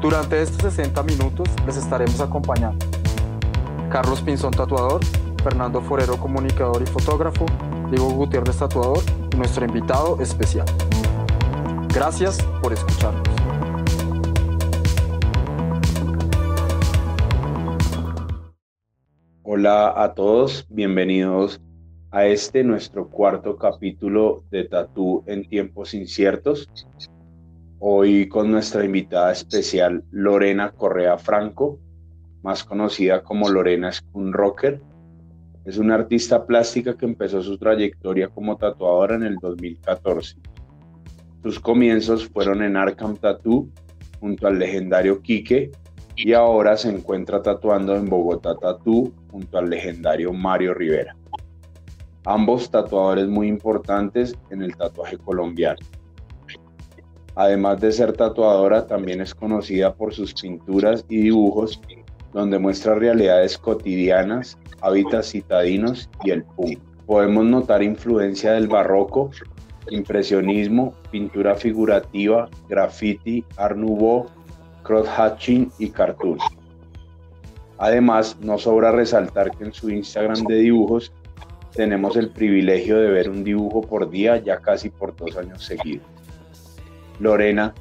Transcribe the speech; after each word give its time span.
Durante 0.00 0.40
estos 0.40 0.62
60 0.74 1.02
minutos 1.02 1.48
les 1.66 1.76
estaremos 1.76 2.20
acompañando 2.20 2.86
Carlos 3.90 4.22
Pinzón 4.22 4.52
Tatuador, 4.52 5.00
Fernando 5.42 5.80
Forero 5.80 6.16
Comunicador 6.18 6.82
y 6.82 6.86
Fotógrafo, 6.86 7.46
Diego 7.90 8.10
Gutiérrez 8.10 8.58
Tatuador 8.58 9.02
nuestro 9.36 9.64
invitado 9.64 10.20
especial. 10.20 10.66
Gracias 11.94 12.42
por 12.60 12.72
escucharnos. 12.72 13.22
Hola 19.42 19.94
a 19.96 20.14
todos, 20.14 20.66
bienvenidos 20.68 21.60
a 22.10 22.26
este 22.26 22.64
nuestro 22.64 23.08
cuarto 23.08 23.56
capítulo 23.56 24.44
de 24.50 24.64
Tatú 24.64 25.24
en 25.26 25.48
tiempos 25.48 25.94
inciertos. 25.94 26.68
Hoy 27.80 28.28
con 28.28 28.50
nuestra 28.50 28.84
invitada 28.84 29.30
especial 29.30 30.02
Lorena 30.10 30.72
Correa 30.72 31.16
Franco, 31.16 31.78
más 32.42 32.64
conocida 32.64 33.22
como 33.22 33.48
Lorena 33.48 33.92
Spoon 33.92 34.32
Rocker. 34.32 34.80
Es 35.64 35.78
una 35.78 35.94
artista 35.94 36.44
plástica 36.44 36.96
que 36.96 37.04
empezó 37.04 37.40
su 37.40 37.56
trayectoria 37.56 38.30
como 38.30 38.56
tatuadora 38.56 39.14
en 39.14 39.22
el 39.22 39.36
2014. 39.36 40.38
Sus 41.44 41.60
comienzos 41.60 42.26
fueron 42.26 42.64
en 42.64 42.76
Arkham 42.76 43.16
Tattoo 43.16 43.68
junto 44.18 44.48
al 44.48 44.58
legendario 44.58 45.22
Quique 45.22 45.70
y 46.16 46.32
ahora 46.32 46.76
se 46.76 46.88
encuentra 46.88 47.42
tatuando 47.42 47.94
en 47.94 48.06
Bogotá 48.06 48.56
Tattoo 48.56 49.12
junto 49.30 49.56
al 49.56 49.70
legendario 49.70 50.32
Mario 50.32 50.74
Rivera. 50.74 51.14
Ambos 52.24 52.72
tatuadores 52.72 53.28
muy 53.28 53.46
importantes 53.46 54.36
en 54.50 54.62
el 54.62 54.76
tatuaje 54.76 55.16
colombiano. 55.16 55.78
Además 57.38 57.80
de 57.80 57.92
ser 57.92 58.14
tatuadora, 58.14 58.88
también 58.88 59.20
es 59.20 59.32
conocida 59.32 59.94
por 59.94 60.12
sus 60.12 60.34
pinturas 60.34 61.04
y 61.08 61.18
dibujos 61.18 61.80
donde 62.32 62.58
muestra 62.58 62.96
realidades 62.96 63.56
cotidianas, 63.56 64.58
hábitats 64.80 65.30
citadinos 65.30 66.10
y 66.24 66.30
el 66.30 66.42
punk. 66.42 66.80
Podemos 67.06 67.44
notar 67.44 67.84
influencia 67.84 68.54
del 68.54 68.66
barroco, 68.66 69.30
impresionismo, 69.88 70.94
pintura 71.12 71.54
figurativa, 71.54 72.48
graffiti, 72.68 73.44
art 73.56 73.76
nouveau, 73.76 74.26
cross-hatching 74.82 75.70
y 75.78 75.90
cartoon. 75.90 76.38
Además, 77.78 78.36
no 78.40 78.58
sobra 78.58 78.90
resaltar 78.90 79.56
que 79.56 79.62
en 79.62 79.72
su 79.72 79.90
Instagram 79.90 80.42
de 80.42 80.56
dibujos 80.56 81.12
tenemos 81.72 82.16
el 82.16 82.30
privilegio 82.30 82.98
de 82.98 83.12
ver 83.12 83.30
un 83.30 83.44
dibujo 83.44 83.82
por 83.82 84.10
día 84.10 84.38
ya 84.38 84.58
casi 84.58 84.90
por 84.90 85.14
dos 85.14 85.36
años 85.36 85.62
seguidos. 85.64 86.17
Lorena, 87.20 87.74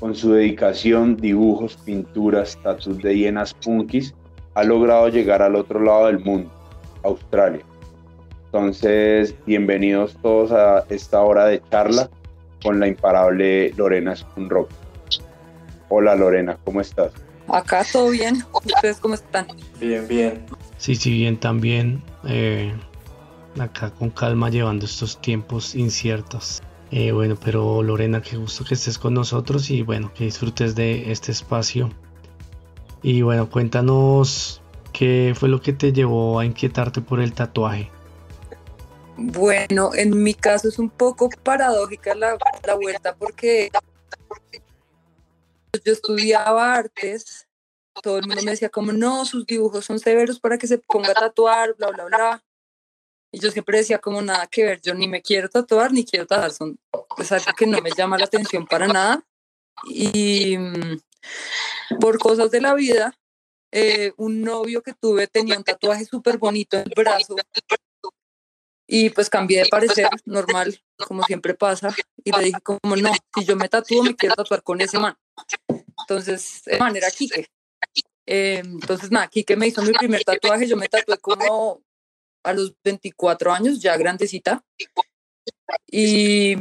con 0.00 0.14
su 0.14 0.32
dedicación, 0.32 1.16
dibujos, 1.16 1.76
pinturas, 1.76 2.56
tatuajes 2.62 3.02
de 3.02 3.16
hienas 3.16 3.54
punkis, 3.54 4.14
ha 4.54 4.64
logrado 4.64 5.08
llegar 5.08 5.42
al 5.42 5.56
otro 5.56 5.80
lado 5.80 6.06
del 6.06 6.20
mundo, 6.20 6.50
Australia. 7.02 7.64
Entonces, 8.46 9.34
bienvenidos 9.46 10.16
todos 10.22 10.52
a 10.52 10.84
esta 10.88 11.20
hora 11.20 11.46
de 11.46 11.62
charla 11.70 12.08
con 12.62 12.80
la 12.80 12.88
imparable 12.88 13.72
Lorena 13.76 14.14
Spoonrock. 14.14 14.70
Hola 15.90 16.14
Lorena, 16.14 16.58
¿cómo 16.64 16.80
estás? 16.80 17.12
Acá 17.48 17.84
todo 17.90 18.10
bien. 18.10 18.42
¿Ustedes 18.52 18.98
cómo 18.98 19.14
están? 19.14 19.46
Bien, 19.80 20.06
bien. 20.06 20.46
Sí, 20.76 20.94
sí, 20.94 21.10
bien 21.10 21.38
también. 21.38 22.02
Eh, 22.26 22.72
acá 23.58 23.90
con 23.90 24.10
calma 24.10 24.50
llevando 24.50 24.84
estos 24.84 25.20
tiempos 25.20 25.74
inciertos. 25.74 26.62
Eh, 26.90 27.12
bueno, 27.12 27.36
pero 27.42 27.82
Lorena, 27.82 28.22
qué 28.22 28.36
gusto 28.36 28.64
que 28.64 28.74
estés 28.74 28.98
con 28.98 29.14
nosotros 29.14 29.70
y 29.70 29.82
bueno, 29.82 30.12
que 30.14 30.24
disfrutes 30.24 30.74
de 30.74 31.12
este 31.12 31.32
espacio. 31.32 31.90
Y 33.02 33.22
bueno, 33.22 33.50
cuéntanos 33.50 34.62
qué 34.92 35.34
fue 35.38 35.48
lo 35.48 35.60
que 35.60 35.72
te 35.72 35.92
llevó 35.92 36.38
a 36.38 36.46
inquietarte 36.46 37.00
por 37.00 37.20
el 37.20 37.34
tatuaje. 37.34 37.90
Bueno, 39.16 39.90
en 39.94 40.22
mi 40.22 40.32
caso 40.32 40.68
es 40.68 40.78
un 40.78 40.90
poco 40.90 41.28
paradójica 41.42 42.14
la, 42.14 42.38
la 42.64 42.74
vuelta 42.74 43.14
porque 43.16 43.70
yo 45.84 45.92
estudiaba 45.92 46.74
artes, 46.74 47.46
todo 48.02 48.18
el 48.18 48.26
mundo 48.26 48.42
me 48.44 48.52
decía 48.52 48.68
como, 48.68 48.92
no, 48.92 49.24
sus 49.24 49.44
dibujos 49.46 49.84
son 49.84 49.98
severos 49.98 50.40
para 50.40 50.56
que 50.56 50.66
se 50.66 50.78
ponga 50.78 51.10
a 51.10 51.14
tatuar, 51.14 51.74
bla, 51.76 51.90
bla, 51.90 52.04
bla. 52.04 52.44
Yo 53.38 53.50
siempre 53.50 53.78
decía 53.78 53.98
como 53.98 54.22
nada 54.22 54.46
que 54.46 54.64
ver, 54.64 54.80
yo 54.80 54.94
ni 54.94 55.08
me 55.08 55.22
quiero 55.22 55.48
tatuar 55.48 55.92
ni 55.92 56.04
quiero 56.04 56.26
tatuar, 56.26 56.52
son 56.52 56.78
es 57.18 57.32
algo 57.32 57.52
que 57.56 57.66
no 57.66 57.80
me 57.80 57.90
llama 57.96 58.18
la 58.18 58.24
atención 58.24 58.66
para 58.66 58.86
nada. 58.86 59.24
Y 59.86 60.56
mm, 60.58 61.00
por 62.00 62.18
cosas 62.18 62.50
de 62.50 62.60
la 62.60 62.74
vida, 62.74 63.14
eh, 63.72 64.12
un 64.16 64.42
novio 64.42 64.82
que 64.82 64.94
tuve 64.94 65.26
tenía 65.26 65.56
un 65.56 65.64
tatuaje 65.64 66.04
súper 66.04 66.38
bonito 66.38 66.76
en 66.76 66.84
el 66.84 66.94
brazo 66.96 67.36
y 68.90 69.10
pues 69.10 69.28
cambié 69.28 69.62
de 69.64 69.68
parecer, 69.68 70.08
normal, 70.24 70.80
como 71.06 71.22
siempre 71.24 71.52
pasa, 71.52 71.94
y 72.24 72.32
le 72.32 72.44
dije 72.44 72.60
como 72.62 72.96
no, 72.96 73.12
si 73.34 73.44
yo 73.44 73.54
me 73.54 73.68
tatúo 73.68 74.02
me 74.02 74.16
quiero 74.16 74.34
tatuar 74.34 74.62
con 74.62 74.80
ese 74.80 74.98
man. 74.98 75.14
Entonces, 76.00 76.62
de 76.64 76.78
manera 76.78 77.10
Kike. 77.10 77.50
Eh, 78.24 78.62
entonces, 78.64 79.10
nada, 79.10 79.28
Kike 79.28 79.56
me 79.56 79.66
hizo 79.66 79.82
mi 79.82 79.92
primer 79.92 80.24
tatuaje, 80.24 80.66
yo 80.66 80.76
me 80.78 80.88
tatué 80.88 81.18
como 81.18 81.82
a 82.42 82.52
los 82.52 82.74
24 82.82 83.52
años, 83.52 83.80
ya 83.80 83.96
grandecita. 83.96 84.64
Y 85.86 86.56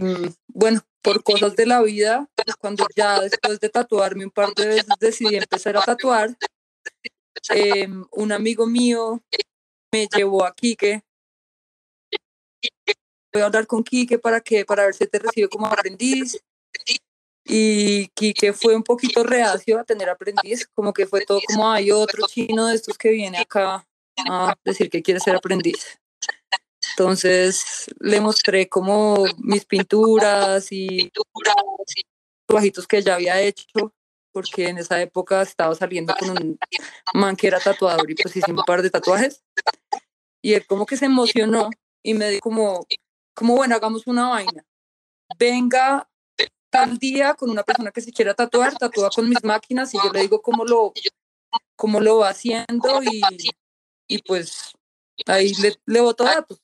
bueno, 0.48 0.82
por 1.02 1.24
cosas 1.24 1.56
de 1.56 1.66
la 1.66 1.82
vida, 1.82 2.30
cuando 2.60 2.86
ya 2.96 3.22
después 3.22 3.60
de 3.60 3.70
tatuarme 3.70 4.26
un 4.26 4.32
par 4.32 4.54
de 4.54 4.68
veces 4.68 4.88
decidí 5.00 5.36
empezar 5.36 5.78
a 5.78 5.82
tatuar, 5.82 6.38
em, 7.50 8.06
un 8.12 8.32
amigo 8.32 8.66
mío 8.66 9.24
me 9.94 10.08
llevó 10.08 10.46
a 10.46 10.54
Quique. 10.54 11.02
Voy 13.34 13.42
a 13.42 13.46
hablar 13.46 13.68
con 13.68 13.84
Quique 13.84 14.20
para 14.20 14.42
que 14.42 14.66
para 14.66 14.86
ver 14.86 14.94
si 14.94 15.08
te 15.08 15.20
recibe 15.20 15.48
como 15.48 15.68
aprendiz. 15.68 16.42
Y 17.46 18.10
Quique 18.10 18.52
fue 18.52 18.76
un 18.76 18.84
poquito 18.84 19.24
reacio 19.24 19.80
a 19.80 19.86
tener 19.86 20.10
aprendiz, 20.10 20.68
como 20.74 20.92
que 20.92 21.06
fue 21.06 21.26
todo 21.26 21.40
como 21.48 21.72
hay 21.72 21.92
otro 21.92 22.26
chino 22.28 22.68
de 22.68 22.76
estos 22.76 22.98
que 22.98 23.12
viene 23.12 23.38
acá 23.38 23.88
a 24.30 24.56
decir 24.64 24.90
que 24.90 25.02
quiere 25.02 25.20
ser 25.20 25.36
aprendiz. 25.36 26.00
Entonces 26.92 27.86
le 28.00 28.20
mostré 28.22 28.68
como 28.68 29.26
mis 29.38 29.66
pinturas 29.66 30.68
y 30.72 31.12
trabajitos 32.48 32.88
que 32.88 33.02
ya 33.04 33.16
había 33.16 33.40
hecho, 33.42 33.94
porque 34.32 34.70
en 34.70 34.80
esa 34.80 35.02
época 35.02 35.42
estaba 35.42 35.76
saliendo 35.76 36.16
con 36.16 36.32
un 36.32 36.60
man 37.14 37.36
que 37.36 37.48
era 37.48 37.60
tatuador 37.60 38.10
y 38.10 38.16
pues 38.16 38.36
hice 38.36 38.52
un 38.52 38.64
par 38.66 38.82
de 38.82 38.90
tatuajes. 38.90 39.44
Y 40.42 40.54
él 40.54 40.66
como 40.66 40.86
que 40.86 40.98
se 40.98 41.06
emocionó 41.06 41.70
y 42.04 42.14
me 42.14 42.30
dijo 42.30 42.42
como, 42.42 42.86
como 43.36 43.56
bueno, 43.56 43.76
hagamos 43.76 44.08
una 44.08 44.30
vaina. 44.30 44.66
Venga 45.38 46.10
tal 46.70 46.98
día 46.98 47.34
con 47.34 47.50
una 47.50 47.64
persona 47.64 47.92
que 47.92 48.02
se 48.02 48.12
quiera 48.12 48.34
tatuar, 48.34 48.76
tatúa 48.76 49.10
con 49.10 49.30
mis 49.30 49.44
máquinas 49.44 49.94
y 49.94 49.98
yo 50.04 50.12
le 50.12 50.22
digo 50.22 50.42
cómo 50.42 50.66
lo, 50.66 50.94
cómo 51.76 52.00
lo 52.00 52.18
va 52.20 52.30
haciendo 52.30 53.02
y, 53.04 53.22
y 54.08 54.22
pues 54.24 54.74
ahí 55.26 55.54
le, 55.56 55.76
le 55.86 56.02
boto 56.02 56.24
datos. 56.24 56.60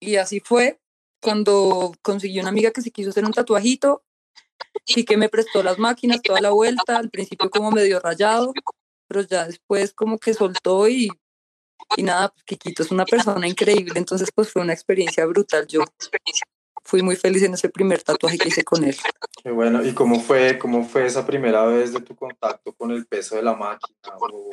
Y 0.00 0.16
así 0.16 0.40
fue 0.40 0.80
cuando 1.20 1.92
conseguí 2.02 2.38
una 2.38 2.50
amiga 2.50 2.70
que 2.70 2.82
se 2.82 2.90
quiso 2.90 3.10
hacer 3.10 3.24
un 3.24 3.32
tatuajito 3.32 4.04
y 4.86 5.04
que 5.04 5.16
me 5.16 5.28
prestó 5.28 5.62
las 5.62 5.78
máquinas 5.78 6.22
toda 6.22 6.40
la 6.40 6.50
vuelta, 6.50 6.96
al 6.96 7.10
principio 7.10 7.50
como 7.50 7.70
medio 7.70 8.00
rayado, 8.00 8.52
pero 9.08 9.22
ya 9.22 9.46
después 9.46 9.92
como 9.92 10.18
que 10.18 10.34
soltó 10.34 10.88
y, 10.88 11.08
y 11.96 12.02
nada, 12.02 12.28
pues 12.28 12.44
Kikito 12.44 12.82
es 12.82 12.90
una 12.90 13.04
persona 13.04 13.46
increíble, 13.48 13.94
entonces 13.96 14.30
pues 14.34 14.50
fue 14.52 14.62
una 14.62 14.72
experiencia 14.72 15.26
brutal. 15.26 15.66
Yo 15.66 15.82
fui 16.84 17.02
muy 17.02 17.16
feliz 17.16 17.42
en 17.42 17.54
ese 17.54 17.68
primer 17.68 18.02
tatuaje 18.02 18.38
que 18.38 18.48
hice 18.48 18.64
con 18.64 18.84
él. 18.84 18.96
Qué 19.42 19.50
bueno, 19.50 19.84
¿y 19.84 19.92
cómo 19.92 20.20
fue, 20.20 20.58
cómo 20.58 20.84
fue 20.84 21.06
esa 21.06 21.26
primera 21.26 21.64
vez 21.64 21.92
de 21.92 22.00
tu 22.00 22.14
contacto 22.14 22.72
con 22.72 22.90
el 22.90 23.06
peso 23.06 23.36
de 23.36 23.42
la 23.42 23.54
máquina? 23.54 23.98
O, 24.18 24.50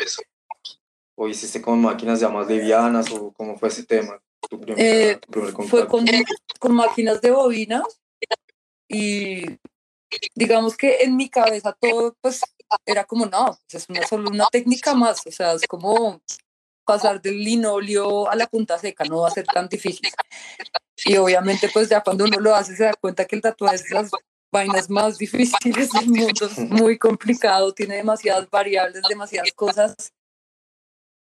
o 1.15 1.27
hiciste 1.27 1.61
con 1.61 1.81
máquinas 1.81 2.19
ya 2.19 2.29
más 2.29 2.47
livianas 2.47 3.11
o 3.11 3.31
cómo 3.31 3.57
fue 3.57 3.69
ese 3.69 3.85
tema? 3.85 4.21
Tu 4.49 4.59
primer, 4.59 4.83
Eh, 4.83 5.17
tu 5.17 5.31
primer 5.31 5.51
fue 5.51 5.87
contacto? 5.87 5.87
con, 5.89 6.05
con 6.59 6.75
máquinas 6.75 7.21
de 7.21 7.31
bobina 7.31 7.83
y 8.87 9.45
digamos 10.35 10.77
que 10.77 11.01
en 11.01 11.15
mi 11.15 11.29
cabeza 11.29 11.75
todo, 11.79 12.15
pues 12.21 12.41
era 12.85 13.03
como, 13.05 13.25
no, 13.25 13.57
es 13.69 13.89
una, 13.89 14.05
solo 14.05 14.29
una 14.29 14.47
técnica 14.51 14.93
más, 14.93 15.25
o 15.25 15.31
sea, 15.31 15.53
es 15.53 15.65
como 15.67 16.21
pasar 16.85 17.21
del 17.21 17.43
linoleo 17.43 18.29
a 18.29 18.35
la 18.35 18.47
punta 18.47 18.77
seca, 18.77 19.03
no 19.05 19.21
va 19.21 19.29
a 19.29 19.31
ser 19.31 19.45
tan 19.45 19.67
difícil. 19.67 20.07
Y 21.03 21.17
obviamente, 21.17 21.69
pues 21.73 21.89
ya 21.89 22.01
cuando 22.01 22.25
uno 22.25 22.39
lo 22.39 22.55
hace, 22.55 22.75
se 22.75 22.83
da 22.83 22.93
cuenta 22.93 23.25
que 23.25 23.35
el 23.35 23.41
tatuaje 23.41 23.75
es 23.75 23.91
las 23.91 24.11
vainas 24.51 24.89
más 24.89 25.17
difíciles 25.17 25.91
del 25.91 26.07
mundo, 26.07 26.45
es 26.45 26.57
muy 26.59 26.97
complicado, 26.97 27.73
tiene 27.73 27.95
demasiadas 27.95 28.49
variables, 28.49 29.01
demasiadas 29.09 29.51
cosas. 29.53 29.95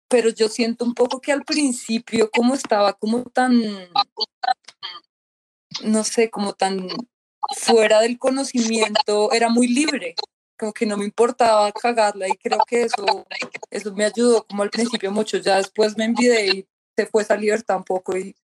Pero 0.09 0.31
yo 0.31 0.49
siento 0.49 0.85
un 0.85 0.95
poco 0.95 1.21
que 1.21 1.33
al 1.33 1.45
principio, 1.45 2.31
como 2.31 2.55
estaba 2.55 2.93
como 2.93 3.25
tan, 3.25 3.61
no 5.83 6.05
sé, 6.05 6.31
como 6.31 6.53
tan 6.53 6.89
fuera 7.57 8.01
del 8.01 8.19
conocimiento, 8.19 9.33
era 9.33 9.49
muy 9.49 9.69
libre 9.69 10.15
como 10.59 10.73
que 10.73 10.87
no 10.87 10.97
me 10.97 11.05
importaba 11.05 11.71
cagarla 11.73 12.29
y 12.29 12.33
creo 12.33 12.59
que 12.67 12.83
eso, 12.83 13.27
eso 13.71 13.95
me 13.95 14.05
ayudó 14.05 14.47
como 14.47 14.63
al 14.63 14.71
principio 14.71 15.11
mucho, 15.13 15.39
ya 15.39 15.57
después 15.57 15.97
me 15.97 16.05
envidé 16.05 16.47
y 16.47 16.69
se 16.97 17.07
fue 17.07 17.23
esa 17.23 17.37
libertad 17.37 17.77
un 17.77 17.85
poco 17.85 18.17
y, 18.17 18.35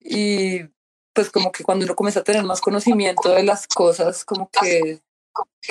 y 0.00 0.60
pues 1.12 1.30
como 1.30 1.50
que 1.50 1.64
cuando 1.64 1.84
uno 1.84 1.96
comienza 1.96 2.20
a 2.20 2.24
tener 2.24 2.44
más 2.44 2.60
conocimiento 2.60 3.30
de 3.30 3.42
las 3.42 3.66
cosas, 3.66 4.24
como 4.24 4.50
que, 4.50 5.00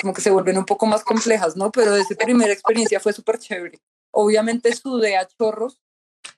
como 0.01 0.13
que 0.13 0.21
se 0.21 0.31
vuelven 0.31 0.57
un 0.57 0.65
poco 0.65 0.85
más 0.85 1.03
complejas, 1.03 1.55
¿no? 1.55 1.71
Pero 1.71 1.95
esa 1.95 2.15
primera 2.15 2.53
experiencia 2.53 2.99
fue 2.99 3.13
súper 3.13 3.37
chévere. 3.37 3.79
Obviamente 4.15 4.73
sudé 4.75 5.17
a 5.17 5.27
chorros, 5.27 5.81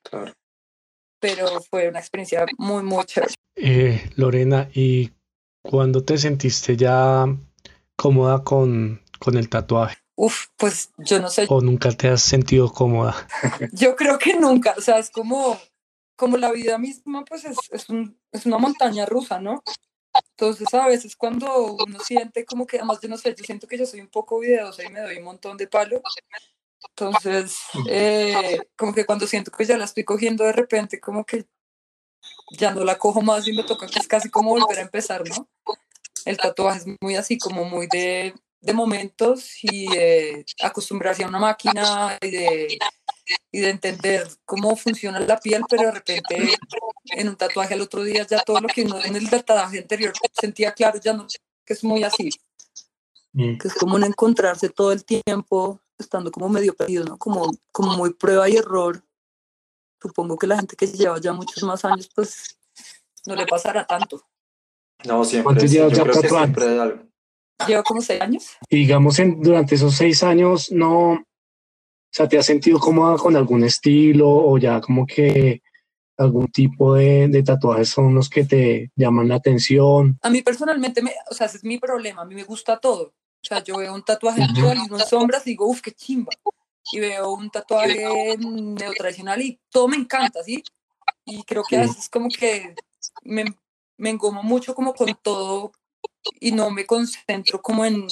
claro. 0.01 0.33
pero 1.19 1.62
fue 1.69 1.89
una 1.89 2.00
experiencia 2.00 2.45
muy, 2.57 2.83
muy 2.83 3.04
chévere. 3.06 3.33
Eh, 3.57 4.10
Lorena, 4.16 4.69
¿y 4.74 5.12
cuándo 5.62 6.04
te 6.04 6.18
sentiste 6.18 6.77
ya 6.77 7.25
cómoda 7.98 8.44
con, 8.44 9.01
con 9.19 9.38
el 9.38 9.50
tatuaje? 9.50 9.98
Uf, 10.16 10.48
pues 10.56 10.92
yo 10.98 11.19
no 11.19 11.30
sé. 11.30 11.45
¿O 11.50 11.60
nunca 11.60 11.92
te 11.92 12.07
has 12.07 12.22
sentido 12.22 12.72
cómoda? 12.72 13.27
yo 13.74 13.98
creo 13.98 14.18
que 14.18 14.36
nunca, 14.36 14.74
o 14.77 14.81
sea, 14.81 14.98
es 14.98 15.10
como, 15.10 15.60
como 16.16 16.38
la 16.38 16.51
vida 16.54 16.77
misma, 16.77 17.25
pues 17.25 17.44
es, 17.44 17.57
es, 17.72 17.89
un, 17.89 18.18
es 18.31 18.45
una 18.45 18.57
montaña 18.57 19.06
rusa, 19.06 19.42
¿no? 19.42 19.62
Entonces, 20.31 20.74
a 20.74 20.88
veces 20.88 21.18
cuando 21.18 21.74
uno 21.74 22.00
siente 22.00 22.45
como 22.45 22.66
que, 22.66 22.77
además 22.77 23.00
yo 23.01 23.10
no 23.10 23.18
sé, 23.18 23.36
yo 23.38 23.44
siento 23.44 23.68
que 23.68 23.77
yo 23.77 23.86
soy 23.86 24.00
un 24.00 24.07
poco 24.07 24.39
videosa 24.39 24.83
y 24.86 24.89
me 24.89 25.01
doy 25.01 25.18
un 25.18 25.25
montón 25.25 25.57
de 25.57 25.68
palo. 25.68 26.01
Entonces, 26.89 27.57
eh, 27.89 28.60
como 28.75 28.94
que 28.94 29.06
cuando 29.06 29.27
siento 29.27 29.51
que 29.51 29.66
ya 29.66 29.77
la 29.77 29.86
estoy 29.86 30.04
cogiendo 30.04 30.44
de 30.44 30.54
repente, 30.54 31.00
como 31.00 31.25
que 31.25 31.45
ya 32.51 32.72
no 32.74 32.83
la 32.83 32.98
cojo 32.98 33.22
más 33.22 33.48
y 33.48 33.54
me 33.54 33.63
toca 33.63 33.88
que 33.88 34.00
es 34.00 34.07
casi 34.07 34.30
como 34.30 34.51
volver 34.51 34.80
a 34.80 34.83
empezar, 34.83 35.24
¿no? 35.27 35.50
el 36.25 36.38
tatuaje 36.38 36.80
es 36.80 36.86
muy 37.00 37.16
así, 37.16 37.38
como 37.38 37.63
muy 37.66 37.88
de, 37.88 38.33
de 38.60 38.74
momentos 38.74 39.57
y 39.62 39.88
de 39.88 40.45
acostumbrarse 40.62 41.24
a 41.24 41.27
una 41.27 41.39
máquina 41.39 42.18
y 42.22 42.31
de, 42.31 42.77
y 43.51 43.60
de 43.60 43.69
entender 43.69 44.27
cómo 44.44 44.75
funciona 44.75 45.19
la 45.19 45.39
piel, 45.39 45.62
pero 45.69 45.83
de 45.83 45.92
repente 45.92 46.54
en 47.06 47.30
un 47.30 47.36
tatuaje 47.36 47.75
al 47.75 47.81
otro 47.81 48.04
día 48.04 48.25
ya 48.27 48.42
todo 48.42 48.60
lo 48.60 48.68
que 48.68 48.83
uno 48.83 49.04
en 49.04 49.16
el 49.16 49.30
tatuaje 49.30 49.80
anterior 49.80 50.13
sentía 50.33 50.74
claro, 50.74 51.00
ya 51.00 51.13
no, 51.13 51.27
que 51.63 51.74
es 51.74 51.83
muy 51.83 52.04
así. 52.04 52.30
Mm. 53.33 53.57
Que 53.57 53.68
es 53.68 53.74
como 53.75 54.00
no 54.00 54.06
encontrarse 54.06 54.69
todo 54.69 54.92
el 54.92 55.06
tiempo 55.06 55.81
estando 55.98 56.32
como 56.32 56.50
medio 56.50 56.76
perdido, 56.76 57.06
¿no? 57.06 57.18
Como, 57.18 57.52
como 57.72 57.96
muy 57.98 58.14
prueba 58.14 58.50
y 58.50 58.58
error. 58.58 59.04
Supongo 60.02 60.38
que 60.38 60.48
la 60.48 60.58
gente 60.58 60.76
que 60.76 60.88
lleva 60.88 61.20
ya 61.20 61.34
muchos 61.34 61.64
más 61.64 61.84
años, 61.86 62.10
pues 62.14 62.58
no 63.26 63.36
le 63.36 63.46
pasará 63.46 63.86
tanto. 63.86 64.22
No, 65.06 65.24
siempre. 65.24 65.68
llevas 65.68 65.94
ya 65.94 66.04
tatuando? 66.04 67.06
Llevo 67.68 67.84
como 67.84 68.02
seis 68.02 68.22
años. 68.22 68.58
Y 68.70 68.78
digamos, 68.78 69.20
en, 69.20 69.42
durante 69.42 69.76
esos 69.76 69.96
seis 69.96 70.24
años, 70.24 70.72
no. 70.72 71.14
O 71.14 71.24
sea, 72.12 72.28
¿te 72.28 72.38
has 72.38 72.46
sentido 72.46 72.80
cómoda 72.80 73.18
con 73.18 73.36
algún 73.36 73.64
estilo 73.64 74.30
o 74.30 74.58
ya 74.58 74.80
como 74.82 75.06
que 75.06 75.62
algún 76.18 76.48
tipo 76.48 76.96
de, 76.96 77.28
de, 77.28 77.44
tatuajes 77.44 77.90
son 77.90 78.16
los 78.16 78.30
que 78.30 78.46
te 78.46 78.92
llaman 78.96 79.28
la 79.28 79.36
atención? 79.36 80.18
A 80.22 80.30
mí 80.30 80.42
personalmente, 80.42 81.02
me, 81.02 81.14
o 81.30 81.34
sea, 81.34 81.48
ese 81.48 81.58
es 81.58 81.64
mi 81.64 81.78
problema. 81.78 82.22
A 82.22 82.26
mí 82.26 82.36
me 82.36 82.44
gusta 82.44 82.80
todo. 82.80 83.14
O 83.46 83.48
sea, 83.48 83.64
yo 83.64 83.78
veo 83.78 83.94
un 83.94 84.04
tatuaje 84.04 84.42
en 84.42 85.00
sombras 85.08 85.46
y 85.46 85.52
digo, 85.52 85.68
uff, 85.68 85.82
qué 85.82 85.92
chimba. 85.92 86.32
Y 86.92 87.00
veo 87.00 87.32
un 87.32 87.52
tatuaje 87.52 88.36
neotradicional 88.40 89.40
y 89.40 89.60
todo 89.70 89.88
me 89.88 89.98
encanta, 89.98 90.44
¿sí? 90.44 90.64
Y 91.26 91.44
creo 91.44 91.64
que 91.64 91.78
a 91.78 91.82
veces 91.82 92.10
como 92.10 92.28
que 92.30 92.74
me, 93.22 93.46
me 93.98 94.10
engomo 94.10 94.42
mucho 94.42 94.74
como 94.74 94.96
con 94.96 95.16
todo 95.22 95.72
y 96.40 96.54
no 96.54 96.72
me 96.72 96.88
concentro 96.88 97.62
como 97.62 97.86
en, 97.86 98.08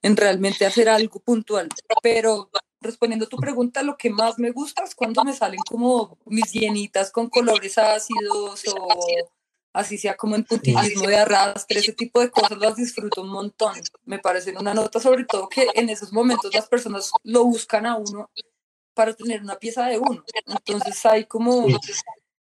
en 0.00 0.16
realmente 0.16 0.64
hacer 0.64 0.88
algo 0.88 1.20
puntual. 1.20 1.68
Pero 2.02 2.48
respondiendo 2.80 3.26
a 3.26 3.28
tu 3.28 3.36
pregunta, 3.36 3.82
lo 3.82 3.98
que 3.98 4.08
más 4.08 4.38
me 4.38 4.50
gusta 4.50 4.82
es 4.82 4.94
cuando 4.94 5.24
me 5.24 5.34
salen 5.34 5.60
como 5.68 6.16
mis 6.24 6.52
llenitas 6.52 7.12
con 7.12 7.28
colores 7.28 7.76
ácidos 7.76 8.64
o 8.68 8.88
así 9.78 9.96
sea 9.96 10.16
como 10.16 10.34
en 10.34 10.44
puntillismo 10.44 11.06
de 11.06 11.16
arrastre, 11.16 11.78
ese 11.78 11.92
tipo 11.92 12.20
de 12.20 12.30
cosas 12.30 12.58
las 12.58 12.74
disfruto 12.74 13.22
un 13.22 13.30
montón. 13.30 13.74
Me 14.04 14.18
parecen 14.18 14.58
una 14.58 14.74
nota 14.74 14.98
sobre 14.98 15.24
todo 15.24 15.48
que 15.48 15.66
en 15.74 15.88
esos 15.88 16.12
momentos 16.12 16.52
las 16.52 16.68
personas 16.68 17.12
lo 17.22 17.44
buscan 17.44 17.86
a 17.86 17.96
uno 17.96 18.28
para 18.92 19.14
tener 19.14 19.40
una 19.40 19.56
pieza 19.56 19.86
de 19.86 19.98
uno. 19.98 20.24
Entonces 20.46 21.06
hay 21.06 21.26
como 21.26 21.66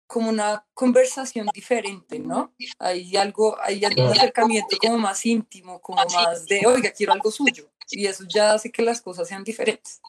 como 0.08 0.30
una 0.32 0.66
conversación 0.74 1.48
diferente, 1.54 2.18
¿no? 2.18 2.56
Hay 2.80 3.16
algo, 3.16 3.56
hay 3.62 3.86
un 3.86 4.08
acercamiento 4.08 4.76
como 4.82 4.98
más 4.98 5.24
íntimo, 5.24 5.80
como 5.80 6.02
más 6.16 6.48
de, 6.48 6.66
oiga, 6.66 6.92
quiero 6.92 7.14
algo 7.14 7.30
suyo. 7.30 7.70
Y 7.92 8.08
eso 8.08 8.24
ya 8.28 8.54
hace 8.54 8.72
que 8.72 8.82
las 8.82 9.02
cosas 9.02 9.28
sean 9.28 9.44
diferentes. 9.44 10.02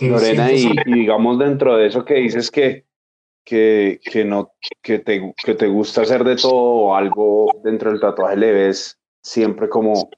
Lorena, 0.00 0.52
y, 0.52 0.74
digamos 0.86 1.38
dentro 1.38 1.76
de 1.76 1.86
eso 1.86 2.04
que 2.04 2.14
dices 2.14 2.50
que, 2.50 2.85
que, 3.46 4.00
que, 4.04 4.26
no, 4.26 4.52
que, 4.82 4.98
te, 4.98 5.32
que 5.42 5.54
te 5.54 5.68
gusta 5.68 6.02
hacer 6.02 6.24
de 6.24 6.36
todo 6.36 6.94
algo 6.94 7.46
dentro 7.64 7.90
del 7.90 8.00
tatuaje, 8.00 8.36
le 8.36 8.52
ves 8.52 8.98
siempre 9.22 9.70
como 9.70 10.10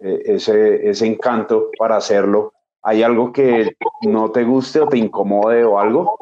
eh, 0.00 0.22
ese, 0.26 0.90
ese 0.90 1.06
encanto 1.06 1.70
para 1.78 1.96
hacerlo. 1.96 2.52
¿Hay 2.82 3.02
algo 3.02 3.32
que 3.32 3.76
no 4.02 4.30
te 4.30 4.44
guste 4.44 4.80
o 4.80 4.88
te 4.88 4.98
incomode 4.98 5.64
o 5.64 5.78
algo? 5.78 6.18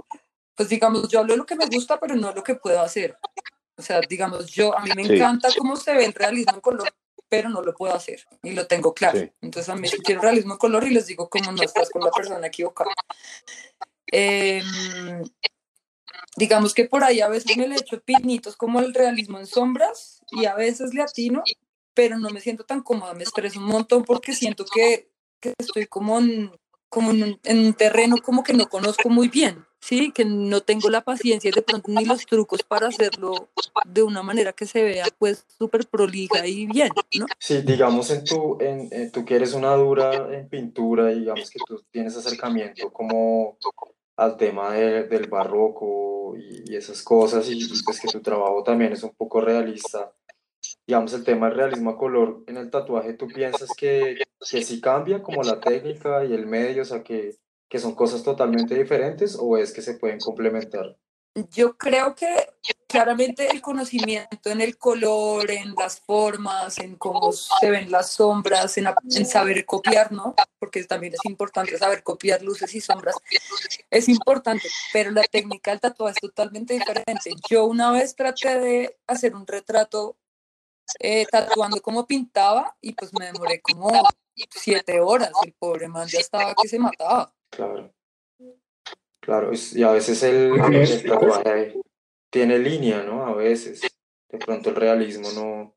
pues 0.55 0.69
digamos, 0.69 1.09
yo 1.09 1.21
hablo 1.21 1.33
de 1.33 1.39
lo 1.39 1.47
que 1.47 1.57
me 1.57 1.67
gusta, 1.67 1.99
pero 1.99 2.15
no 2.15 2.33
lo 2.33 2.43
que 2.43 2.55
puedo 2.55 2.81
hacer. 2.81 3.17
O 3.77 3.83
sea, 3.83 4.01
digamos, 4.01 4.47
yo, 4.47 4.77
a 4.77 4.83
mí 4.83 4.91
me 4.95 5.03
encanta 5.03 5.49
cómo 5.57 5.77
se 5.77 5.95
ve 5.95 6.05
el 6.05 6.13
realismo 6.13 6.55
en 6.55 6.61
color, 6.61 6.95
pero 7.29 7.49
no 7.49 7.63
lo 7.63 7.75
puedo 7.75 7.95
hacer 7.95 8.25
y 8.43 8.53
lo 8.53 8.67
tengo 8.67 8.93
claro. 8.93 9.19
Entonces, 9.41 9.69
a 9.69 9.75
mí 9.75 9.89
si 9.89 9.99
quiero 9.99 10.21
realismo 10.21 10.53
en 10.53 10.59
color 10.59 10.85
y 10.85 10.91
les 10.91 11.07
digo, 11.07 11.29
como 11.29 11.53
no 11.53 11.63
estás 11.63 11.91
con 11.91 12.05
la 12.05 12.11
persona 12.11 12.47
equivocada. 12.47 12.93
Em, 14.07 15.25
digamos 16.37 16.75
que 16.75 16.85
por 16.85 17.05
ahí 17.05 17.21
a 17.21 17.29
veces 17.29 17.57
me 17.57 17.69
le 17.69 17.77
echo 17.77 18.01
pinitos 18.01 18.57
como 18.57 18.81
el 18.81 18.95
realismo 18.95 19.39
en 19.39 19.47
sombras 19.47 20.23
y 20.31 20.47
a 20.47 20.55
veces 20.55 20.95
le 20.95 21.03
atino, 21.03 21.43
pero 21.95 22.19
no 22.19 22.31
me 22.31 22.41
siento 22.41 22.65
tan 22.65 22.83
cómoda, 22.83 23.15
me 23.15 23.25
estreso 23.25 23.61
un 23.61 23.67
montón 23.67 24.05
porque 24.05 24.33
siento 24.33 24.65
que, 24.65 25.09
que 25.41 25.55
estoy 25.59 25.87
como 25.87 26.19
en, 26.19 26.51
como 26.89 27.11
en 27.11 27.59
un 27.59 27.75
terreno 27.75 28.17
como 28.23 28.43
que 28.43 28.55
no 28.55 28.69
conozco 28.69 29.09
muy 29.09 29.29
bien. 29.29 29.65
Sí, 29.83 30.13
que 30.13 30.25
no 30.25 30.61
tengo 30.61 30.91
la 30.91 31.01
paciencia 31.01 31.51
de 31.53 31.61
pronto 31.61 31.91
ni 31.91 32.05
los 32.05 32.25
trucos 32.25 32.63
para 32.63 32.87
hacerlo 32.87 33.49
de 33.85 34.05
una 34.05 34.23
manera 34.23 34.53
que 34.53 34.65
se 34.65 34.85
vea 34.85 35.07
pues 35.19 35.45
súper 35.59 35.89
prolija 35.89 36.47
y 36.47 36.67
bien, 36.67 36.91
¿no? 37.19 37.27
Sí, 37.41 37.63
digamos 37.63 38.11
en 38.11 38.23
tu, 38.23 38.59
en, 38.61 39.11
tú 39.11 39.25
que 39.25 39.35
eres 39.35 39.55
una 39.55 39.75
dura 39.75 40.33
en 40.39 40.49
pintura, 40.49 41.09
digamos 41.09 41.51
que 41.51 41.59
tú 41.67 41.83
tienes 41.91 42.17
acercamiento 42.17 42.93
como 42.93 43.59
al 44.25 44.37
tema 44.37 44.73
del 44.73 45.29
barroco 45.29 46.35
y, 46.37 46.75
esas 46.75 47.03
cosas 47.03 47.49
y, 47.51 47.69
pues 47.85 48.01
que 48.01 48.09
tu 48.09 48.21
trabajo 48.21 48.63
también 48.63 48.93
es 48.93 49.03
un 49.03 49.15
poco 49.15 49.41
realista. 49.41 50.13
Digamos, 50.87 51.13
el 51.13 51.25
tema 51.25 51.49
del 51.49 51.57
realismo 51.57 51.91
a 51.91 51.99
color 51.99 52.45
en 52.47 52.57
el 52.57 52.71
tatuaje, 52.71 53.15
¿tú 53.15 53.27
piensas 53.27 53.69
que, 53.77 54.17
que 54.51 54.63
sí 54.63 54.81
cambia 54.81 55.23
como 55.23 55.43
la 55.43 55.61
técnica 55.61 56.25
y 56.25 56.33
el 56.33 56.47
medio, 56.47 56.83
o 56.83 56.85
sea, 56.85 57.03
que 57.03 57.37
que 57.73 57.79
son 57.79 57.95
cosas 57.95 58.23
totalmente 58.23 58.75
diferentes 58.75 59.35
o 59.41 59.57
es 59.57 59.73
que 59.73 59.81
se 59.81 59.95
pueden 59.95 60.19
complementar? 60.19 60.95
Yo 61.51 61.79
creo 61.79 62.15
que 62.15 62.29
claramente 62.87 63.51
el 63.51 63.63
conocimiento 63.63 64.51
en 64.51 64.61
el 64.61 64.77
color, 64.77 65.51
en 65.51 65.75
las 65.75 65.99
formas, 65.99 66.79
en 66.79 66.97
cómo 66.97 67.33
se 67.33 67.71
ven 67.71 67.91
las 67.91 68.13
sombras, 68.13 68.77
en, 68.77 68.87
saber 69.25 69.65
copiar, 69.65 70.13
¿no? 70.13 70.35
Porque 70.59 70.85
también 70.85 71.15
es 71.15 71.25
importante 71.25 71.79
saber 71.79 72.03
copiar 72.03 72.43
luces 72.43 72.75
y 72.75 72.83
sombras. 72.83 73.17
Es 73.89 74.11
importante, 74.11 74.69
pero 74.93 75.11
la 75.11 75.23
técnica 75.23 75.71
del 75.71 75.81
tatuaje 75.81 76.17
es 76.17 76.21
totalmente 76.21 76.75
diferente. 76.75 77.31
Yo 77.49 77.65
una 77.65 77.91
vez 77.93 78.15
traté 78.15 78.61
de 78.61 78.99
hacer 79.07 79.35
un 79.35 79.47
retrato 79.47 80.19
eh, 80.99 81.25
tatuando 81.31 81.81
como 81.81 82.07
pintaba 82.07 82.77
y 82.83 82.93
pues 82.93 83.11
me 83.19 83.27
demoré 83.27 83.63
como 83.63 83.91
siete 84.51 85.01
horas. 85.01 85.31
El 85.45 85.55
pobre 85.55 85.89
man 85.89 86.07
ya 86.09 86.19
estaba 86.19 86.55
que 86.61 86.69
se 86.69 86.79
mataba. 86.79 87.35
Claro. 87.49 87.91
Claro, 89.23 89.53
y 89.53 89.83
a 89.85 89.93
veces 89.93 90.23
el, 90.25 90.53
tatuaje 91.09 91.81
tiene 92.29 92.59
línea, 92.59 93.03
¿no? 93.05 93.25
A 93.25 93.35
veces. 93.35 93.81
De 94.29 94.39
pronto 94.39 94.71
el 94.71 94.77
realismo 94.77 95.31
no, 95.33 95.75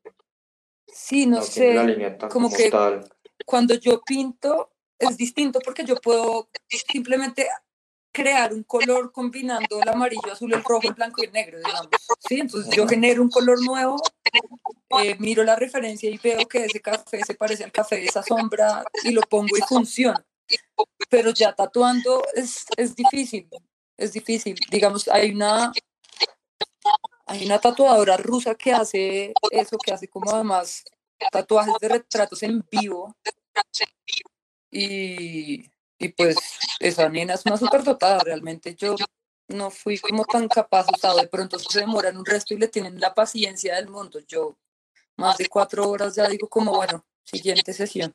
Sí, 0.88 1.26
no, 1.26 1.42
sé, 1.42 1.76
como, 2.30 2.50
que 2.50 2.70
cuando 3.44 3.74
yo 3.74 4.00
pinto 4.00 4.70
es 4.98 5.16
distinto 5.16 5.60
porque 5.62 5.84
yo 5.84 5.96
puedo 5.96 6.48
simplemente 6.90 7.46
crear 8.10 8.54
un 8.54 8.62
color 8.62 9.12
combinando 9.12 9.82
el 9.82 9.88
amarillo, 9.88 10.32
azul, 10.32 10.54
el 10.54 10.64
rojo, 10.64 10.88
el 10.88 10.94
blanco 10.94 11.22
y 11.22 11.26
el 11.26 11.32
negro, 11.32 11.58
digamos. 11.58 11.90
¿sí? 12.26 12.40
Entonces 12.40 12.74
yo 12.74 12.88
genero 12.88 13.20
un 13.20 13.28
color 13.28 13.62
nuevo, 13.62 13.96
eh, 15.02 15.16
miro 15.18 15.44
la 15.44 15.54
referencia 15.54 16.08
y 16.08 16.16
veo 16.16 16.48
que 16.48 16.64
ese 16.64 16.80
café 16.80 17.22
se 17.24 17.34
parece 17.34 17.62
al 17.62 17.72
café 17.72 17.96
de 17.96 18.06
esa 18.06 18.22
sombra 18.22 18.82
y 19.04 19.10
lo 19.10 19.20
pongo 19.20 19.56
y 19.56 19.60
funciona. 19.68 20.24
Pero 21.08 21.30
ya 21.30 21.54
tatuando 21.54 22.22
es, 22.34 22.66
es 22.76 22.94
difícil, 22.96 23.48
es 23.96 24.12
difícil. 24.12 24.56
Digamos, 24.70 25.08
hay 25.08 25.30
una, 25.30 25.72
hay 27.26 27.46
una 27.46 27.58
tatuadora 27.58 28.16
rusa 28.16 28.54
que 28.54 28.72
hace 28.72 29.32
eso, 29.50 29.78
que 29.78 29.92
hace 29.92 30.08
como 30.08 30.30
además 30.30 30.84
tatuajes 31.30 31.74
de 31.80 31.88
retratos 31.88 32.42
en 32.42 32.64
vivo. 32.70 33.16
Y 34.70 35.70
y 35.98 36.08
pues 36.08 36.36
esa 36.78 37.08
nena 37.08 37.34
es 37.34 37.46
una 37.46 37.56
súper 37.56 37.82
dotada, 37.82 38.18
realmente 38.18 38.74
yo 38.74 38.96
no 39.48 39.70
fui 39.70 39.98
como 39.98 40.24
tan 40.24 40.48
capaz, 40.48 40.86
o 40.88 41.16
de 41.16 41.28
pronto 41.28 41.58
se 41.58 41.80
demoran 41.80 42.16
un 42.16 42.26
resto 42.26 42.52
y 42.52 42.58
le 42.58 42.68
tienen 42.68 43.00
la 43.00 43.14
paciencia 43.14 43.76
del 43.76 43.88
mundo. 43.88 44.20
Yo 44.26 44.58
más 45.16 45.38
de 45.38 45.48
cuatro 45.48 45.88
horas 45.88 46.16
ya 46.16 46.28
digo 46.28 46.48
como, 46.48 46.74
bueno, 46.74 47.04
siguiente 47.22 47.72
sesión. 47.72 48.14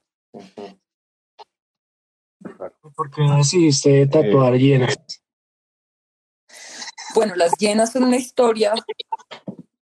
¿Por 2.95 3.11
qué 3.11 3.21
decidiste 3.37 4.07
tatuar 4.07 4.53
llenas? 4.53 4.97
Bueno, 7.13 7.35
las 7.35 7.51
llenas 7.57 7.91
son 7.91 8.03
una 8.03 8.17
historia 8.17 8.73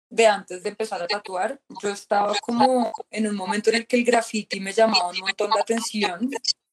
de 0.09 0.27
antes 0.27 0.63
de 0.63 0.71
empezar 0.71 1.03
a 1.03 1.07
tatuar. 1.07 1.61
Yo 1.83 1.91
estaba 1.91 2.35
como 2.41 2.93
en 3.11 3.29
un 3.29 3.37
momento 3.37 3.71
en 3.71 3.77
el 3.77 3.87
que 3.87 3.97
el 3.97 4.05
graffiti 4.05 4.61
me 4.61 4.73
llamaba 4.73 5.11
un 5.11 5.19
montón 5.21 5.51
la 5.51 5.61
atención 5.61 6.31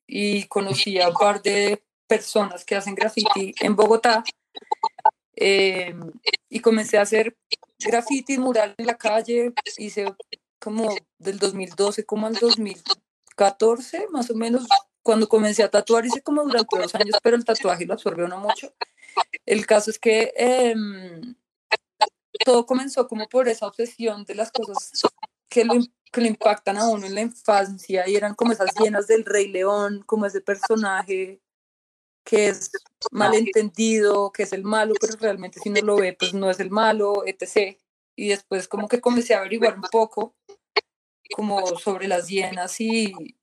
y 0.07 0.45
conocí 0.45 0.99
a 0.99 1.09
un 1.09 1.15
par 1.15 1.41
de 1.41 1.83
personas 2.07 2.63
que 2.63 2.75
hacen 2.75 2.95
graffiti 2.95 3.53
en 3.59 3.75
Bogotá 3.75 4.23
eh, 5.35 5.93
y 6.49 6.59
comencé 6.61 6.97
a 6.97 7.01
hacer 7.01 7.37
graffiti 7.77 8.37
mural 8.37 8.73
en 8.77 8.87
la 8.87 8.97
calle, 8.97 9.53
hice 9.77 10.05
como 10.59 10.95
del 11.19 11.37
2012 11.37 12.05
como 12.05 12.27
al 12.27 12.33
2014 12.33 14.07
más 14.09 14.31
o 14.31 14.35
menos, 14.35 14.65
cuando 15.07 15.29
comencé 15.29 15.63
a 15.63 15.71
tatuar 15.71 16.05
hice 16.05 16.21
como 16.21 16.43
durante 16.43 16.77
dos 16.77 16.93
años, 16.93 17.15
pero 17.23 17.37
el 17.37 17.45
tatuaje 17.45 17.85
lo 17.85 17.93
absorbió 17.93 18.27
no 18.27 18.39
mucho. 18.41 18.73
El 19.45 19.65
caso 19.65 19.89
es 19.89 19.97
que 19.97 20.33
em, 20.35 21.33
todo 22.43 22.65
comenzó 22.65 23.07
como 23.07 23.29
por 23.29 23.47
esa 23.47 23.67
obsesión 23.67 24.25
de 24.25 24.35
las 24.35 24.51
cosas 24.51 24.91
que 25.47 25.63
lo, 25.63 25.75
que 26.11 26.21
impactan 26.23 26.75
a 26.75 26.89
uno 26.89 27.05
en 27.05 27.15
la 27.15 27.21
infancia 27.21 28.05
y 28.05 28.17
eran 28.17 28.35
como 28.35 28.51
esas 28.51 28.75
llenas 28.77 29.07
del 29.07 29.23
Rey 29.23 29.47
León, 29.47 30.03
como 30.05 30.25
ese 30.25 30.41
personaje 30.41 31.41
que 32.25 32.49
es 32.49 32.69
malentendido, 33.09 34.33
que 34.33 34.43
es 34.43 34.51
el 34.51 34.65
malo, 34.65 34.93
pero 34.99 35.13
realmente 35.21 35.61
si 35.61 35.69
no 35.69 35.79
lo 35.83 35.95
ve, 35.95 36.17
pues 36.19 36.33
no 36.33 36.51
es 36.51 36.59
el 36.59 36.69
malo, 36.69 37.23
etc. 37.25 37.77
Y 38.17 38.27
después 38.27 38.67
como 38.67 38.89
que 38.89 38.99
comencé 38.99 39.35
a 39.35 39.39
averiguar 39.39 39.75
un 39.75 39.87
poco 39.89 40.35
como 41.33 41.65
sobre 41.77 42.09
las 42.09 42.27
hienas 42.27 42.81
y, 42.81 43.36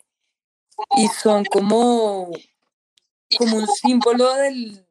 y 0.96 1.08
son 1.08 1.44
como, 1.44 2.30
como 3.38 3.56
un 3.56 3.66
símbolo 3.66 4.34
del, 4.34 4.86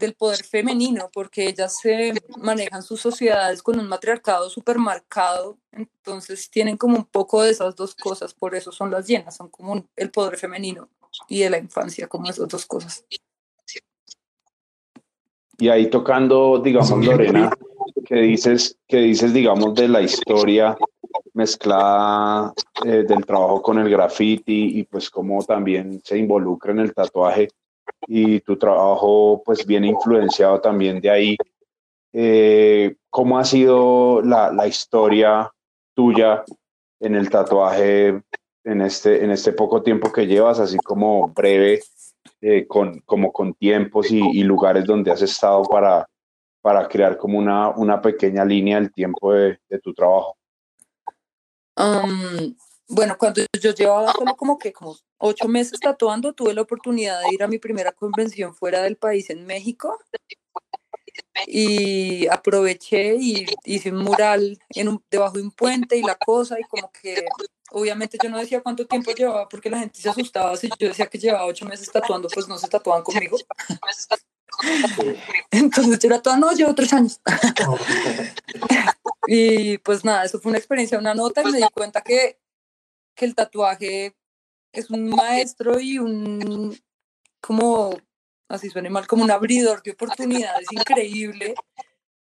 del 0.00 0.14
poder 0.14 0.42
femenino, 0.44 1.10
porque 1.12 1.46
ellas 1.46 1.78
se 1.80 2.14
manejan 2.38 2.82
sus 2.82 3.00
sociedades 3.00 3.62
con 3.62 3.78
un 3.78 3.86
matriarcado 3.86 4.50
súper 4.50 4.78
marcado, 4.78 5.58
entonces 5.72 6.50
tienen 6.50 6.76
como 6.76 6.96
un 6.96 7.04
poco 7.04 7.42
de 7.42 7.50
esas 7.50 7.76
dos 7.76 7.94
cosas, 7.94 8.34
por 8.34 8.54
eso 8.54 8.72
son 8.72 8.90
las 8.90 9.06
llenas, 9.06 9.36
son 9.36 9.48
como 9.48 9.86
el 9.96 10.10
poder 10.10 10.38
femenino 10.38 10.88
y 11.28 11.40
de 11.40 11.50
la 11.50 11.58
infancia, 11.58 12.08
como 12.08 12.28
esas 12.28 12.48
dos 12.48 12.66
cosas. 12.66 13.04
Y 15.58 15.68
ahí 15.68 15.90
tocando, 15.90 16.58
digamos, 16.58 17.04
Lorena, 17.04 17.50
que 18.04 18.16
dices, 18.16 18.76
que 18.86 18.98
dices, 18.98 19.32
digamos, 19.32 19.74
de 19.74 19.88
la 19.88 20.00
historia 20.00 20.76
mezclada 21.34 22.52
eh, 22.84 23.04
del 23.06 23.24
trabajo 23.24 23.62
con 23.62 23.78
el 23.78 23.88
graffiti 23.88 24.78
y 24.78 24.84
pues 24.84 25.10
cómo 25.10 25.42
también 25.44 26.00
se 26.04 26.18
involucra 26.18 26.72
en 26.72 26.80
el 26.80 26.94
tatuaje 26.94 27.48
y 28.06 28.40
tu 28.40 28.56
trabajo 28.56 29.42
pues 29.44 29.66
viene 29.66 29.88
influenciado 29.88 30.60
también 30.60 31.00
de 31.00 31.10
ahí. 31.10 31.36
Eh, 32.12 32.96
¿Cómo 33.08 33.38
ha 33.38 33.44
sido 33.44 34.22
la, 34.22 34.52
la, 34.52 34.66
historia 34.66 35.50
tuya 35.94 36.44
en 36.98 37.14
el 37.14 37.30
tatuaje 37.30 38.20
en 38.64 38.80
este, 38.82 39.24
en 39.24 39.30
este 39.30 39.52
poco 39.52 39.82
tiempo 39.82 40.12
que 40.12 40.26
llevas, 40.26 40.58
así 40.60 40.76
como 40.78 41.28
breve, 41.28 41.80
eh, 42.42 42.66
con, 42.66 43.00
como 43.00 43.32
con 43.32 43.54
tiempos 43.54 44.10
y, 44.10 44.42
lugares 44.42 44.84
donde 44.84 45.10
has 45.10 45.22
estado 45.22 45.62
para, 45.62 46.06
para 46.60 46.88
crear 46.88 47.16
como 47.16 47.38
una, 47.38 47.70
una 47.70 48.00
pequeña 48.00 48.44
línea 48.44 48.80
del 48.80 48.92
tiempo 48.92 49.32
de, 49.32 49.58
de 49.68 49.78
tu 49.78 49.94
trabajo? 49.94 50.36
Um, 51.76 52.54
bueno, 52.88 53.16
cuando 53.18 53.42
yo 53.60 53.72
llevaba 53.72 54.12
solo 54.12 54.36
como 54.36 54.58
que 54.58 54.72
como 54.72 54.96
ocho 55.18 55.48
meses 55.48 55.78
tatuando, 55.80 56.32
tuve 56.32 56.54
la 56.54 56.62
oportunidad 56.62 57.20
de 57.20 57.34
ir 57.34 57.42
a 57.42 57.48
mi 57.48 57.58
primera 57.58 57.92
convención 57.92 58.54
fuera 58.54 58.82
del 58.82 58.96
país 58.96 59.30
en 59.30 59.46
México 59.46 59.98
y 61.46 62.26
aproveché 62.28 63.16
y 63.16 63.46
hice 63.64 63.90
un 63.90 63.98
mural 63.98 64.58
en 64.70 64.88
un, 64.88 65.04
debajo 65.10 65.36
de 65.36 65.42
un 65.42 65.50
puente 65.50 65.96
y 65.96 66.02
la 66.02 66.16
cosa 66.16 66.58
y 66.58 66.64
como 66.64 66.90
que 66.90 67.24
obviamente 67.70 68.18
yo 68.22 68.28
no 68.28 68.38
decía 68.38 68.60
cuánto 68.62 68.86
tiempo 68.86 69.12
llevaba 69.12 69.48
porque 69.48 69.70
la 69.70 69.78
gente 69.78 70.00
se 70.00 70.08
asustaba 70.08 70.56
si 70.56 70.68
yo 70.78 70.88
decía 70.88 71.06
que 71.06 71.18
llevaba 71.18 71.46
ocho 71.46 71.64
meses 71.66 71.90
tatuando 71.90 72.28
pues 72.28 72.48
no 72.48 72.58
se 72.58 72.68
tatuaban 72.68 73.02
conmigo 73.02 73.36
entonces 75.50 75.98
yo 75.98 76.08
era 76.08 76.22
toda 76.22 76.36
no 76.36 76.52
llevo 76.52 76.74
tres 76.74 76.92
años 76.92 77.20
y 79.26 79.78
pues 79.78 80.04
nada 80.04 80.24
eso 80.24 80.40
fue 80.40 80.50
una 80.50 80.58
experiencia 80.58 80.98
una 80.98 81.14
nota 81.14 81.42
y 81.42 81.52
me 81.52 81.58
di 81.58 81.68
cuenta 81.74 82.02
que 82.02 82.38
que 83.14 83.26
el 83.26 83.34
tatuaje 83.34 84.14
es 84.72 84.90
un 84.90 85.08
maestro 85.08 85.80
y 85.80 85.98
un, 85.98 86.78
como, 87.40 87.96
así 88.48 88.70
suene 88.70 88.90
mal, 88.90 89.06
como 89.06 89.24
un 89.24 89.30
abridor 89.30 89.82
de 89.82 89.92
oportunidades 89.92 90.66
increíble. 90.70 91.54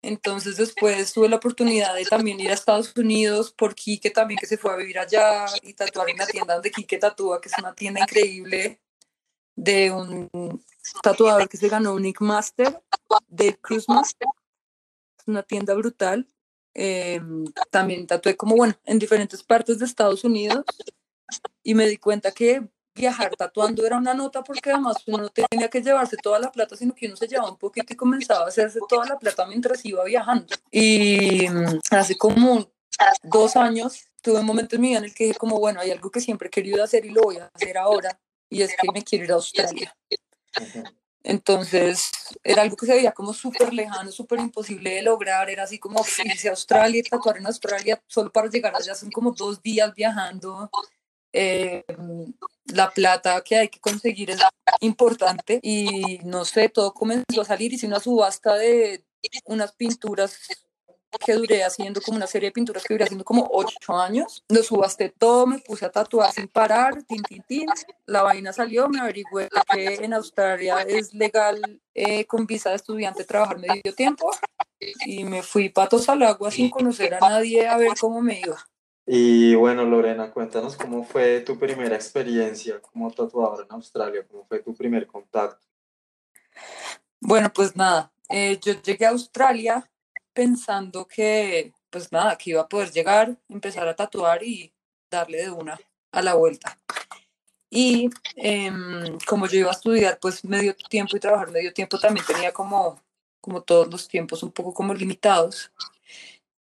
Entonces 0.03 0.57
después 0.57 1.13
tuve 1.13 1.29
la 1.29 1.37
oportunidad 1.37 1.95
de 1.95 2.05
también 2.05 2.39
ir 2.39 2.51
a 2.51 2.55
Estados 2.55 2.95
Unidos 2.97 3.53
por 3.53 3.75
Quique 3.75 4.11
también 4.11 4.39
que 4.39 4.47
se 4.47 4.57
fue 4.57 4.73
a 4.73 4.77
vivir 4.77 4.99
allá 4.99 5.47
y 5.63 5.75
tatuar 5.75 6.09
en 6.09 6.19
la 6.19 6.27
tienda 6.27 6.55
donde 6.55 6.71
Quique 6.71 6.99
tatúa, 6.99 7.41
que 7.41 7.49
es 7.49 7.59
una 7.59 7.75
tienda 7.75 8.01
increíble 8.01 8.81
de 9.57 9.91
un 9.91 10.63
tatuador 11.03 11.49
que 11.49 11.57
se 11.57 11.69
ganó 11.69 11.95
un 11.95 12.03
Nick 12.03 12.21
Master 12.21 12.81
de 13.29 13.57
Christmas. 13.57 14.15
Es 15.19 15.27
una 15.27 15.43
tienda 15.43 15.75
brutal. 15.75 16.29
Em, 16.75 17.47
también 17.71 18.07
tatué 18.07 18.37
como, 18.37 18.55
bueno, 18.55 18.75
en 18.85 18.99
diferentes 18.99 19.43
partes 19.43 19.79
de 19.79 19.87
Estados 19.87 20.25
Unidos 20.25 20.65
y 21.63 21.75
me 21.75 21.89
di 21.89 21.97
cuenta 21.97 22.33
que 22.33 22.69
viajar 22.95 23.35
tatuando 23.37 23.87
era 23.87 23.97
una 23.97 24.15
nota 24.15 24.43
porque 24.43 24.71
además 24.71 24.97
uno 25.07 25.19
no 25.19 25.29
tenía 25.29 25.69
que 25.69 25.83
llevarse 25.83 26.17
toda 26.17 26.39
la 26.39 26.53
plata, 26.53 26.77
sino 26.77 26.95
que 26.95 27.07
uno 27.07 27.17
se 27.17 27.29
llevaba 27.29 27.51
un 27.51 27.59
poquito 27.59 27.93
y 27.93 27.97
comenzaba 27.97 28.45
a 28.45 28.49
hacerse 28.49 28.81
toda 28.89 29.07
la 29.07 29.19
plata 29.19 29.47
mientras 29.47 29.85
iba 29.85 30.05
viajando. 30.05 30.55
Y 30.71 31.49
mm, 31.49 31.81
hace 31.91 32.17
como 32.17 32.71
dos 33.23 33.57
años 33.57 34.07
tuve 34.23 34.41
un 34.41 34.47
momento 34.47 34.77
en 34.77 34.83
mi 34.83 34.89
vida 34.89 34.99
en 34.99 35.05
el 35.05 35.15
que 35.15 35.25
dije 35.25 35.39
como, 35.39 35.59
bueno, 35.59 35.81
hay 35.81 35.91
algo 35.91 36.11
que 36.11 36.21
siempre 36.21 36.49
he 36.49 36.51
querido 36.51 36.83
hacer 36.83 37.05
y 37.05 37.11
lo 37.11 37.23
voy 37.23 37.39
a 37.39 37.51
hacer 37.55 37.79
ahora, 37.79 38.19
y 38.49 38.63
es 38.63 38.75
que 38.77 38.91
me 38.93 39.03
quiero 39.03 39.25
ir 39.25 39.33
a 39.33 39.35
Australia. 39.35 39.97
Entonces, 41.23 42.09
era 42.45 42.63
algo 42.63 42.77
que 42.77 42.87
se 42.87 42.95
veía 42.95 43.11
como 43.11 43.33
súper 43.35 43.75
lejano, 43.75 44.13
súper 44.13 44.39
imposible 44.39 44.91
de 44.91 45.03
lograr. 45.03 45.51
Era 45.51 45.65
así 45.65 45.79
como 45.79 46.05
irse 46.25 46.47
a 46.47 46.53
Australia 46.53 47.03
tatuar 47.11 47.39
en 47.39 47.47
Australia 47.47 48.01
solo 48.07 48.31
para 48.31 48.49
llegar 48.49 48.77
allá. 48.77 48.95
Son 48.95 49.11
como 49.11 49.33
dos 49.33 49.61
días 49.61 49.93
viajando. 49.93 50.71
Eh, 51.33 51.85
la 52.67 52.91
plata 52.91 53.43
que 53.43 53.57
hay 53.57 53.69
que 53.69 53.81
conseguir 53.81 54.31
es 54.31 54.39
importante. 54.81 55.59
Y 55.65 56.21
no 56.23 56.45
sé, 56.45 56.69
todo 56.69 56.95
comenzó 56.95 57.41
a 57.41 57.45
salir. 57.45 57.73
Hice 57.73 57.89
una 57.89 57.99
subasta 57.99 58.55
de 58.55 59.05
unas 59.47 59.73
pinturas 59.73 60.39
que 61.25 61.35
duré 61.35 61.65
haciendo 61.65 62.01
como 62.01 62.17
una 62.17 62.27
serie 62.27 62.49
de 62.49 62.53
pinturas 62.53 62.85
que 62.85 62.95
duré 62.95 63.05
haciendo 63.05 63.25
como 63.25 63.49
ocho 63.51 63.97
años. 63.97 64.45
Lo 64.49 64.63
subasté 64.63 65.11
todo, 65.11 65.47
me 65.47 65.59
puse 65.59 65.87
a 65.87 65.91
tatuar 65.91 66.33
sin 66.33 66.49
parar, 66.49 67.03
tin, 67.05 67.23
tin, 67.23 67.43
tin. 67.43 67.69
La 68.07 68.23
vaina 68.23 68.53
salió, 68.53 68.89
me 68.89 69.01
averigüé 69.01 69.49
que 69.73 69.95
en 69.95 70.15
Australia 70.15 70.83
es 70.83 71.15
legal 71.15 71.81
eh, 71.95 72.25
con 72.27 72.47
visa 72.47 72.71
de 72.71 72.77
estudiante 72.77 73.25
trabajar 73.25 73.59
medio 73.59 73.95
tiempo 73.95 74.31
y 74.81 75.25
me 75.25 75.43
fui 75.43 75.69
patos 75.69 76.09
al 76.09 76.23
agua 76.23 76.51
sin 76.51 76.71
conocer 76.71 77.15
a 77.15 77.21
nadie 77.21 77.67
a 77.67 77.77
ver 77.77 77.93
cómo 77.99 78.21
me 78.21 78.41
iba. 78.41 78.59
Y 79.07 79.55
bueno, 79.55 79.85
Lorena, 79.85 80.33
cuéntanos 80.33 80.77
cómo 80.77 81.05
fue 81.05 81.41
tu 81.41 81.59
primera 81.59 81.95
experiencia 81.95 82.81
como 82.81 83.11
tatuadora 83.13 83.65
en 83.65 83.73
Australia, 83.73 84.27
cómo 84.29 84.45
fue 84.47 84.59
tu 84.59 84.75
primer 84.75 85.07
contacto. 85.07 85.65
Bueno, 87.21 87.53
pues 87.53 87.77
nada, 87.77 88.13
eh, 88.29 88.59
yo 88.61 88.75
llegué 88.83 89.07
a 89.07 89.11
Australia 89.11 89.89
pensando 90.37 91.09
que 91.09 91.73
pues 91.89 92.13
nada, 92.13 92.37
que 92.37 92.51
iba 92.51 92.61
a 92.61 92.69
poder 92.69 92.93
llegar, 92.93 93.39
empezar 93.49 93.89
a 93.89 93.97
tatuar 93.97 94.43
y 94.43 94.71
darle 95.11 95.39
de 95.39 95.51
una 95.51 95.81
a 96.13 96.21
la 96.21 96.35
vuelta. 96.35 96.79
Y 97.71 98.11
em, 98.37 99.19
como 99.27 99.47
yo 99.47 99.61
iba 99.61 99.71
a 99.71 99.73
estudiar 99.73 100.19
pues 100.21 100.45
medio 100.45 100.77
tiempo 100.77 101.17
y 101.17 101.21
trabajar 101.21 101.51
medio 101.51 101.73
tiempo, 101.73 101.99
también 101.99 102.27
tenía 102.27 102.53
como, 102.53 103.01
como 103.41 103.63
todos 103.63 103.89
los 103.89 104.07
tiempos 104.09 104.43
un 104.43 104.53
poco 104.53 104.75
como 104.75 104.93
limitados. 104.93 105.73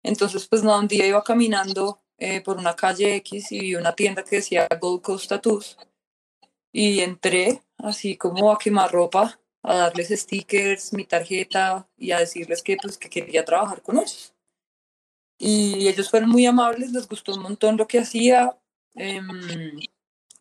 Entonces 0.03 0.49
pues 0.49 0.63
nada, 0.63 0.79
un 0.81 0.89
día 0.89 1.07
iba 1.07 1.23
caminando 1.23 2.01
eh, 2.17 2.41
por 2.41 2.57
una 2.57 2.75
calle 2.75 3.17
X 3.17 3.53
y 3.53 3.61
vi 3.61 3.75
una 3.75 3.95
tienda 3.95 4.25
que 4.25 4.37
decía 4.37 4.67
Gold 4.81 5.03
Coast 5.03 5.29
Tattoos 5.29 5.77
y 6.73 7.01
entré 7.01 7.63
así 7.79 8.17
como 8.17 8.51
a 8.51 8.59
quemar 8.59 8.91
ropa, 8.91 9.39
a 9.67 9.77
darles 9.77 10.09
stickers, 10.11 10.93
mi 10.93 11.05
tarjeta 11.05 11.89
y 11.99 12.13
a 12.13 12.21
decirles 12.21 12.63
que 12.63 12.77
pues 12.81 12.97
que 12.97 13.11
quería 13.11 13.45
trabajar 13.45 13.83
con 13.83 13.97
ellos. 13.97 14.33
Y 15.39 15.89
ellos 15.89 16.09
fueron 16.09 16.31
muy 16.31 16.47
amables, 16.47 16.93
les 16.93 17.09
gustó 17.09 17.35
un 17.35 17.43
montón 17.43 17.77
lo 17.77 17.89
que 17.89 17.99
hacía. 17.99 18.57
Em, 18.95 19.81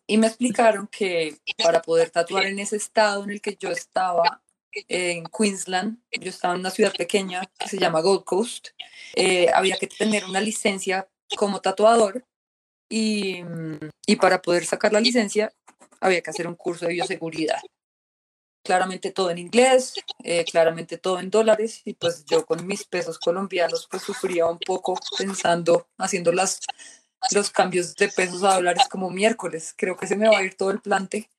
y 0.06 0.16
me 0.18 0.28
explicaron 0.28 0.86
que 0.86 1.38
para 1.62 1.82
poder 1.82 2.10
tatuar 2.10 2.46
en 2.46 2.60
ese 2.60 2.76
estado 2.76 3.24
en 3.24 3.30
el 3.30 3.40
que 3.40 3.56
yo 3.56 3.70
estaba, 3.70 4.42
en 4.88 5.24
Queensland, 5.24 5.98
yo 6.20 6.30
estaba 6.30 6.54
en 6.54 6.60
una 6.60 6.70
ciudad 6.70 6.92
pequeña 6.96 7.42
que 7.58 7.68
se 7.68 7.78
llama 7.78 8.02
Gold 8.02 8.24
Coast, 8.24 8.68
eh, 9.14 9.48
había 9.52 9.76
que 9.76 9.86
tener 9.86 10.24
una 10.24 10.40
licencia 10.40 11.08
como 11.36 11.60
tatuador 11.60 12.24
y, 12.88 13.42
y 14.06 14.16
para 14.16 14.40
poder 14.40 14.66
sacar 14.66 14.92
la 14.92 15.00
licencia 15.00 15.52
había 16.00 16.20
que 16.20 16.30
hacer 16.30 16.46
un 16.46 16.54
curso 16.54 16.86
de 16.86 16.92
bioseguridad. 16.92 17.60
Claramente 18.66 19.12
todo 19.12 19.30
en 19.30 19.38
inglés, 19.38 19.94
eh, 20.24 20.44
claramente 20.44 20.98
todo 20.98 21.20
en 21.20 21.30
dólares 21.30 21.82
y 21.84 21.94
pues 21.94 22.24
yo 22.24 22.44
con 22.44 22.66
mis 22.66 22.84
pesos 22.84 23.16
colombianos 23.18 23.86
pues 23.88 24.02
sufría 24.02 24.46
un 24.46 24.58
poco 24.58 24.98
pensando, 25.16 25.88
haciendo 25.98 26.32
las 26.32 26.58
los 27.30 27.50
cambios 27.50 27.94
de 27.94 28.08
pesos 28.08 28.42
a 28.42 28.54
dólares 28.54 28.88
como 28.90 29.08
miércoles. 29.10 29.72
Creo 29.76 29.96
que 29.96 30.08
se 30.08 30.16
me 30.16 30.28
va 30.28 30.38
a 30.38 30.42
ir 30.42 30.56
todo 30.56 30.70
el 30.72 30.80
plante 30.80 31.30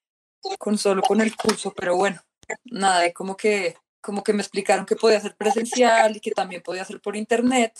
con 0.58 0.78
solo 0.78 1.02
con 1.02 1.20
el 1.20 1.36
curso, 1.36 1.74
pero 1.76 1.98
bueno, 1.98 2.22
nada, 2.66 3.12
como 3.12 3.36
que 3.36 3.76
como 4.00 4.24
que 4.24 4.32
me 4.32 4.42
explicaron 4.42 4.86
que 4.86 4.96
podía 4.96 5.18
hacer 5.18 5.36
presencial 5.36 6.16
y 6.16 6.22
que 6.22 6.32
también 6.32 6.62
podía 6.62 6.84
hacer 6.84 7.02
por 7.02 7.18
internet, 7.18 7.78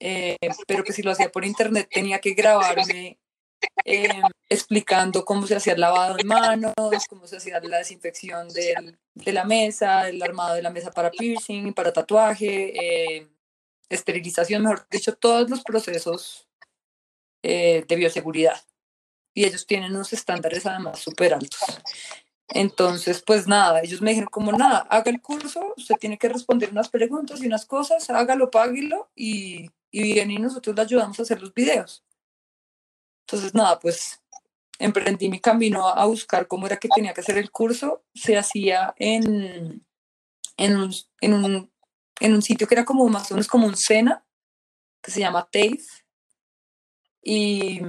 eh, 0.00 0.36
pero 0.66 0.82
que 0.82 0.92
si 0.92 1.02
lo 1.02 1.12
hacía 1.12 1.30
por 1.30 1.44
internet 1.44 1.88
tenía 1.88 2.18
que 2.18 2.32
grabarme 2.32 3.20
eh, 3.84 4.22
explicando 4.48 5.24
cómo 5.24 5.46
se 5.46 5.56
hacía 5.56 5.74
el 5.74 5.80
lavado 5.80 6.16
de 6.16 6.24
manos, 6.24 6.74
cómo 7.08 7.26
se 7.26 7.36
hacía 7.36 7.60
la 7.60 7.78
desinfección 7.78 8.48
de 8.48 9.32
la 9.32 9.44
mesa, 9.44 10.08
el 10.08 10.22
armado 10.22 10.54
de 10.54 10.62
la 10.62 10.70
mesa 10.70 10.90
para 10.90 11.10
piercing, 11.10 11.72
para 11.72 11.92
tatuaje, 11.92 13.16
eh, 13.16 13.28
esterilización, 13.88 14.62
mejor 14.62 14.86
dicho, 14.90 15.14
todos 15.14 15.48
los 15.48 15.62
procesos 15.62 16.48
eh, 17.42 17.84
de 17.88 17.96
bioseguridad. 17.96 18.60
Y 19.34 19.44
ellos 19.44 19.66
tienen 19.66 19.92
unos 19.92 20.12
estándares 20.12 20.66
además 20.66 20.98
súper 20.98 21.34
altos. 21.34 21.60
Entonces, 22.48 23.22
pues 23.26 23.46
nada, 23.46 23.80
ellos 23.82 24.00
me 24.00 24.10
dijeron 24.10 24.30
como 24.30 24.52
nada, 24.52 24.78
haga 24.90 25.10
el 25.10 25.20
curso, 25.20 25.74
usted 25.76 25.96
tiene 25.96 26.18
que 26.18 26.30
responder 26.30 26.70
unas 26.70 26.88
preguntas 26.88 27.42
y 27.42 27.46
unas 27.46 27.66
cosas, 27.66 28.08
hágalo, 28.08 28.50
páguelo 28.50 29.10
y, 29.14 29.70
y 29.90 30.02
bien, 30.02 30.30
y 30.30 30.38
nosotros 30.38 30.74
le 30.74 30.82
ayudamos 30.82 31.18
a 31.18 31.22
hacer 31.22 31.40
los 31.42 31.52
videos. 31.52 32.04
Entonces, 33.28 33.54
nada, 33.54 33.78
pues 33.78 34.22
emprendí 34.78 35.28
mi 35.28 35.38
camino 35.38 35.86
a, 35.86 36.06
buscar 36.06 36.48
cómo 36.48 36.66
era 36.66 36.78
que 36.78 36.88
tenía 36.88 37.12
que 37.12 37.20
hacer 37.20 37.36
el 37.36 37.50
curso. 37.50 38.02
Se 38.14 38.38
hacía 38.38 38.94
en, 38.96 39.84
en, 40.56 40.76
un, 40.76 40.94
en, 41.20 41.34
un, 41.34 41.70
en 42.20 42.34
un 42.34 42.40
sitio 42.40 42.66
que 42.66 42.74
era 42.74 42.86
como 42.86 43.06
más 43.08 43.30
o 43.30 43.34
menos 43.34 43.46
como 43.46 43.66
un 43.66 43.76
Sena, 43.76 44.24
que 45.02 45.10
se 45.10 45.20
llama 45.20 45.46
TAFE. 45.52 45.78
Y, 47.22 47.82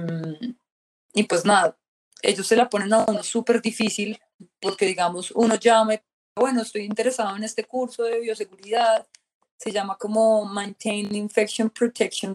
y 1.14 1.22
pues 1.22 1.46
nada, 1.46 1.78
ellos 2.20 2.46
se 2.46 2.56
la 2.56 2.68
ponen 2.68 2.92
a 2.92 3.06
uno 3.08 3.22
súper 3.22 3.62
difícil 3.62 4.20
porque 4.60 4.84
digamos, 4.84 5.30
uno 5.30 5.54
llama, 5.54 6.02
bueno, 6.36 6.60
estoy 6.60 6.82
interesado 6.82 7.34
en 7.34 7.44
este 7.44 7.64
curso 7.64 8.02
de 8.02 8.20
bioseguridad, 8.20 9.08
se 9.60 9.72
llama 9.72 9.98
como 9.98 10.46
Maintain 10.46 11.14
Infection 11.14 11.68
Protection, 11.68 12.34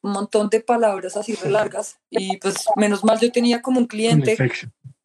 un 0.00 0.10
montón 0.10 0.48
de 0.48 0.60
palabras 0.60 1.14
así 1.14 1.34
re 1.34 1.50
largas. 1.50 2.00
Y 2.08 2.38
pues 2.38 2.64
menos 2.76 3.04
mal 3.04 3.20
yo 3.20 3.30
tenía 3.30 3.60
como 3.60 3.78
un 3.78 3.86
cliente 3.86 4.38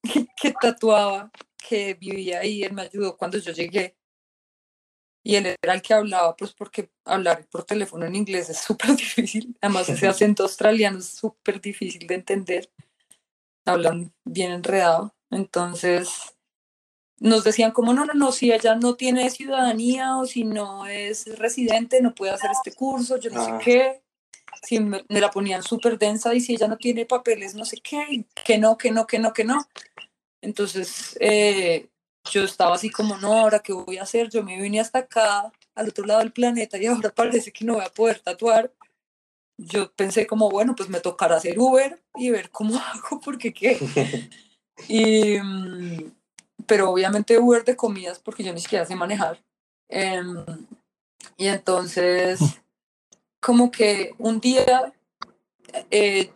que, 0.01 0.27
que 0.41 0.53
tatuaba, 0.53 1.29
que 1.57 1.95
vivía 1.95 2.39
ahí, 2.39 2.63
él 2.63 2.71
me 2.71 2.83
ayudó 2.83 3.17
cuando 3.17 3.37
yo 3.37 3.51
llegué. 3.51 3.97
Y 5.23 5.35
él 5.35 5.57
era 5.61 5.73
el 5.73 5.81
que 5.81 5.93
hablaba, 5.93 6.37
pues 6.37 6.53
porque 6.53 6.89
hablar 7.03 7.45
por 7.51 7.65
teléfono 7.65 8.05
en 8.05 8.15
inglés 8.15 8.49
es 8.49 8.59
súper 8.59 8.95
difícil, 8.95 9.57
además 9.59 9.89
ese 9.89 10.07
acento 10.07 10.43
australiano 10.43 10.99
es 10.99 11.07
súper 11.07 11.59
difícil 11.59 12.07
de 12.07 12.15
entender, 12.15 12.71
hablan 13.65 14.13
bien 14.23 14.53
enredado, 14.53 15.13
entonces 15.29 16.33
nos 17.21 17.43
decían 17.43 17.71
como 17.71 17.93
no, 17.93 18.03
no, 18.03 18.13
no, 18.15 18.31
si 18.31 18.51
ella 18.51 18.73
no 18.73 18.95
tiene 18.95 19.29
ciudadanía 19.29 20.17
o 20.17 20.25
si 20.25 20.43
no 20.43 20.87
es 20.87 21.37
residente, 21.37 22.01
no 22.01 22.15
puede 22.15 22.31
hacer 22.31 22.49
este 22.51 22.73
curso, 22.73 23.17
yo 23.17 23.29
no 23.29 23.45
sé 23.45 23.51
ah. 23.51 23.59
qué, 23.63 24.01
si 24.63 24.79
me, 24.79 25.03
la 25.07 25.29
ponían 25.29 25.61
súper 25.61 25.99
densa 25.99 26.33
y 26.33 26.41
si 26.41 26.53
ella 26.53 26.67
no 26.67 26.77
tiene 26.77 27.05
papeles, 27.05 27.53
no 27.53 27.63
sé 27.63 27.77
qué, 27.77 28.25
que 28.43 28.57
no, 28.57 28.75
que 28.75 28.89
no, 28.89 29.05
que 29.05 29.19
no, 29.19 29.33
que 29.33 29.43
no. 29.43 29.67
Entonces, 30.41 31.15
eh, 31.19 31.89
yo 32.31 32.43
estaba 32.43 32.73
así 32.73 32.89
como, 32.89 33.15
no, 33.17 33.37
ahora 33.37 33.59
qué 33.59 33.71
voy 33.71 33.99
a 33.99 34.03
hacer, 34.03 34.27
yo 34.31 34.41
me 34.41 34.59
vine 34.59 34.79
hasta 34.79 34.99
acá, 34.99 35.51
al 35.75 35.89
otro 35.89 36.07
lado 36.07 36.21
del 36.21 36.33
planeta, 36.33 36.79
y 36.79 36.87
ahora 36.87 37.11
parece 37.15 37.51
que 37.51 37.65
no 37.65 37.75
voy 37.75 37.85
a 37.85 37.93
poder 37.93 38.19
tatuar. 38.19 38.73
Yo 39.57 39.91
pensé 39.93 40.25
como, 40.25 40.49
bueno, 40.49 40.73
pues 40.75 40.89
me 40.89 41.01
tocará 41.01 41.35
hacer 41.35 41.59
Uber 41.59 42.01
y 42.15 42.31
ver 42.31 42.49
cómo 42.49 42.79
hago, 42.79 43.21
porque 43.23 43.53
qué. 43.53 43.77
y, 44.87 45.39
mm, 45.39 46.20
pero 46.65 46.89
obviamente 46.89 47.37
Uber 47.37 47.63
de 47.63 47.75
comidas, 47.75 48.19
porque 48.19 48.43
yo 48.43 48.53
ni 48.53 48.59
siquiera 48.59 48.85
sé 48.85 48.95
manejar. 48.95 49.43
Em, 49.89 50.45
y 51.37 51.47
entonces, 51.47 52.39
como 53.39 53.71
que 53.71 54.13
un 54.17 54.39
día 54.39 54.93
eh, 55.89 56.31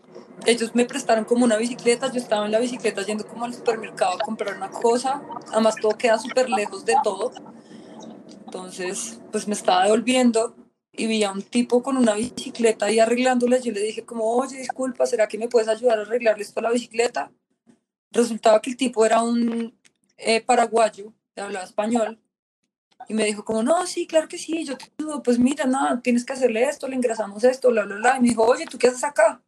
ellos 0.45 0.75
me 0.75 0.85
prestaron 0.85 1.25
como 1.25 1.45
una 1.45 1.57
bicicleta, 1.57 2.11
yo 2.11 2.19
estaba 2.19 2.45
en 2.45 2.51
la 2.51 2.59
bicicleta 2.59 3.01
yendo 3.03 3.25
como 3.25 3.45
al 3.45 3.53
supermercado 3.53 4.13
a 4.13 4.19
comprar 4.19 4.57
una 4.57 4.69
cosa, 4.69 5.21
además 5.51 5.75
todo 5.81 5.97
queda 5.97 6.19
súper 6.19 6.49
lejos 6.49 6.85
de 6.85 6.95
todo, 7.03 7.31
entonces 8.45 9.19
pues 9.31 9.47
me 9.47 9.53
estaba 9.53 9.83
devolviendo 9.85 10.55
y 10.91 11.07
vi 11.07 11.23
a 11.23 11.31
un 11.31 11.41
tipo 11.41 11.81
con 11.81 11.97
una 11.97 12.13
bicicleta 12.13 12.91
y 12.91 12.99
arreglándola, 12.99 13.59
yo 13.59 13.71
le 13.71 13.81
dije 13.81 14.05
como, 14.05 14.25
oye, 14.25 14.57
disculpa, 14.57 15.05
¿será 15.05 15.27
que 15.27 15.37
me 15.37 15.49
puedes 15.49 15.67
ayudar 15.67 15.99
a 15.99 16.01
arreglarle 16.03 16.43
esto 16.43 16.59
a 16.59 16.63
la 16.63 16.71
bicicleta? 16.71 17.31
Resultaba 18.11 18.61
que 18.61 18.69
el 18.69 18.77
tipo 18.77 19.05
era 19.05 19.21
un 19.21 19.77
eh, 20.17 20.41
paraguayo, 20.41 21.13
que 21.33 21.41
hablaba 21.41 21.65
español, 21.65 22.19
y 23.07 23.13
me 23.13 23.25
dijo 23.25 23.43
como, 23.45 23.61
no, 23.61 23.85
sí, 23.85 24.07
claro 24.07 24.27
que 24.27 24.37
sí, 24.37 24.65
yo 24.65 24.77
te 24.77 24.91
ayudo, 24.97 25.21
pues 25.21 25.37
mira, 25.37 25.65
nada, 25.65 26.01
tienes 26.01 26.25
que 26.25 26.33
hacerle 26.33 26.63
esto, 26.63 26.87
le 26.87 26.95
ingresamos 26.95 27.43
esto, 27.43 27.69
bla, 27.69 27.83
bla, 27.83 27.95
bla, 27.97 28.17
y 28.17 28.21
me 28.21 28.29
dijo, 28.29 28.43
oye, 28.43 28.65
¿tú 28.65 28.77
qué 28.77 28.87
haces 28.87 29.03
acá? 29.03 29.43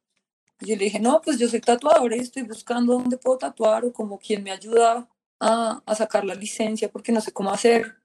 Y 0.60 0.67
yo 0.67 0.75
le 0.75 0.86
dije, 0.86 0.99
no, 0.99 1.21
pues 1.21 1.38
yo 1.38 1.47
soy 1.47 1.62
tatuador 1.62 2.13
y 2.13 2.19
estoy 2.19 2.43
buscando 2.43 2.93
dónde 2.93 3.17
puedo 3.17 3.38
tatuar 3.38 3.86
o 3.86 3.93
como 3.93 4.17
quien 4.19 4.43
me 4.43 4.51
ayuda 4.51 5.08
a, 5.39 5.82
a 5.86 5.95
sacar 5.95 6.25
la 6.25 6.36
licencia 6.36 6.89
porque 6.89 7.12
no 7.12 7.21
sé 7.21 7.32
cómo 7.32 7.51
hacer. 7.51 7.97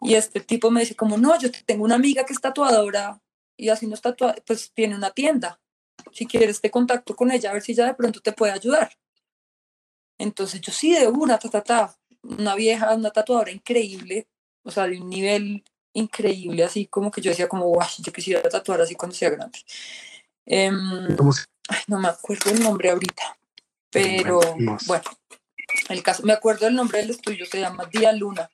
Y 0.00 0.14
este 0.14 0.40
tipo 0.40 0.70
me 0.70 0.80
dice 0.80 0.96
como, 0.96 1.16
no, 1.16 1.38
yo 1.38 1.50
tengo 1.66 1.84
una 1.84 1.94
amiga 1.94 2.24
que 2.24 2.32
es 2.32 2.40
tatuadora 2.40 3.20
y 3.56 3.68
así 3.68 3.86
no 3.86 3.94
está 3.94 4.14
pues 4.46 4.72
tiene 4.72 4.94
una 4.94 5.10
tienda. 5.10 5.60
Si 6.12 6.26
quieres 6.26 6.60
te 6.60 6.70
contacto 6.70 7.14
con 7.14 7.30
ella 7.30 7.50
a 7.50 7.52
ver 7.52 7.62
si 7.62 7.72
ella 7.72 7.86
de 7.86 7.94
pronto 7.94 8.20
te 8.20 8.32
puede 8.32 8.52
ayudar. 8.52 8.90
Entonces 10.18 10.60
yo 10.60 10.72
sí, 10.72 10.92
de 10.92 11.06
una, 11.06 11.38
ta, 11.38 11.48
ta, 11.48 11.62
ta, 11.62 11.96
una 12.22 12.54
vieja, 12.54 12.92
una 12.94 13.10
tatuadora 13.10 13.50
increíble, 13.50 14.28
o 14.62 14.70
sea, 14.70 14.86
de 14.86 15.00
un 15.00 15.08
nivel 15.08 15.64
increíble, 15.92 16.64
así 16.64 16.86
como 16.86 17.10
que 17.10 17.20
yo 17.20 17.30
decía 17.30 17.48
como, 17.48 17.66
guau, 17.66 17.88
yo 17.98 18.12
quisiera 18.12 18.42
tatuar 18.48 18.80
así 18.80 18.94
cuando 18.94 19.16
sea 19.16 19.30
grande. 19.30 19.58
Eh, 20.46 20.70
ay, 21.68 21.78
no 21.86 21.98
me 22.00 22.08
acuerdo 22.08 22.50
el 22.50 22.60
nombre 22.62 22.90
ahorita, 22.90 23.38
pero 23.90 24.40
bueno, 24.86 25.04
el 25.88 26.02
caso, 26.02 26.22
me 26.24 26.32
acuerdo 26.32 26.66
el 26.66 26.74
nombre 26.74 26.98
del 26.98 27.10
estudio, 27.10 27.46
se 27.46 27.60
llama 27.60 27.86
Día 27.86 28.12
Luna. 28.12 28.50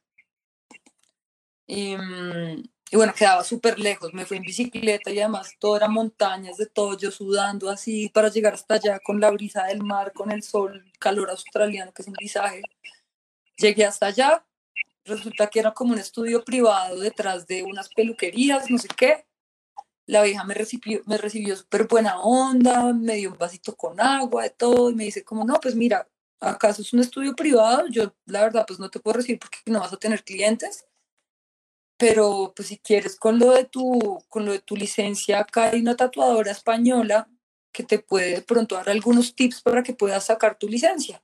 Mm, 1.66 2.62
y 2.90 2.97
bueno, 2.97 3.12
quedaba 3.14 3.44
súper 3.44 3.79
lejos, 3.79 4.14
me 4.14 4.27
fui 4.27 4.37
en 4.37 4.42
bicicleta 4.44 5.11
y 5.11 5.18
además 5.18 5.53
todo 5.59 5.77
era 5.77 5.88
montañas 5.88 6.57
de 6.57 6.66
todo, 6.66 6.97
yo 6.97 7.11
sudando 7.11 7.70
así 7.70 8.09
para 8.11 8.29
llegar 8.29 8.55
hasta 8.55 8.75
allá 8.75 9.01
con 9.01 9.20
la 9.20 9.31
brisa 9.31 9.64
del 9.64 9.83
mar, 9.83 10.12
con 10.12 10.31
el 10.31 10.42
sol, 10.42 10.85
calor 10.99 11.31
australiano, 11.31 11.92
que 11.92 12.03
es 12.03 12.09
un 12.09 12.14
visaje. 12.14 12.62
Llegué 13.57 13.85
hasta 13.85 14.07
allá, 14.07 14.44
resulta 15.05 15.49
que 15.49 15.61
era 15.61 15.73
como 15.73 15.92
un 15.92 15.99
estudio 15.99 16.44
privado 16.44 17.01
detrás 17.01 17.47
de 17.47 17.62
unas 17.62 17.88
peluquerías, 17.88 18.70
no 18.70 18.79
sé 18.79 18.88
qué, 18.97 19.27
la 20.07 20.23
vieja 20.23 20.44
me 20.44 20.55
recibió, 20.55 21.03
me 21.07 21.16
recibió 21.16 21.57
súper 21.57 21.87
buena 21.87 22.20
onda, 22.20 22.92
me 22.92 23.16
dio 23.16 23.33
un 23.33 23.38
vasito 23.38 23.75
con 23.75 24.01
agua, 24.01 24.42
de 24.44 24.51
todo, 24.51 24.90
y 24.90 24.94
me 24.94 25.05
dice 25.05 25.25
como, 25.25 25.44
no, 25.44 25.55
pues 25.61 25.75
mira, 25.75 26.09
¿acaso 26.40 26.83
es 26.83 26.92
un 26.92 27.01
estudio 27.01 27.35
privado? 27.35 27.87
Yo, 27.88 28.14
la 28.27 28.42
verdad, 28.42 28.64
pues 28.66 28.79
no 28.79 28.90
te 28.90 29.01
puedo 29.01 29.16
recibir 29.16 29.38
porque 29.40 29.59
no 29.66 29.81
vas 29.81 29.92
a 29.92 29.97
tener 29.97 30.23
clientes. 30.25 30.87
Pero 31.96 32.52
pues 32.54 32.68
si 32.68 32.78
quieres 32.78 33.16
con 33.16 33.38
lo 33.38 33.52
de 33.52 33.64
tu, 33.64 34.22
con 34.28 34.44
lo 34.44 34.52
de 34.52 34.61
tu 34.61 34.76
licencia, 34.76 35.40
acá 35.40 35.70
hay 35.70 35.80
una 35.80 35.96
tatuadora 35.96 36.50
española 36.50 37.28
que 37.72 37.83
te 37.83 37.98
puede 37.98 38.37
de 38.37 38.42
pronto 38.42 38.76
dar 38.76 38.88
algunos 38.88 39.35
tips 39.35 39.62
para 39.62 39.83
que 39.83 39.94
puedas 39.94 40.26
sacar 40.26 40.59
tu 40.59 40.68
licencia. 40.68 41.22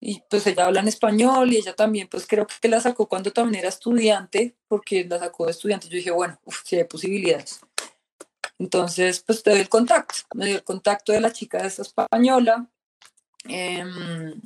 Y 0.00 0.22
pues 0.30 0.46
ella 0.46 0.64
habla 0.64 0.80
en 0.80 0.88
español 0.88 1.52
y 1.52 1.58
ella 1.58 1.74
también, 1.74 2.08
pues 2.08 2.26
creo 2.26 2.46
que 2.60 2.68
la 2.68 2.80
sacó 2.80 3.06
cuando 3.06 3.32
también 3.32 3.60
era 3.60 3.68
estudiante, 3.68 4.56
porque 4.66 5.04
la 5.04 5.18
sacó 5.18 5.44
de 5.44 5.52
estudiante. 5.52 5.88
Yo 5.88 5.96
dije, 5.96 6.10
bueno, 6.10 6.40
uf, 6.44 6.62
sí 6.64 6.76
hay 6.76 6.84
posibilidades. 6.84 7.60
Entonces, 8.58 9.20
pues 9.20 9.42
te 9.42 9.50
doy 9.50 9.60
el 9.60 9.68
contacto. 9.68 10.20
Me 10.34 10.46
dio 10.46 10.56
el 10.56 10.64
contacto 10.64 11.12
de 11.12 11.20
la 11.20 11.32
chica 11.32 11.58
de 11.60 11.68
esa 11.68 11.82
española. 11.82 12.66
Em, 13.44 14.40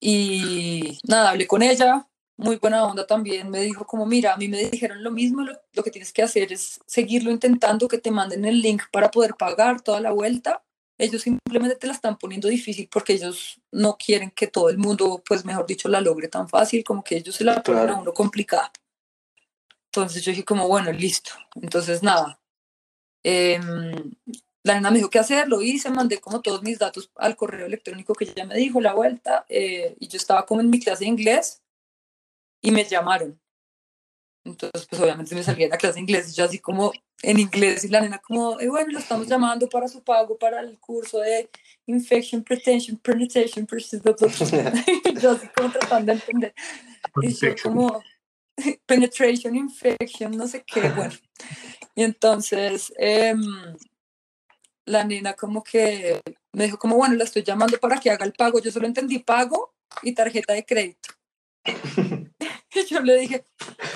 y 0.00 0.98
nada, 1.08 1.30
hablé 1.30 1.46
con 1.46 1.62
ella, 1.62 2.08
muy 2.36 2.56
buena 2.56 2.84
onda 2.84 3.06
también, 3.06 3.50
me 3.50 3.60
dijo 3.62 3.86
como, 3.86 4.04
mira, 4.06 4.34
a 4.34 4.36
mí 4.36 4.48
me 4.48 4.58
dijeron 4.64 5.02
lo 5.02 5.10
mismo, 5.10 5.42
lo, 5.42 5.82
que 5.82 5.90
tienes 5.90 6.12
que 6.12 6.22
hacer 6.22 6.52
es 6.52 6.80
seguirlo 6.86 7.30
intentando, 7.30 7.88
que 7.88 7.98
te 7.98 8.10
manden 8.10 8.44
el 8.44 8.60
link 8.60 8.82
para 8.92 9.10
poder 9.10 9.34
pagar 9.34 9.80
toda 9.80 10.00
la 10.00 10.12
vuelta. 10.12 10.62
Ellos 10.98 11.22
simplemente 11.22 11.76
te 11.76 11.86
la 11.86 11.92
están 11.92 12.16
poniendo 12.18 12.48
difícil 12.48 12.88
porque 12.90 13.14
ellos 13.14 13.60
no 13.70 13.96
quieren 13.96 14.30
que 14.30 14.46
todo 14.46 14.68
el 14.70 14.78
mundo, 14.78 15.22
pues 15.26 15.44
mejor 15.44 15.66
dicho, 15.66 15.88
la 15.88 16.00
logre 16.00 16.28
tan 16.28 16.48
fácil, 16.48 16.84
como 16.84 17.02
que 17.02 17.16
ellos 17.16 17.34
se 17.34 17.44
la 17.44 17.62
ponen 17.62 17.90
a 17.90 17.96
uno 17.96 18.12
complicada. 18.12 18.70
Entonces 19.86 20.22
yo 20.22 20.30
dije 20.30 20.44
como, 20.44 20.68
bueno, 20.68 20.92
listo. 20.92 21.30
Entonces 21.54 22.02
nada. 22.02 22.38
Em, 23.22 24.14
la 24.62 24.74
nena 24.74 24.90
me 24.90 24.98
dijo 24.98 25.10
qué 25.10 25.18
hacer, 25.18 25.48
lo 25.48 25.62
hice, 25.62 25.90
mandé 25.90 26.20
como 26.20 26.42
todos 26.42 26.62
mis 26.62 26.78
datos 26.78 27.10
al 27.16 27.36
correo 27.36 27.66
electrónico 27.66 28.14
que 28.14 28.24
ella 28.24 28.44
me 28.44 28.56
dijo, 28.56 28.80
la 28.80 28.94
vuelta, 28.94 29.46
eh, 29.48 29.96
y 30.00 30.08
yo 30.08 30.16
estaba 30.16 30.44
como 30.46 30.60
en 30.60 30.70
mi 30.70 30.80
clase 30.80 31.04
de 31.04 31.10
inglés 31.10 31.62
y 32.60 32.70
me 32.70 32.84
llamaron. 32.84 33.40
Entonces, 34.44 34.86
pues 34.88 35.02
obviamente 35.02 35.34
me 35.34 35.42
salía 35.42 35.66
de 35.66 35.70
la 35.70 35.76
clase 35.76 35.94
de 35.94 36.00
inglés, 36.00 36.36
yo 36.36 36.44
así 36.44 36.60
como 36.60 36.92
en 37.22 37.40
inglés 37.40 37.82
y 37.84 37.88
la 37.88 38.00
nena 38.00 38.18
como, 38.18 38.60
eh, 38.60 38.68
bueno, 38.68 38.92
lo 38.92 38.98
estamos 38.98 39.26
llamando 39.26 39.68
para 39.68 39.88
su 39.88 40.04
pago 40.04 40.38
para 40.38 40.60
el 40.60 40.78
curso 40.78 41.18
de 41.18 41.50
Infection, 41.86 42.44
Pretension, 42.44 42.96
Penetration, 42.98 43.66
yo 45.20 45.30
así 45.32 45.48
como 45.48 45.72
tratando 45.72 46.12
de 46.12 46.18
entender. 46.18 46.54
Y 47.22 47.34
yo 47.34 47.54
como, 47.60 48.02
Penetration, 48.86 49.56
Infection, 49.56 50.32
no 50.32 50.46
sé 50.46 50.62
qué, 50.64 50.88
bueno. 50.90 51.14
Y 51.94 52.04
entonces, 52.04 52.92
em, 52.98 53.42
la 54.84 55.04
nena 55.04 55.34
como 55.34 55.62
que 55.62 56.20
me 56.52 56.64
dijo 56.64 56.78
como, 56.78 56.96
bueno, 56.96 57.14
la 57.16 57.24
estoy 57.24 57.42
llamando 57.42 57.78
para 57.78 57.98
que 57.98 58.10
haga 58.10 58.24
el 58.24 58.32
pago. 58.32 58.60
Yo 58.60 58.70
solo 58.70 58.86
entendí 58.86 59.18
pago 59.18 59.74
y 60.02 60.14
tarjeta 60.14 60.52
de 60.52 60.64
crédito. 60.64 61.10
yo 62.90 63.00
le 63.00 63.16
dije, 63.16 63.46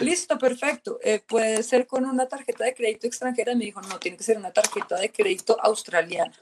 listo, 0.00 0.38
perfecto, 0.38 0.98
eh, 1.02 1.20
puede 1.26 1.62
ser 1.62 1.86
con 1.86 2.04
una 2.04 2.26
tarjeta 2.26 2.64
de 2.64 2.74
crédito 2.74 3.06
extranjera. 3.06 3.52
Y 3.52 3.56
me 3.56 3.64
dijo, 3.64 3.80
no, 3.82 3.98
tiene 3.98 4.16
que 4.16 4.24
ser 4.24 4.38
una 4.38 4.52
tarjeta 4.52 4.96
de 4.96 5.10
crédito 5.10 5.56
australiana. 5.60 6.36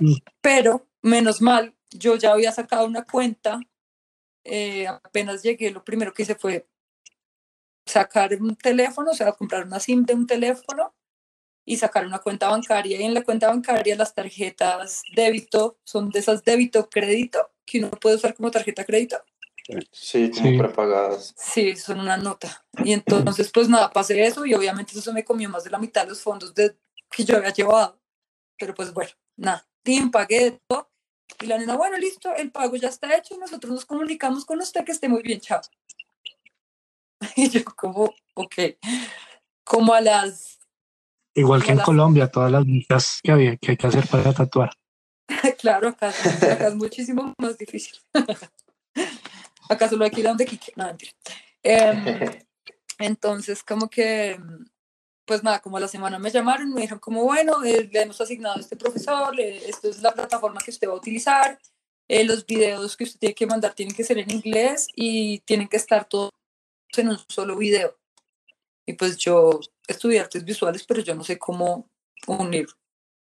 Mm. 0.00 0.14
Pero, 0.40 0.86
menos 1.02 1.40
mal, 1.40 1.74
yo 1.90 2.16
ya 2.16 2.32
había 2.32 2.52
sacado 2.52 2.86
una 2.86 3.04
cuenta. 3.04 3.60
Eh, 4.44 4.86
apenas 4.86 5.42
llegué, 5.42 5.70
lo 5.70 5.84
primero 5.84 6.12
que 6.12 6.22
hice 6.22 6.34
fue 6.34 6.68
sacar 7.84 8.34
un 8.40 8.56
teléfono, 8.56 9.12
o 9.12 9.14
sea, 9.14 9.32
comprar 9.32 9.64
una 9.66 9.80
SIM 9.80 10.04
de 10.04 10.14
un 10.14 10.26
teléfono 10.26 10.94
y 11.64 11.76
sacar 11.76 12.06
una 12.06 12.20
cuenta 12.20 12.48
bancaria. 12.48 13.00
Y 13.00 13.04
en 13.04 13.14
la 13.14 13.22
cuenta 13.22 13.48
bancaria 13.48 13.96
las 13.96 14.14
tarjetas 14.14 15.02
débito 15.14 15.78
son 15.84 16.10
de 16.10 16.20
esas 16.20 16.44
débito 16.44 16.88
crédito 16.88 17.50
que 17.64 17.80
uno 17.80 17.90
puede 17.90 18.16
usar 18.16 18.34
como 18.34 18.50
tarjeta 18.50 18.84
crédito. 18.84 19.16
Sí, 19.90 20.30
como 20.30 20.58
prepagadas. 20.58 21.34
Sí, 21.36 21.76
son 21.76 22.00
una 22.00 22.16
nota. 22.16 22.64
Y 22.84 22.92
entonces, 22.92 23.50
pues 23.52 23.68
nada, 23.68 23.90
pasé 23.90 24.24
eso 24.24 24.46
y 24.46 24.54
obviamente 24.54 24.98
eso 24.98 25.12
me 25.12 25.24
comió 25.24 25.48
más 25.48 25.64
de 25.64 25.70
la 25.70 25.78
mitad 25.78 26.02
de 26.02 26.10
los 26.10 26.20
fondos 26.20 26.54
de, 26.54 26.76
que 27.10 27.24
yo 27.24 27.36
había 27.36 27.52
llevado. 27.52 28.00
Pero 28.58 28.74
pues 28.74 28.92
bueno, 28.92 29.10
nada, 29.36 29.66
team, 29.82 30.10
pagué 30.10 30.60
todo. 30.68 30.90
Y 31.40 31.46
la 31.46 31.58
nena, 31.58 31.76
bueno, 31.76 31.98
listo, 31.98 32.34
el 32.34 32.52
pago 32.52 32.76
ya 32.76 32.88
está 32.88 33.14
hecho, 33.16 33.36
nosotros 33.36 33.72
nos 33.72 33.84
comunicamos 33.84 34.44
con 34.44 34.60
usted, 34.60 34.84
que 34.84 34.92
esté 34.92 35.08
muy 35.08 35.22
bien, 35.22 35.40
chao. 35.40 35.60
Y 37.36 37.48
yo 37.48 37.64
como, 37.64 38.14
ok, 38.34 38.54
como 39.64 39.94
a 39.94 40.00
las... 40.00 40.60
Igual 41.34 41.64
que 41.64 41.72
en 41.72 41.78
Colombia, 41.78 42.30
todas 42.30 42.52
las 42.52 42.64
visas 42.64 43.20
que, 43.22 43.32
había, 43.32 43.56
que 43.56 43.72
hay 43.72 43.76
que 43.76 43.86
hacer 43.86 44.06
para 44.06 44.32
tatuar. 44.32 44.70
claro, 45.58 45.88
acá, 45.88 46.08
acá 46.08 46.68
es 46.68 46.74
muchísimo 46.76 47.34
más 47.38 47.58
difícil. 47.58 47.98
Acá 49.68 49.88
solo 49.88 50.04
hay 50.04 50.10
que 50.10 50.20
ir 50.20 50.26
a 50.26 50.30
donde 50.30 50.46
Kike. 50.46 50.72
No, 50.76 50.86
mentira. 50.86 51.12
Em, 51.62 52.04
entonces, 52.98 53.62
como 53.62 53.88
que, 53.88 54.38
pues 55.24 55.42
nada, 55.42 55.60
como 55.60 55.76
a 55.76 55.80
la 55.80 55.88
semana 55.88 56.18
me 56.18 56.30
llamaron, 56.30 56.72
me 56.72 56.82
dijeron 56.82 57.00
como, 57.00 57.24
bueno, 57.24 57.64
eh, 57.64 57.88
le 57.90 58.02
hemos 58.02 58.20
asignado 58.20 58.56
a 58.56 58.60
este 58.60 58.76
profesor, 58.76 59.38
esto 59.40 59.88
es 59.88 60.00
la 60.02 60.12
plataforma 60.12 60.60
que 60.64 60.70
usted 60.70 60.88
va 60.88 60.92
a 60.92 60.96
utilizar, 60.96 61.58
eh, 62.08 62.24
los 62.24 62.46
videos 62.46 62.96
que 62.96 63.04
usted 63.04 63.18
tiene 63.18 63.34
que 63.34 63.46
mandar 63.46 63.74
tienen 63.74 63.94
que 63.94 64.04
ser 64.04 64.18
en 64.18 64.30
inglés 64.30 64.86
y 64.94 65.40
tienen 65.40 65.68
que 65.68 65.76
estar 65.76 66.08
todos 66.08 66.30
en 66.96 67.08
un 67.08 67.18
solo 67.28 67.56
video. 67.56 67.98
Y 68.86 68.92
pues 68.92 69.16
yo 69.16 69.60
estudié 69.88 70.20
artes 70.20 70.44
visuales, 70.44 70.84
pero 70.84 71.00
yo 71.00 71.14
no 71.14 71.24
sé 71.24 71.38
cómo 71.38 71.90
unir 72.28 72.68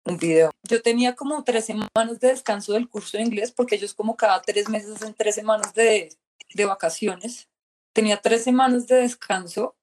un 0.06 0.18
video. 0.18 0.52
Yo 0.64 0.82
tenía 0.82 1.16
como 1.16 1.44
tres 1.44 1.66
semanas 1.66 2.20
de 2.20 2.28
descanso 2.28 2.74
del 2.74 2.88
curso 2.88 3.18
de 3.18 3.24
inglés 3.24 3.52
porque 3.52 3.76
ellos 3.76 3.96
como 3.96 4.16
cada 4.16 4.42
tres 4.42 4.70
meses 4.70 4.96
hacen 4.96 5.16
tres 5.16 5.34
semanas 5.34 5.74
de 5.74 6.16
de 6.54 6.66
vacaciones, 6.66 7.50
tenía 7.94 8.18
tres 8.18 8.44
semanas 8.44 8.88
de 8.88 8.98
descanso 8.98 9.76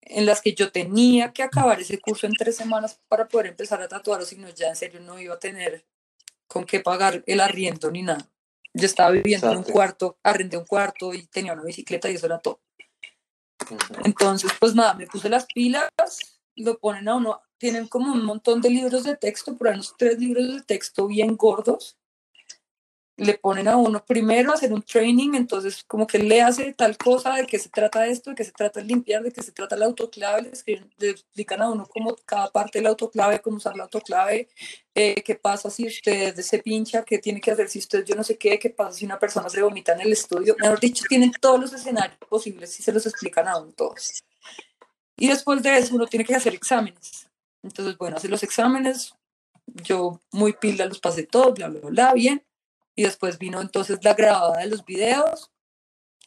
en 0.00 0.26
las 0.26 0.42
que 0.42 0.54
yo 0.54 0.70
tenía 0.70 1.32
que 1.32 1.42
acabar 1.42 1.80
ese 1.80 1.98
curso 1.98 2.26
en 2.26 2.34
tres 2.34 2.56
semanas 2.56 3.00
para 3.08 3.26
poder 3.26 3.46
empezar 3.46 3.80
a 3.80 3.88
tatuar, 3.88 4.20
o 4.20 4.24
si 4.24 4.36
no, 4.36 4.48
ya 4.50 4.68
en 4.68 4.76
serio 4.76 5.00
no 5.00 5.18
iba 5.18 5.34
a 5.34 5.38
tener 5.38 5.86
con 6.46 6.64
qué 6.64 6.80
pagar 6.80 7.22
el 7.26 7.40
arriendo 7.40 7.90
ni 7.90 8.02
nada. 8.02 8.30
Yo 8.74 8.86
estaba 8.86 9.10
viviendo 9.10 9.50
en 9.50 9.58
un 9.58 9.64
cuarto, 9.64 10.18
arrendé 10.22 10.56
un 10.56 10.66
cuarto 10.66 11.14
y 11.14 11.26
tenía 11.26 11.52
una 11.52 11.62
bicicleta 11.62 12.10
y 12.10 12.16
eso 12.16 12.26
era 12.26 12.38
todo. 12.40 12.60
Entonces, 14.04 14.50
pues 14.60 14.74
nada, 14.74 14.94
me 14.94 15.06
puse 15.06 15.28
las 15.28 15.46
pilas, 15.46 15.88
lo 16.56 16.78
ponen 16.78 17.08
a 17.08 17.14
uno, 17.14 17.40
tienen 17.56 17.88
como 17.88 18.12
un 18.12 18.24
montón 18.24 18.60
de 18.60 18.70
libros 18.70 19.04
de 19.04 19.16
texto, 19.16 19.56
por 19.56 19.68
unos 19.68 19.94
tres 19.96 20.18
libros 20.18 20.54
de 20.54 20.62
texto 20.62 21.06
bien 21.06 21.36
gordos, 21.36 21.96
le 23.16 23.38
ponen 23.38 23.68
a 23.68 23.76
uno 23.76 24.04
primero 24.04 24.50
a 24.50 24.54
hacer 24.54 24.72
un 24.72 24.82
training, 24.82 25.34
entonces 25.34 25.84
como 25.84 26.06
que 26.06 26.18
le 26.18 26.42
hace 26.42 26.72
tal 26.72 26.96
cosa, 26.96 27.34
de 27.34 27.46
qué 27.46 27.58
se 27.60 27.68
trata 27.68 28.06
esto, 28.06 28.30
de 28.30 28.36
qué 28.36 28.44
se 28.44 28.50
trata 28.50 28.80
el 28.80 28.88
limpiar, 28.88 29.22
de 29.22 29.30
qué 29.30 29.42
se 29.42 29.52
trata 29.52 29.76
el 29.76 29.84
autoclave, 29.84 30.50
le, 30.98 31.10
explican 31.10 31.62
a 31.62 31.70
uno 31.70 31.86
cómo 31.86 32.16
cada 32.26 32.50
parte 32.50 32.78
del 32.78 32.88
autoclave, 32.88 33.40
cómo 33.40 33.58
usar 33.58 33.74
el 33.74 33.82
autoclave, 33.82 34.48
eh, 34.94 35.22
qué 35.22 35.36
pasa 35.36 35.70
si 35.70 35.86
usted 35.86 36.34
se 36.34 36.58
pincha, 36.58 37.04
qué 37.04 37.18
tiene 37.18 37.40
que 37.40 37.52
hacer 37.52 37.68
si 37.68 37.78
usted 37.78 38.04
yo 38.04 38.16
no 38.16 38.24
sé 38.24 38.36
qué, 38.36 38.58
qué 38.58 38.70
pasa 38.70 38.98
si 38.98 39.04
una 39.04 39.18
persona 39.18 39.48
se 39.48 39.62
vomita 39.62 39.92
en 39.92 40.00
el 40.00 40.12
estudio, 40.12 40.56
mejor 40.58 40.80
dicho, 40.80 41.04
tienen 41.08 41.30
todos 41.40 41.60
los 41.60 41.72
escenarios 41.72 42.18
posibles 42.28 42.78
y 42.80 42.82
se 42.82 42.92
los 42.92 43.06
explican 43.06 43.46
a 43.46 43.58
uno 43.58 43.72
todos. 43.72 44.24
Y 45.16 45.28
después 45.28 45.62
de 45.62 45.78
eso 45.78 45.94
uno 45.94 46.06
tiene 46.06 46.24
que 46.24 46.34
hacer 46.34 46.54
exámenes. 46.54 47.28
Entonces, 47.62 47.96
bueno, 47.96 48.16
hacer 48.16 48.30
los 48.30 48.42
exámenes, 48.42 49.14
yo 49.66 50.20
muy 50.32 50.52
pila 50.54 50.86
los 50.86 50.98
pasé 50.98 51.22
todos, 51.22 51.54
bla, 51.54 51.68
bla, 51.68 51.88
bla, 51.88 52.12
bien 52.12 52.42
y 52.96 53.02
después 53.02 53.38
vino 53.38 53.60
entonces 53.60 53.98
la 54.02 54.14
grabada 54.14 54.58
de 54.58 54.66
los 54.66 54.84
videos. 54.84 55.50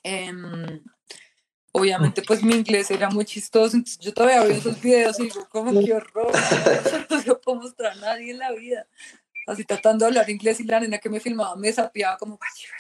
Em, 0.04 0.84
obviamente 1.72 2.22
pues 2.22 2.44
mi 2.44 2.56
inglés 2.56 2.92
era 2.92 3.10
muy 3.10 3.26
chistoso, 3.26 3.76
entonces 3.76 4.00
yo 4.00 4.14
todavía 4.14 4.44
veo 4.44 4.58
esos 4.58 4.82
videos 4.82 5.20
y 5.20 5.24
digo, 5.24 5.48
como 5.50 5.72
qué 5.84 5.94
horror, 5.94 6.32
no 7.10 7.22
se 7.22 7.28
lo 7.28 7.42
puedo 7.42 7.62
mostrar 7.62 7.94
a 7.94 7.96
nadie 7.96 8.32
en 8.32 8.40
la 8.40 8.52
vida. 8.52 8.88
Así 9.46 9.64
tratando 9.64 10.04
de 10.04 10.10
hablar 10.10 10.30
inglés 10.30 10.60
y 10.60 10.66
la 10.66 10.80
nena 10.80 10.98
que 10.98 11.10
me 11.10 11.22
filmaba 11.22 11.56
me 11.56 11.68
desafiaba 11.68 12.18
como, 12.18 12.38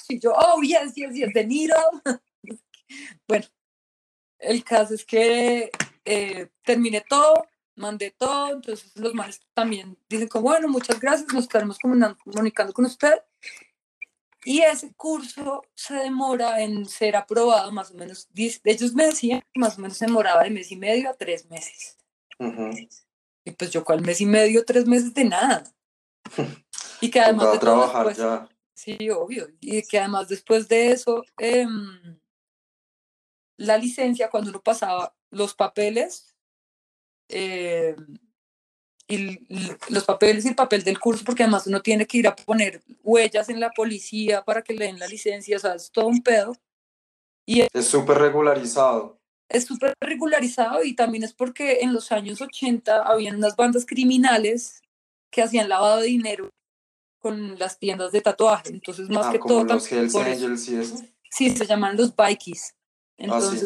y 0.09 0.19
yo, 0.19 0.33
oh, 0.33 0.61
yes, 0.61 0.93
yes, 0.95 1.13
yes, 1.13 1.33
de 1.33 1.45
Niro. 1.45 1.75
bueno, 3.27 3.45
el 4.39 4.63
caso 4.65 4.93
es 4.93 5.05
que 5.05 5.71
eh, 6.03 6.49
terminé 6.63 7.05
todo, 7.07 7.47
mandé 7.75 8.11
todo, 8.11 8.51
entonces 8.51 8.91
los 8.95 9.13
manes 9.13 9.39
también 9.53 9.97
dicen 10.09 10.27
como, 10.27 10.49
bueno, 10.49 10.67
muchas 10.67 10.99
gracias, 10.99 11.31
nos 11.33 11.43
estaremos 11.43 11.77
comunicando 11.79 12.73
con 12.73 12.83
usted 12.83 13.13
y 14.49 14.61
ese 14.61 14.93
curso 14.93 15.61
se 15.75 15.93
demora 15.95 16.61
en 16.61 16.85
ser 16.85 17.17
aprobado 17.17 17.69
más 17.73 17.91
o 17.91 17.95
menos, 17.95 18.29
de 18.31 18.61
ellos 18.63 18.93
me 18.93 19.07
decían 19.07 19.41
que 19.41 19.59
más 19.59 19.77
o 19.77 19.81
menos 19.81 19.97
se 19.97 20.05
demoraba 20.05 20.45
de 20.45 20.51
mes 20.51 20.71
y 20.71 20.77
medio 20.77 21.09
a 21.09 21.13
tres 21.15 21.49
meses. 21.49 21.97
Y 23.43 23.51
pues 23.51 23.71
yo 23.71 23.83
cuál 23.83 23.99
mes 23.99 24.21
y 24.21 24.25
medio, 24.25 24.63
tres 24.63 24.85
meses 24.87 25.13
de 25.13 25.25
nada. 25.25 25.63
Y 27.01 27.11
que 27.11 27.19
además 27.19 27.51
de 27.51 27.59
trabajar 27.59 28.15
ya. 28.15 28.49
Sí, 28.73 29.09
obvio. 29.09 29.49
Y 29.59 29.83
que 29.83 29.99
además 29.99 30.29
después 30.29 30.67
de 30.67 30.91
eso, 30.91 31.23
em, 31.37 32.17
la 33.57 33.77
licencia, 33.77 34.29
cuando 34.29 34.49
uno 34.49 34.63
pasaba 34.63 35.13
los 35.29 35.53
papeles, 35.53 36.35
eh, 37.27 37.95
y 39.07 39.39
los 39.89 40.03
papeles 40.03 40.43
y 40.45 40.49
el 40.49 40.55
papel 40.55 40.83
del 40.83 40.99
curso, 40.99 41.23
porque 41.25 41.43
además 41.43 41.65
uno 41.67 41.81
tiene 41.81 42.05
que 42.05 42.17
ir 42.17 42.27
a 42.27 42.35
poner 42.35 42.81
huellas 43.03 43.49
en 43.49 43.59
la 43.59 43.71
policía 43.71 44.43
para 44.43 44.61
que 44.61 44.73
le 44.73 44.85
den 44.85 44.99
la 44.99 45.07
licencia, 45.07 45.55
o 45.57 45.59
sea, 45.59 45.75
es 45.75 45.89
todo 45.91 46.07
un 46.07 46.21
pedo. 46.21 46.55
Y 47.45 47.61
Es 47.73 47.85
súper 47.87 48.17
regularizado. 48.17 49.17
es 49.49 49.63
súper 49.65 49.93
regularizado 50.01 50.83
y 50.83 50.93
también 50.93 51.23
es 51.23 51.33
porque 51.33 51.79
en 51.81 51.93
los 51.93 52.11
años 52.11 52.41
80 52.41 53.03
habían 53.03 53.37
unas 53.37 53.55
bandas 53.55 53.85
criminales 53.85 54.81
que 55.31 55.41
hacían 55.41 55.69
lavado 55.69 56.01
de 56.01 56.07
dinero 56.07 56.49
con 57.19 57.57
las 57.57 57.79
tiendas 57.79 58.11
de 58.11 58.19
tatuaje. 58.21 58.69
Entonces, 58.69 59.07
más 59.09 59.27
Ah, 59.27 59.31
que 59.31 59.39
como 59.39 59.53
todo, 59.65 59.75
los 59.75 59.91
Hells 59.91 60.15
Angels 60.15 60.67
y 60.67 60.75
eso. 60.77 61.01
sí, 61.31 61.49
se 61.55 61.65
llaman 61.65 61.95
los 61.95 62.13
bikies. 62.15 62.75
Ah, 63.29 63.39
sí. 63.41 63.65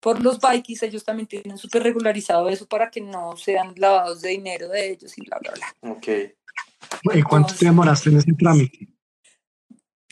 Entonces, 0.00 0.22
por 0.22 0.22
los 0.22 0.38
bikies, 0.40 0.82
ellos 0.82 1.04
también 1.04 1.26
tienen 1.26 1.58
súper 1.58 1.82
regularizado 1.82 2.48
eso 2.48 2.66
para 2.66 2.90
que 2.90 3.00
no 3.00 3.36
sean 3.36 3.74
lavados 3.76 4.22
de 4.22 4.30
dinero 4.30 4.68
de 4.68 4.92
ellos 4.92 5.16
y 5.16 5.22
bla, 5.22 5.38
bla, 5.38 5.52
bla. 5.52 5.92
Ok. 5.92 6.08
¿Y 7.14 7.22
cuánto 7.22 7.54
te 7.54 7.66
demoraste 7.66 8.10
en 8.10 8.16
ese 8.18 8.32
trámite? 8.32 8.88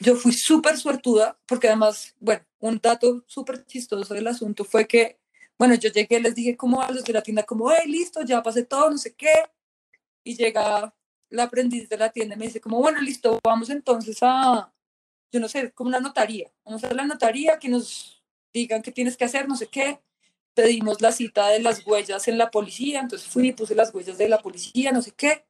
yo 0.00 0.14
fui 0.14 0.32
súper 0.32 0.76
suertuda, 0.76 1.38
porque 1.46 1.68
además, 1.68 2.14
bueno, 2.20 2.44
un 2.60 2.78
dato 2.80 3.24
súper 3.26 3.64
chistoso 3.66 4.14
del 4.14 4.28
asunto 4.28 4.64
fue 4.64 4.86
que, 4.86 5.18
bueno, 5.58 5.74
yo 5.74 5.90
llegué, 5.90 6.20
les 6.20 6.34
dije 6.34 6.56
como 6.56 6.80
a 6.80 6.90
los 6.90 7.04
de 7.04 7.12
la 7.12 7.22
tienda, 7.22 7.42
como, 7.42 7.70
hey, 7.70 7.90
listo, 7.90 8.22
ya 8.22 8.42
pasé 8.42 8.64
todo, 8.64 8.90
no 8.90 8.98
sé 8.98 9.14
qué, 9.14 9.32
y 10.22 10.36
llega 10.36 10.94
la 11.30 11.42
aprendiz 11.42 11.88
de 11.88 11.98
la 11.98 12.10
tienda 12.10 12.36
y 12.36 12.38
me 12.38 12.46
dice 12.46 12.60
como, 12.60 12.78
bueno, 12.78 13.00
listo, 13.00 13.40
vamos 13.42 13.70
entonces 13.70 14.18
a, 14.22 14.72
yo 15.32 15.40
no 15.40 15.48
sé, 15.48 15.72
como 15.72 15.88
una 15.88 16.00
notaría, 16.00 16.50
vamos 16.64 16.84
a 16.84 16.94
la 16.94 17.04
notaría 17.04 17.58
que 17.58 17.68
nos 17.68 18.17
digan 18.58 18.82
qué 18.82 18.92
tienes 18.92 19.16
que 19.16 19.24
hacer, 19.24 19.48
no 19.48 19.56
sé 19.56 19.66
qué, 19.66 20.00
pedimos 20.54 21.00
la 21.00 21.12
cita 21.12 21.48
de 21.48 21.60
las 21.60 21.86
huellas 21.86 22.28
en 22.28 22.38
la 22.38 22.50
policía, 22.50 23.00
entonces 23.00 23.28
fui, 23.28 23.52
puse 23.52 23.74
las 23.74 23.94
huellas 23.94 24.18
de 24.18 24.28
la 24.28 24.38
policía, 24.38 24.92
no 24.92 25.02
sé 25.02 25.12
qué, 25.12 25.44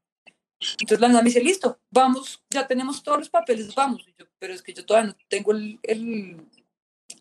entonces 0.60 1.00
la 1.00 1.08
nena 1.08 1.22
me 1.22 1.28
dice, 1.28 1.40
listo, 1.40 1.78
vamos, 1.90 2.42
ya 2.50 2.66
tenemos 2.66 3.02
todos 3.02 3.18
los 3.18 3.30
papeles, 3.30 3.74
vamos. 3.74 4.04
Y 4.08 4.14
yo, 4.18 4.26
pero 4.38 4.52
es 4.52 4.62
que 4.62 4.74
yo 4.74 4.84
todavía 4.84 5.12
no 5.12 5.16
tengo 5.28 5.52
el, 5.52 5.78
el, 5.82 6.46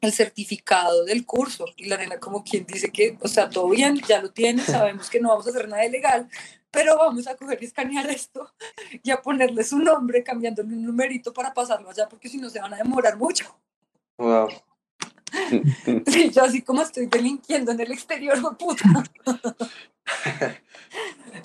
el 0.02 0.12
certificado 0.12 1.06
del 1.06 1.26
curso. 1.26 1.66
Y 1.76 1.86
la 1.86 1.98
nena 1.98 2.20
como 2.20 2.44
quien 2.44 2.66
dice 2.66 2.92
que, 2.92 3.18
o 3.22 3.28
sea, 3.28 3.50
todo 3.50 3.70
bien, 3.70 4.02
ya 4.08 4.22
lo 4.22 4.32
tienes, 4.32 4.66
sabemos 4.66 5.10
que 5.10 5.20
no 5.20 5.30
vamos 5.30 5.46
a 5.46 5.52
hacer 5.52 5.68
nada 5.68 5.86
ilegal, 5.86 6.28
pero 6.72 6.98
vamos 6.98 7.28
a 7.28 7.36
coger 7.36 7.62
y 7.62 7.66
escanear 7.66 8.10
esto 8.10 8.52
y 9.04 9.12
a 9.12 9.22
ponerle 9.22 9.64
su 9.64 9.78
nombre, 9.78 10.24
cambiándole 10.24 10.74
un 10.74 10.84
numerito 10.84 11.32
para 11.32 11.54
pasarlo 11.54 11.90
allá, 11.90 12.10
porque 12.10 12.30
si 12.30 12.38
no 12.38 12.50
se 12.50 12.60
van 12.60 12.74
a 12.74 12.78
demorar 12.78 13.18
mucho. 13.18 13.60
Wow. 14.18 14.50
Y 16.06 16.30
yo 16.32 16.44
así 16.44 16.62
como 16.62 16.82
estoy 16.82 17.08
delinquiendo 17.08 17.72
en 17.72 17.80
el 17.80 17.92
exterior, 17.92 18.38
puta. 18.58 18.86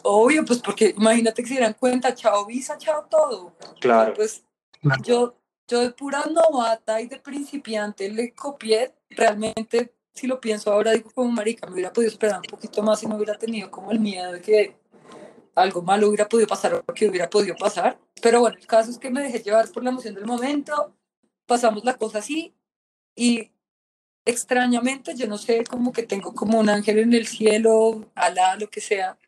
Obvio, 0.03 0.45
pues 0.45 0.61
porque 0.61 0.95
imagínate 0.97 1.43
que 1.43 1.49
se 1.49 1.55
dieran 1.55 1.75
cuenta, 1.75 2.15
chao 2.15 2.47
visa, 2.47 2.79
chao 2.79 3.07
todo. 3.11 3.57
Claro. 3.81 4.15
Pues 4.15 4.45
Claro. 4.81 5.03
yo, 5.05 5.37
yo 5.69 5.81
de 5.81 5.91
pura 5.91 6.25
novata 6.27 7.01
y 7.01 7.07
de 7.07 7.19
principiante 7.21 8.11
le 8.11 8.35
copié, 8.35 8.95
realmente, 9.11 9.95
si 10.13 10.27
lo 10.27 10.41
pienso 10.41 10.73
ahora, 10.73 10.93
digo 10.93 11.11
como 11.15 11.31
marica, 11.31 11.67
me 11.69 11.75
hubiera 11.75 11.93
podido 11.93 12.11
esperar 12.11 12.39
un 12.39 12.43
poquito 12.51 12.83
más 12.83 13.01
y 13.03 13.07
no 13.07 13.15
hubiera 13.15 13.39
tenido 13.39 13.71
como 13.71 13.93
el 13.93 14.01
miedo 14.01 14.33
de 14.33 14.41
que 14.41 14.77
algo 15.55 15.83
malo 15.83 16.09
hubiera 16.09 16.29
podido 16.29 16.49
pasar 16.49 16.75
o 16.75 16.93
que 16.93 17.09
hubiera 17.09 17.31
podido 17.31 17.55
pasar. 17.55 17.99
Pero 18.21 18.41
bueno, 18.41 18.57
el 18.59 18.67
caso 18.67 18.91
es 18.91 18.99
que 18.99 19.11
me 19.11 19.23
dejé 19.23 19.39
llevar 19.39 19.71
por 19.71 19.85
la 19.85 19.91
emoción 19.91 20.15
del 20.15 20.27
momento, 20.27 20.97
pasamos 21.47 21.85
la 21.85 21.97
cosa 21.97 22.19
así 22.19 22.55
y 23.15 23.53
extrañamente, 24.25 25.15
yo 25.15 25.27
no 25.27 25.39
sé, 25.39 25.65
como 25.65 25.93
que 25.93 26.03
tengo 26.05 26.35
como 26.35 26.59
un 26.59 26.69
ángel 26.69 26.99
en 26.99 27.13
el 27.15 27.27
cielo, 27.27 28.11
alá, 28.15 28.57
lo 28.57 28.69
que 28.71 28.81
sea. 28.81 29.19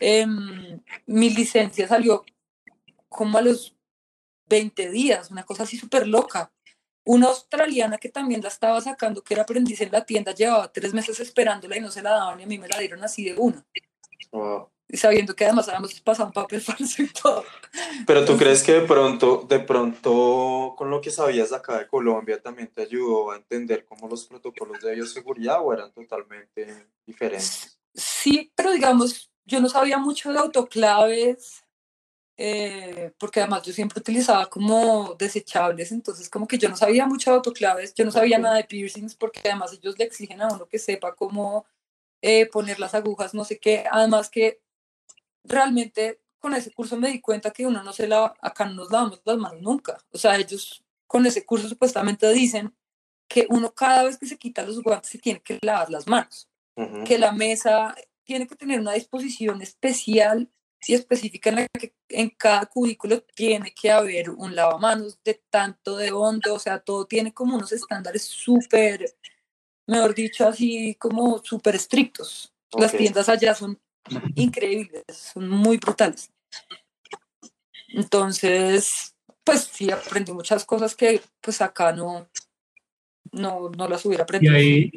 em, 0.00 0.80
mi 1.06 1.30
licencia 1.30 1.88
salió 1.88 2.24
como 3.08 3.38
a 3.38 3.42
los 3.42 3.76
20 4.48 4.90
días, 4.90 5.30
una 5.30 5.44
cosa 5.44 5.64
así 5.64 5.76
súper 5.76 6.06
loca. 6.06 6.52
Una 7.04 7.28
australiana 7.28 7.98
que 7.98 8.10
también 8.10 8.42
la 8.42 8.48
estaba 8.48 8.80
sacando, 8.80 9.22
que 9.22 9.34
era 9.34 9.42
aprendiz 9.42 9.80
en 9.80 9.92
la 9.92 10.04
tienda, 10.04 10.32
llevaba 10.34 10.70
tres 10.72 10.92
meses 10.92 11.18
esperándola 11.20 11.76
y 11.76 11.80
no 11.80 11.90
se 11.90 12.02
la 12.02 12.10
daban 12.10 12.40
y 12.40 12.42
a 12.42 12.46
mí 12.46 12.58
me 12.58 12.68
la 12.68 12.78
dieron 12.78 13.02
así 13.02 13.24
de 13.24 13.34
una. 13.34 13.64
Wow. 14.30 14.70
Sabiendo 14.92 15.34
que 15.36 15.44
además 15.44 15.68
habíamos 15.68 16.00
pasado 16.00 16.28
un 16.28 16.32
papel 16.32 16.60
falso 16.62 17.02
y 17.02 17.08
todo. 17.08 17.44
Pero 18.06 18.24
tú 18.24 18.36
crees 18.36 18.62
que 18.62 18.72
de 18.72 18.80
pronto, 18.82 19.44
de 19.48 19.60
pronto, 19.60 20.74
con 20.76 20.90
lo 20.90 21.00
que 21.00 21.10
sabías 21.10 21.52
acá 21.52 21.78
de 21.78 21.86
Colombia, 21.86 22.40
también 22.40 22.68
te 22.68 22.82
ayudó 22.82 23.30
a 23.30 23.36
entender 23.36 23.84
cómo 23.84 24.08
los 24.08 24.26
protocolos 24.26 24.80
de 24.80 24.94
bioseguridad 24.94 25.58
o 25.62 25.72
eran 25.72 25.92
totalmente 25.92 26.88
diferentes? 27.04 27.78
Sí, 27.94 28.50
pero 28.54 28.72
digamos, 28.72 29.30
yo 29.44 29.60
no 29.60 29.68
sabía 29.68 29.98
mucho 29.98 30.32
de 30.32 30.38
autoclaves, 30.38 31.64
eh, 32.36 33.12
porque 33.18 33.40
además 33.40 33.62
yo 33.64 33.72
siempre 33.72 33.98
utilizaba 33.98 34.46
como 34.46 35.16
desechables, 35.18 35.90
entonces 35.90 36.30
como 36.30 36.46
que 36.46 36.56
yo 36.56 36.68
no 36.68 36.76
sabía 36.76 37.04
mucho 37.04 37.30
de 37.30 37.36
autoclaves, 37.36 37.92
yo 37.94 38.04
no 38.04 38.12
sabía 38.12 38.38
nada 38.38 38.56
de 38.56 38.64
piercings, 38.64 39.16
porque 39.16 39.40
además 39.44 39.72
ellos 39.72 39.98
le 39.98 40.04
exigen 40.04 40.40
a 40.40 40.48
uno 40.48 40.66
que 40.66 40.78
sepa 40.78 41.14
cómo 41.16 41.66
eh, 42.22 42.46
poner 42.46 42.78
las 42.78 42.94
agujas, 42.94 43.34
no 43.34 43.44
sé 43.44 43.58
qué, 43.58 43.84
además 43.90 44.30
que 44.30 44.60
realmente 45.48 46.20
con 46.38 46.54
ese 46.54 46.70
curso 46.72 46.96
me 46.96 47.10
di 47.10 47.20
cuenta 47.20 47.50
que 47.50 47.66
uno 47.66 47.82
no 47.82 47.92
se 47.92 48.06
lava, 48.06 48.34
acá 48.40 48.64
no 48.64 48.74
nos 48.74 48.90
lavamos 48.90 49.20
las 49.24 49.36
manos 49.38 49.60
nunca, 49.60 49.98
o 50.12 50.18
sea, 50.18 50.36
ellos 50.36 50.84
con 51.06 51.26
ese 51.26 51.44
curso 51.44 51.68
supuestamente 51.68 52.30
dicen 52.32 52.74
que 53.26 53.46
uno 53.50 53.74
cada 53.74 54.04
vez 54.04 54.18
que 54.18 54.26
se 54.26 54.38
quita 54.38 54.62
los 54.62 54.82
guantes 54.82 55.10
se 55.10 55.18
tiene 55.18 55.40
que 55.40 55.58
lavar 55.62 55.90
las 55.90 56.06
manos 56.06 56.48
que 57.04 57.18
la 57.18 57.32
mesa 57.32 57.94
tiene 58.22 58.46
que 58.46 58.54
tener 58.54 58.80
una 58.80 58.92
disposición 58.92 59.60
especial 59.62 60.48
y 60.86 60.94
específica 60.94 61.50
en 61.50 61.56
la 61.56 61.66
que 61.66 61.92
en 62.08 62.30
cada 62.30 62.66
cubículo 62.66 63.22
tiene 63.34 63.74
que 63.74 63.90
haber 63.90 64.30
un 64.30 64.54
lavamanos 64.54 65.18
de 65.24 65.42
tanto 65.50 65.96
de 65.96 66.12
hondo, 66.12 66.54
o 66.54 66.58
sea, 66.58 66.78
todo 66.78 67.06
tiene 67.06 67.34
como 67.34 67.56
unos 67.56 67.72
estándares 67.72 68.22
súper, 68.22 69.16
mejor 69.86 70.14
dicho, 70.14 70.46
así 70.46 70.94
como 70.94 71.42
súper 71.42 71.74
estrictos. 71.74 72.52
Las 72.72 72.92
tiendas 72.92 73.28
allá 73.28 73.54
son 73.54 73.80
increíbles, 74.34 75.04
son 75.10 75.48
muy 75.48 75.76
brutales. 75.78 76.30
Entonces, 77.88 79.14
pues 79.44 79.68
sí, 79.72 79.90
aprendí 79.90 80.32
muchas 80.32 80.64
cosas 80.64 80.94
que 80.94 81.20
pues 81.40 81.60
acá 81.62 81.92
no, 81.92 82.28
no, 83.32 83.70
no 83.70 83.88
las 83.88 84.04
hubiera 84.04 84.22
Y 84.22 84.24
aprendido. 84.24 84.54
ahí, 84.54 84.90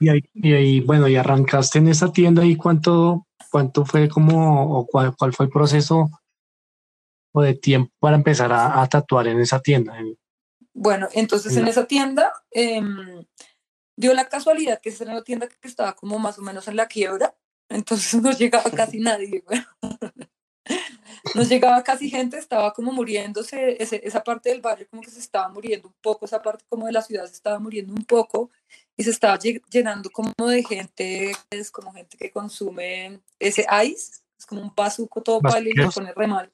y 0.00 0.08
ahí, 0.08 0.20
y 0.34 0.52
ahí, 0.54 0.80
bueno, 0.80 1.08
y 1.08 1.16
arrancaste 1.16 1.78
en 1.78 1.88
esa 1.88 2.10
tienda 2.12 2.44
y 2.44 2.56
cuánto, 2.56 3.26
cuánto 3.50 3.84
fue 3.84 4.08
como, 4.08 4.78
o 4.78 4.86
cuál, 4.86 5.14
cuál 5.16 5.32
fue 5.32 5.46
el 5.46 5.52
proceso 5.52 6.10
o 7.34 7.42
de 7.42 7.54
tiempo 7.54 7.92
para 7.98 8.16
empezar 8.16 8.52
a, 8.52 8.82
a 8.82 8.88
tatuar 8.88 9.26
en 9.28 9.40
esa 9.40 9.60
tienda. 9.60 9.98
En- 9.98 10.18
Bueno, 10.74 11.08
entonces 11.12 11.56
en 11.56 11.64
Ya. 11.64 11.70
esa 11.70 11.86
tienda 11.86 12.32
em, 12.50 13.24
dio 13.96 14.14
la 14.14 14.28
casualidad 14.28 14.80
que 14.80 14.88
esa 14.90 15.04
era 15.04 15.12
una 15.12 15.22
tienda 15.24 15.48
que 15.48 15.68
estaba 15.68 15.94
como 15.94 16.18
más 16.18 16.38
o 16.38 16.42
menos 16.42 16.66
en 16.68 16.76
la 16.76 16.88
quiebra, 16.88 17.34
entonces 17.74 18.20
no 18.22 18.30
llegaba 18.32 18.64
casi 18.70 19.00
nadie. 19.00 19.42
bueno. 19.46 19.64
No 21.34 21.42
llegaba 21.42 21.82
casi 21.82 22.10
gente, 22.10 22.38
estaba 22.38 22.72
como 22.72 22.92
muriéndose, 22.92 23.82
ese- 23.82 24.00
esa 24.06 24.22
parte 24.22 24.50
del 24.50 24.60
barrio 24.60 24.86
como 24.88 25.02
que 25.02 25.10
se 25.10 25.18
estaba 25.20 25.48
muriendo 25.48 25.88
un 25.88 25.94
poco, 26.00 26.24
esa 26.24 26.42
parte 26.42 26.64
como 26.68 26.86
de 26.86 26.92
la 26.92 27.02
ciudad 27.02 27.26
se 27.26 27.32
estaba 27.34 27.58
muriendo 27.58 27.92
un 27.92 28.04
poco 28.04 28.50
y 28.96 29.02
se 29.04 29.10
estaba 29.10 29.38
lle- 29.38 29.62
llenando 29.70 30.10
como 30.10 30.32
de 30.46 30.62
gente, 30.64 31.32
es 31.50 31.70
como 31.70 31.92
gente 31.92 32.16
que 32.16 32.30
consume 32.30 33.20
ese 33.38 33.66
ice, 33.84 34.20
es 34.38 34.46
como 34.46 34.62
un 34.62 34.72
bazuco 34.74 35.22
todo 35.22 35.40
pálido 35.40 35.70
y 35.70 35.84
Bazuqueros. 35.84 35.94
pone 35.94 36.12
re 36.14 36.26
mal. 36.26 36.52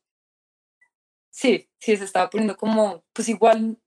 Sí, 1.30 1.68
sí, 1.78 1.96
se 1.96 2.04
estaba 2.04 2.30
poniendo 2.30 2.56
como, 2.56 3.04
pues 3.12 3.28
igual 3.28 3.78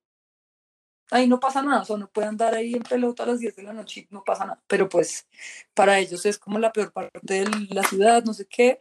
ahí 1.12 1.28
no 1.28 1.40
pasa 1.40 1.62
nada, 1.62 1.82
o 1.82 1.86
sea, 1.86 1.98
no 1.98 2.08
puede 2.10 2.28
andar 2.28 2.56
ahí 2.56 2.74
en 2.74 2.84
pelota 2.84 3.24
a 3.24 3.28
las 3.28 3.40
10 3.40 3.56
de 3.56 3.64
la 3.64 3.74
noche, 3.74 4.08
no 4.10 4.24
pasa 4.24 4.46
nada, 4.46 4.64
pero 4.66 4.88
pues 4.90 5.28
para 5.74 6.00
ellos 6.00 6.26
es 6.26 6.38
como 6.38 6.58
la 6.58 6.72
peor 6.72 6.92
parte 6.92 7.20
de 7.22 7.46
la 7.70 7.84
ciudad, 7.84 8.24
no 8.24 8.34
sé 8.34 8.46
qué. 8.48 8.80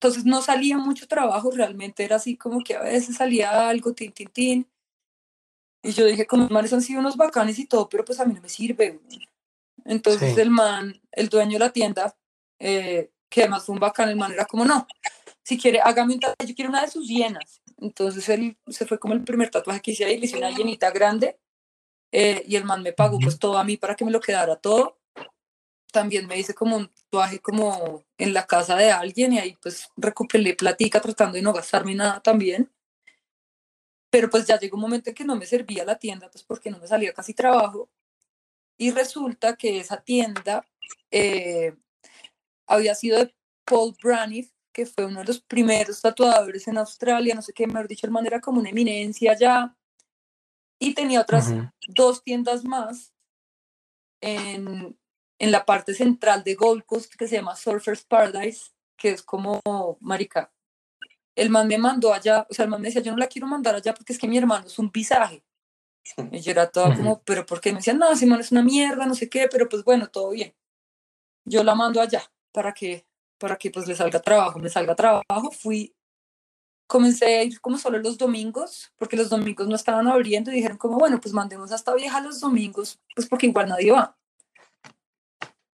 Entonces 0.00 0.24
no 0.24 0.42
salía 0.42 0.78
mucho 0.78 1.06
trabajo, 1.06 1.50
realmente 1.52 2.02
era 2.04 2.16
así 2.16 2.36
como 2.36 2.64
que 2.64 2.74
a 2.74 2.82
veces 2.82 3.16
salía 3.16 3.68
algo, 3.68 3.92
tin, 3.92 4.12
tin, 4.12 4.28
tin. 4.28 4.68
Y 5.84 5.92
yo 5.92 6.06
dije, 6.06 6.26
como 6.26 6.44
los 6.44 6.50
manes 6.50 6.72
han 6.72 6.82
sido 6.82 7.00
unos 7.00 7.16
bacanes 7.16 7.58
y 7.58 7.66
todo, 7.66 7.88
pero 7.88 8.04
pues 8.04 8.18
a 8.18 8.24
mí 8.24 8.34
no 8.34 8.40
me 8.40 8.48
sirve. 8.48 8.98
güey". 9.04 9.28
Entonces 9.84 10.34
Sí. 10.34 10.40
el 10.40 10.50
man, 10.50 11.00
el 11.12 11.28
dueño 11.28 11.52
de 11.52 11.58
la 11.58 11.70
tienda, 11.70 12.16
eh, 12.58 13.10
que 13.28 13.42
además 13.42 13.64
fue 13.64 13.74
un 13.74 13.80
bacán, 13.80 14.08
el 14.08 14.16
man 14.16 14.32
era 14.32 14.44
como, 14.44 14.64
no, 14.64 14.86
si 15.42 15.58
quiere, 15.58 15.80
hágame 15.80 16.14
un 16.14 16.20
tatuaje, 16.20 16.50
yo 16.50 16.54
quiero 16.56 16.70
una 16.70 16.82
de 16.82 16.90
sus 16.90 17.06
hienas. 17.06 17.62
Entonces 17.78 18.28
él 18.28 18.56
se 18.68 18.86
fue 18.86 18.98
como 18.98 19.14
el 19.14 19.22
primer 19.22 19.50
tatuaje 19.50 19.80
que 19.80 19.92
hice 19.92 20.04
ahí, 20.04 20.18
le 20.18 20.26
hice 20.26 20.38
una 20.38 20.50
llenita 20.50 20.90
grande 20.90 21.38
eh, 22.12 22.44
y 22.46 22.56
el 22.56 22.64
man 22.64 22.82
me 22.82 22.92
pagó 22.92 23.18
pues 23.18 23.38
todo 23.38 23.58
a 23.58 23.64
mí 23.64 23.78
para 23.78 23.96
que 23.96 24.04
me 24.04 24.10
lo 24.10 24.20
quedara 24.20 24.56
todo. 24.56 24.98
También 25.90 26.26
me 26.26 26.38
hice 26.38 26.54
como 26.54 26.76
un 26.76 26.88
tatuaje 26.88 27.40
como 27.40 28.04
en 28.18 28.34
la 28.34 28.46
casa 28.46 28.76
de 28.76 28.90
alguien 28.92 29.32
y 29.32 29.38
ahí 29.38 29.58
pues 29.60 29.90
recuperé 29.96 30.54
platica 30.54 31.00
tratando 31.00 31.36
de 31.36 31.42
no 31.42 31.52
gastarme 31.52 31.94
nada 31.94 32.20
también. 32.20 32.70
Pero 34.10 34.28
pues 34.28 34.46
ya 34.46 34.58
llegó 34.58 34.76
un 34.76 34.82
momento 34.82 35.10
en 35.10 35.14
que 35.16 35.24
no 35.24 35.36
me 35.36 35.46
servía 35.46 35.84
la 35.84 35.98
tienda 35.98 36.30
pues 36.30 36.44
porque 36.44 36.70
no 36.70 36.78
me 36.78 36.86
salía 36.86 37.12
casi 37.14 37.34
trabajo. 37.34 37.88
Y 38.76 38.90
resulta 38.90 39.56
que 39.56 39.78
esa 39.80 40.02
tienda 40.02 40.66
eh, 41.10 41.74
había 42.66 42.94
sido 42.94 43.18
de 43.18 43.34
Paul 43.64 43.94
Braniff, 44.02 44.50
que 44.72 44.86
fue 44.86 45.06
uno 45.06 45.20
de 45.20 45.26
los 45.26 45.40
primeros 45.40 46.00
tatuadores 46.00 46.66
en 46.68 46.78
Australia, 46.78 47.34
no 47.34 47.42
sé 47.42 47.52
qué, 47.52 47.66
mejor 47.66 47.88
dicho, 47.88 48.06
el 48.06 48.12
man 48.12 48.26
era 48.26 48.40
como 48.40 48.60
una 48.60 48.70
eminencia 48.70 49.36
ya. 49.38 49.76
Y 50.82 50.94
tenía 50.94 51.20
otras 51.20 51.46
Ujú. 51.46 51.70
dos 51.86 52.24
tiendas 52.24 52.64
más 52.64 53.14
en, 54.20 54.98
en 55.38 55.52
la 55.52 55.64
parte 55.64 55.94
central 55.94 56.42
de 56.42 56.56
Gold 56.56 56.84
Coast 56.84 57.14
que 57.14 57.28
se 57.28 57.36
llama 57.36 57.54
Surfers 57.54 58.02
Paradise, 58.02 58.72
que 58.96 59.10
es 59.10 59.22
como, 59.22 59.60
marica, 60.00 60.52
el 61.36 61.50
man 61.50 61.68
me 61.68 61.78
mandó 61.78 62.12
allá, 62.12 62.48
o 62.50 62.52
sea, 62.52 62.64
el 62.64 62.70
man 62.72 62.80
me 62.80 62.88
decía, 62.88 63.00
yo 63.00 63.12
no 63.12 63.18
la 63.18 63.28
quiero 63.28 63.46
mandar 63.46 63.76
allá 63.76 63.94
porque 63.94 64.12
es 64.12 64.18
que 64.18 64.26
mi 64.26 64.36
hermano 64.36 64.66
es 64.66 64.76
un 64.80 64.90
pisaje. 64.90 65.44
Y 66.32 66.40
yo 66.40 66.50
era 66.50 66.68
toda 66.68 66.96
como, 66.96 67.22
pero 67.22 67.46
¿por 67.46 67.60
qué? 67.60 67.70
Me 67.70 67.78
decían, 67.78 67.98
no, 67.98 68.16
Simón 68.16 68.40
es 68.40 68.50
una 68.50 68.64
mierda, 68.64 69.06
no 69.06 69.14
sé 69.14 69.28
qué, 69.30 69.46
pero 69.48 69.68
pues 69.68 69.84
bueno, 69.84 70.08
todo 70.08 70.30
bien. 70.30 70.52
Yo 71.44 71.62
la 71.62 71.76
mando 71.76 72.00
allá 72.00 72.28
para 72.50 72.74
que, 72.74 73.06
para 73.38 73.54
que 73.54 73.70
pues 73.70 73.86
le 73.86 73.94
salga 73.94 74.20
trabajo, 74.20 74.58
me 74.58 74.68
salga 74.68 74.96
trabajo. 74.96 75.52
Fui, 75.52 75.94
comencé 76.92 77.24
a 77.38 77.42
ir 77.42 77.58
como 77.62 77.78
solo 77.78 77.98
los 78.00 78.18
domingos, 78.18 78.92
porque 78.98 79.16
los 79.16 79.30
domingos 79.30 79.66
no 79.66 79.76
estaban 79.76 80.08
abriendo 80.08 80.52
y 80.52 80.56
dijeron 80.56 80.76
como, 80.76 80.98
bueno, 80.98 81.18
pues 81.22 81.32
mandemos 81.32 81.72
hasta 81.72 81.94
vieja 81.94 82.20
los 82.20 82.38
domingos, 82.38 83.00
pues 83.16 83.26
porque 83.26 83.46
igual 83.46 83.70
nadie 83.70 83.92
va. 83.92 84.14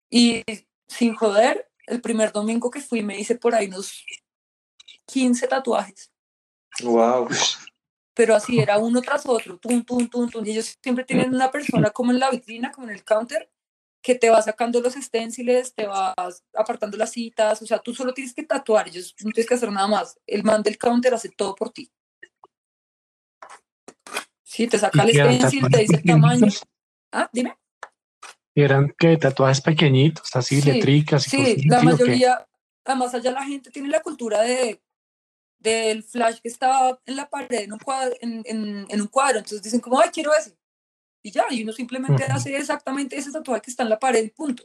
Y 0.08 0.44
sin 0.86 1.16
joder, 1.16 1.68
el 1.86 2.00
primer 2.00 2.30
domingo 2.30 2.70
que 2.70 2.80
fui 2.80 3.02
me 3.02 3.18
hice 3.18 3.34
por 3.34 3.52
ahí 3.56 3.66
unos 3.66 4.04
15 5.06 5.48
tatuajes. 5.48 6.12
Wow. 6.84 7.26
Pero 8.14 8.36
así 8.36 8.60
era 8.60 8.78
uno 8.78 9.02
tras 9.02 9.26
otro, 9.26 9.58
tum, 9.58 9.82
tum, 9.82 10.08
tum, 10.08 10.30
tum. 10.30 10.46
Y 10.46 10.52
ellos 10.52 10.78
siempre 10.80 11.04
tienen 11.04 11.34
una 11.34 11.50
persona 11.50 11.90
como 11.90 12.12
en 12.12 12.20
la 12.20 12.30
vitrina, 12.30 12.70
como 12.70 12.86
en 12.86 12.94
el 12.94 13.02
counter, 13.02 13.50
que 14.08 14.14
te 14.14 14.30
va 14.30 14.40
sacando 14.40 14.80
los 14.80 14.94
stenciles, 14.94 15.74
te 15.74 15.86
vas 15.86 16.42
apartando 16.54 16.96
las 16.96 17.10
citas, 17.10 17.60
o 17.60 17.66
sea, 17.66 17.78
tú 17.78 17.94
solo 17.94 18.14
tienes 18.14 18.32
que 18.32 18.42
tatuar, 18.42 18.88
ellos 18.88 19.14
no 19.22 19.32
tienes 19.32 19.46
que 19.46 19.54
hacer 19.54 19.70
nada 19.70 19.86
más. 19.86 20.18
El 20.26 20.44
man 20.44 20.62
del 20.62 20.78
counter 20.78 21.12
hace 21.12 21.28
todo 21.28 21.54
por 21.54 21.70
ti. 21.74 21.92
Sí, 24.42 24.66
te 24.66 24.78
saca 24.78 25.02
el 25.02 25.10
stencil, 25.10 25.68
te 25.70 25.80
dice 25.80 25.96
el 25.96 26.04
tamaño. 26.04 26.46
Ah, 27.12 27.28
dime. 27.30 27.58
Eran 28.54 28.94
que 28.98 29.18
tatuajes 29.18 29.60
pequeñitos, 29.60 30.34
así, 30.34 30.62
Sí, 30.62 30.72
letricas 30.72 31.26
y 31.26 31.30
Sí, 31.30 31.68
la 31.68 31.82
mayoría, 31.82 32.48
además 32.86 33.12
allá 33.12 33.30
la 33.30 33.44
gente 33.44 33.70
tiene 33.70 33.90
la 33.90 34.00
cultura 34.00 34.40
de 34.40 34.80
del 35.58 36.02
flash 36.02 36.38
que 36.40 36.48
está 36.48 36.98
en 37.04 37.16
la 37.16 37.28
pared 37.28 37.60
en 37.60 37.74
un 37.74 37.78
cuadro, 37.78 38.16
en, 38.22 38.42
en, 38.46 38.86
en 38.88 39.00
un 39.02 39.08
cuadro, 39.08 39.38
entonces 39.38 39.60
dicen 39.60 39.80
como, 39.80 40.00
ay, 40.00 40.08
quiero 40.10 40.32
ese. 40.32 40.57
Y 41.28 41.30
ya, 41.30 41.44
y 41.50 41.62
uno 41.62 41.74
simplemente 41.74 42.24
Ujú. 42.24 42.32
hace 42.32 42.56
exactamente 42.56 43.14
ese 43.14 43.30
tatuaje 43.30 43.60
que 43.60 43.70
está 43.70 43.82
en 43.82 43.90
la 43.90 43.98
pared 43.98 44.24
y 44.24 44.30
punto. 44.30 44.64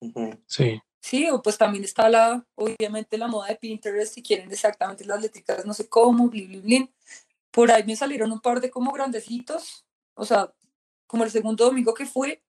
Ujú. 0.00 0.40
Sí. 0.46 0.80
Sí, 1.00 1.28
o 1.28 1.42
pues 1.42 1.58
también 1.58 1.82
está 1.82 2.08
la, 2.08 2.46
obviamente 2.54 3.18
la 3.18 3.26
moda 3.26 3.48
de 3.48 3.56
Pinterest, 3.56 4.14
si 4.14 4.22
quieren 4.22 4.50
exactamente 4.52 5.04
las 5.04 5.20
letricas, 5.20 5.66
no 5.66 5.74
sé 5.74 5.88
cómo, 5.88 6.28
blin, 6.28 6.48
blin, 6.48 6.62
blin. 6.62 6.94
Por 7.50 7.72
ahí 7.72 7.82
me 7.82 7.96
salieron 7.96 8.30
un 8.30 8.40
par 8.40 8.60
de 8.60 8.70
como 8.70 8.92
grandecitos, 8.92 9.84
o 10.14 10.24
sea, 10.24 10.54
como 11.08 11.24
el 11.24 11.32
segundo 11.32 11.64
domingo 11.64 11.92
que 11.94 12.06
fue, 12.06 12.44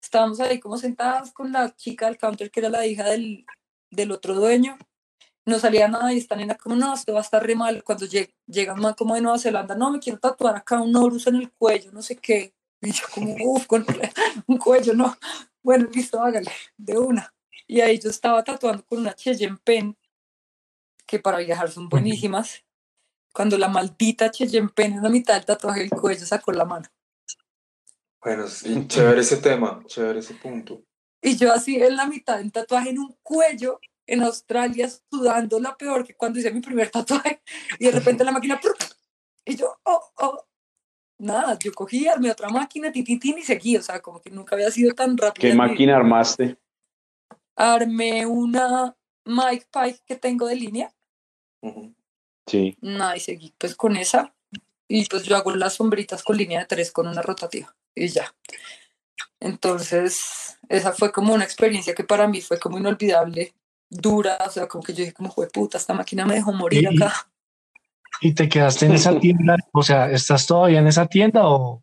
estábamos 0.00 0.38
ahí 0.38 0.60
como 0.60 0.76
sentadas 0.76 1.32
con 1.32 1.50
la 1.50 1.74
chica 1.74 2.06
del 2.06 2.18
counter, 2.18 2.52
que 2.52 2.60
era 2.60 2.68
la 2.68 2.86
hija 2.86 3.04
del, 3.04 3.44
del 3.90 4.12
otro 4.12 4.34
dueño, 4.34 4.78
no 5.46 5.58
salía 5.58 5.88
nada 5.88 6.12
y 6.12 6.18
esta 6.18 6.36
nena 6.36 6.54
como, 6.54 6.76
no, 6.76 6.94
esto 6.94 7.12
va 7.12 7.20
a 7.20 7.22
estar 7.22 7.44
re 7.44 7.54
mal, 7.54 7.84
cuando 7.84 8.06
lleg 8.06 8.34
llegan 8.46 8.80
más 8.80 8.96
como 8.96 9.14
de 9.14 9.20
Nueva 9.20 9.38
Zelanda, 9.38 9.74
no, 9.74 9.90
me 9.90 9.98
quiero 9.98 10.18
tatuar 10.18 10.56
acá 10.56 10.80
un 10.80 10.94
Horus 10.96 11.26
en 11.26 11.36
el 11.36 11.52
cuello, 11.52 11.92
no 11.92 12.02
sé 12.02 12.16
qué, 12.16 12.54
y 12.80 12.92
yo 12.92 13.04
como, 13.12 13.34
uff, 13.40 13.66
con 13.66 13.84
un 14.46 14.58
cuello, 14.58 14.94
no, 14.94 15.16
bueno, 15.62 15.88
listo, 15.92 16.22
hágale, 16.22 16.50
de 16.76 16.98
una. 16.98 17.34
Y 17.66 17.80
ahí 17.80 17.98
yo 17.98 18.10
estaba 18.10 18.44
tatuando 18.44 18.84
con 18.84 18.98
una 18.98 19.14
Cheyenne 19.14 19.58
Pen, 19.64 19.96
que 21.06 21.18
para 21.18 21.38
viajar 21.38 21.70
son 21.70 21.88
buenísimas. 21.88 22.64
Cuando 23.32 23.56
la 23.56 23.68
maldita 23.68 24.30
Cheyenne 24.30 24.68
Pen 24.68 24.92
en 24.92 25.02
la 25.02 25.08
mitad 25.08 25.34
del 25.34 25.46
tatuaje 25.46 25.80
del 25.80 25.90
cuello 25.90 26.26
sacó 26.26 26.52
la 26.52 26.66
mano. 26.66 26.86
Bueno, 28.20 28.46
sí, 28.46 28.86
chévere 28.86 29.22
ese 29.22 29.38
tema, 29.38 29.82
chévere 29.86 30.20
ese 30.20 30.34
punto. 30.34 30.82
Y 31.20 31.36
yo 31.36 31.52
así 31.52 31.82
en 31.82 31.96
la 31.96 32.06
mitad 32.06 32.36
del 32.36 32.52
tatuaje 32.52 32.90
en 32.90 32.98
un 32.98 33.16
cuello 33.22 33.80
en 34.06 34.22
Australia 34.22 34.88
sudando 35.10 35.60
la 35.60 35.76
peor 35.76 36.04
que 36.06 36.14
cuando 36.14 36.38
hice 36.38 36.50
mi 36.50 36.60
primer 36.60 36.90
tatuaje. 36.90 37.42
Y 37.78 37.86
de 37.86 37.92
repente 37.92 38.24
la 38.24 38.32
máquina... 38.32 38.60
Y 39.44 39.56
yo, 39.56 39.76
oh, 39.84 40.12
oh. 40.16 40.46
Nada, 41.18 41.56
yo 41.58 41.72
cogí, 41.72 42.08
armé 42.08 42.30
otra 42.30 42.48
máquina, 42.48 42.90
tititín 42.90 43.38
y 43.38 43.42
seguí. 43.42 43.76
O 43.76 43.82
sea, 43.82 44.00
como 44.00 44.20
que 44.20 44.30
nunca 44.30 44.56
había 44.56 44.70
sido 44.70 44.94
tan 44.94 45.16
rápido. 45.16 45.48
¿Qué 45.48 45.54
máquina 45.54 45.96
armaste? 45.96 46.58
Armé 47.56 48.26
una 48.26 48.96
Mike 49.24 49.66
Pike 49.70 50.00
que 50.06 50.16
tengo 50.16 50.46
de 50.46 50.56
línea. 50.56 50.94
Sí. 52.46 52.76
Nada, 52.80 53.16
y 53.16 53.20
seguí 53.20 53.54
pues 53.56 53.74
con 53.74 53.96
esa. 53.96 54.34
Y 54.88 55.06
pues 55.06 55.22
yo 55.22 55.36
hago 55.36 55.54
las 55.54 55.74
sombritas 55.74 56.22
con 56.22 56.36
línea 56.36 56.60
de 56.60 56.66
tres 56.66 56.92
con 56.92 57.06
una 57.06 57.22
rotativa. 57.22 57.74
Y 57.94 58.08
ya. 58.08 58.34
Entonces, 59.40 60.58
esa 60.68 60.92
fue 60.92 61.12
como 61.12 61.32
una 61.32 61.44
experiencia 61.44 61.94
que 61.94 62.04
para 62.04 62.26
mí 62.26 62.40
fue 62.40 62.58
como 62.58 62.78
inolvidable, 62.78 63.54
dura. 63.94 64.38
O 64.46 64.50
sea, 64.50 64.66
como 64.68 64.82
que 64.84 64.92
yo 64.92 65.00
dije, 65.00 65.12
como 65.12 65.30
fue 65.30 65.48
puta, 65.48 65.78
esta 65.78 65.94
máquina 65.94 66.26
me 66.26 66.34
dejó 66.34 66.52
morir 66.52 66.88
Y- 66.90 66.96
acá. 67.02 67.28
¿Y 68.20 68.32
te 68.32 68.48
quedaste 68.48 68.86
en 68.86 68.92
esa 68.92 69.18
tienda? 69.20 69.56
O 69.72 69.82
sea, 69.82 70.10
¿estás 70.10 70.46
todavía 70.46 70.78
en 70.80 70.86
esa 70.86 71.06
tienda 71.06 71.48
o, 71.48 71.82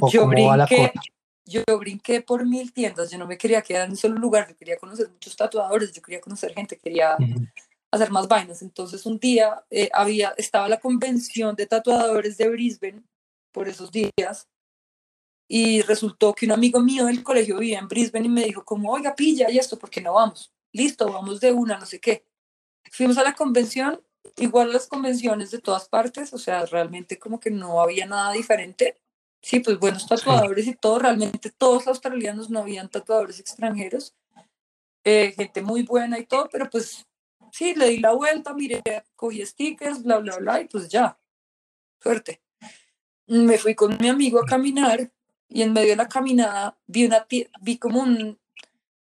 o 0.00 0.10
Yo 0.10 0.22
cómo 0.22 0.46
va 0.46 0.56
la 0.56 0.66
brinqué, 0.66 0.88
cosa? 0.92 1.02
yo 1.46 1.62
brinqué 1.78 2.20
por 2.20 2.44
mil 2.46 2.72
tiendas. 2.72 3.10
Yo 3.10 3.18
no 3.18 3.26
me 3.26 3.38
quería 3.38 3.62
quedar 3.62 3.84
en 3.86 3.92
un 3.92 3.96
solo 3.96 4.16
lugar. 4.18 4.48
Yo 4.48 4.56
quería 4.56 4.76
conocer 4.76 5.08
muchos 5.10 5.34
tatuadores. 5.36 5.92
Yo 5.92 6.02
quería 6.02 6.20
conocer 6.20 6.52
gente. 6.54 6.76
Quería 6.78 7.16
hacer 7.90 8.10
más 8.10 8.28
vainas. 8.28 8.60
Entonces 8.62 9.06
un 9.06 9.18
día 9.18 9.64
eh, 9.70 9.88
había, 9.92 10.34
estaba 10.36 10.68
la 10.68 10.78
convención 10.78 11.56
de 11.56 11.66
tatuadores 11.66 12.36
de 12.36 12.48
Brisbane 12.50 13.02
por 13.52 13.68
esos 13.68 13.90
días 13.90 14.46
y 15.50 15.80
resultó 15.80 16.34
que 16.34 16.44
un 16.44 16.52
amigo 16.52 16.80
mío 16.80 17.06
del 17.06 17.22
colegio 17.24 17.58
vivía 17.58 17.78
en 17.78 17.88
Brisbane 17.88 18.26
y 18.26 18.28
me 18.28 18.44
dijo 18.44 18.62
como, 18.64 18.92
oiga, 18.92 19.14
pilla 19.16 19.50
y 19.50 19.56
esto, 19.58 19.78
¿por 19.78 19.88
qué 19.88 20.02
no 20.02 20.12
vamos? 20.12 20.52
Listo, 20.72 21.10
vamos 21.12 21.40
de 21.40 21.52
una, 21.52 21.78
no 21.78 21.86
sé 21.86 22.00
qué. 22.00 22.24
Fuimos 22.90 23.18
a 23.18 23.22
la 23.22 23.34
convención, 23.34 24.00
igual 24.36 24.72
las 24.72 24.86
convenciones 24.86 25.50
de 25.50 25.58
todas 25.58 25.88
partes, 25.88 26.32
o 26.32 26.38
sea, 26.38 26.66
realmente 26.66 27.18
como 27.18 27.40
que 27.40 27.50
no 27.50 27.80
había 27.80 28.06
nada 28.06 28.32
diferente. 28.32 28.96
Sí, 29.40 29.60
pues 29.60 29.78
buenos 29.78 30.06
tatuadores 30.06 30.66
y 30.66 30.74
todo, 30.74 30.98
realmente 30.98 31.50
todos 31.50 31.86
australianos, 31.86 32.50
no 32.50 32.60
habían 32.60 32.88
tatuadores 32.88 33.38
extranjeros. 33.40 34.14
Eh, 35.04 35.32
gente 35.36 35.62
muy 35.62 35.84
buena 35.84 36.18
y 36.18 36.26
todo, 36.26 36.48
pero 36.50 36.68
pues 36.68 37.06
sí, 37.52 37.74
le 37.74 37.88
di 37.88 37.98
la 37.98 38.12
vuelta, 38.12 38.52
miré, 38.52 38.82
cogí 39.16 39.44
stickers, 39.46 40.02
bla, 40.02 40.18
bla, 40.18 40.36
bla, 40.38 40.60
y 40.60 40.66
pues 40.66 40.88
ya, 40.88 41.18
suerte. 42.02 42.42
Me 43.26 43.58
fui 43.58 43.74
con 43.74 43.96
mi 44.00 44.08
amigo 44.08 44.40
a 44.40 44.46
caminar 44.46 45.10
y 45.48 45.62
en 45.62 45.72
medio 45.72 45.90
de 45.90 45.96
la 45.96 46.08
caminada 46.08 46.78
vi 46.86 47.06
una 47.06 47.26
vi 47.60 47.78
como 47.78 48.00
un, 48.02 48.38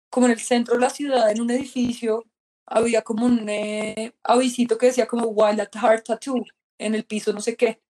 como 0.09 0.27
en 0.27 0.33
el 0.33 0.39
centro 0.39 0.75
de 0.75 0.81
la 0.81 0.89
ciudad, 0.89 1.31
en 1.31 1.41
un 1.41 1.51
edificio, 1.51 2.25
había 2.65 3.01
como 3.03 3.25
un 3.25 3.47
eh, 3.49 4.13
avisito 4.23 4.77
que 4.77 4.87
decía 4.87 5.07
como 5.07 5.27
Wild 5.27 5.61
at 5.61 5.75
Heart 5.75 6.05
Tattoo 6.05 6.45
en 6.77 6.95
el 6.95 7.05
piso, 7.05 7.31
no 7.33 7.41
sé 7.41 7.55
qué. 7.55 7.81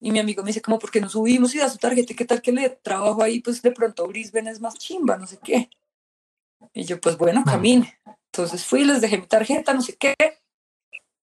Y 0.00 0.10
mi 0.10 0.18
amigo 0.18 0.42
me 0.42 0.48
dice 0.48 0.60
como, 0.60 0.78
¿por 0.78 0.90
qué 0.90 1.00
no 1.00 1.08
subimos 1.08 1.54
y 1.54 1.58
da 1.58 1.68
su 1.68 1.78
tarjeta? 1.78 2.14
¿Qué 2.14 2.24
tal 2.24 2.42
que 2.42 2.50
le 2.52 2.68
trabajo 2.70 3.22
ahí? 3.22 3.40
Pues 3.40 3.62
de 3.62 3.70
pronto 3.70 4.06
Brisbane 4.08 4.50
es 4.50 4.60
más 4.60 4.74
chimba, 4.74 5.16
no 5.16 5.26
sé 5.26 5.38
qué. 5.38 5.70
Y 6.74 6.84
yo, 6.84 7.00
pues 7.00 7.16
bueno, 7.16 7.44
camine. 7.44 7.98
Entonces 8.26 8.64
fui, 8.64 8.84
les 8.84 9.00
dejé 9.00 9.18
mi 9.18 9.26
tarjeta, 9.26 9.72
no 9.74 9.80
sé 9.80 9.96
qué. 9.96 10.14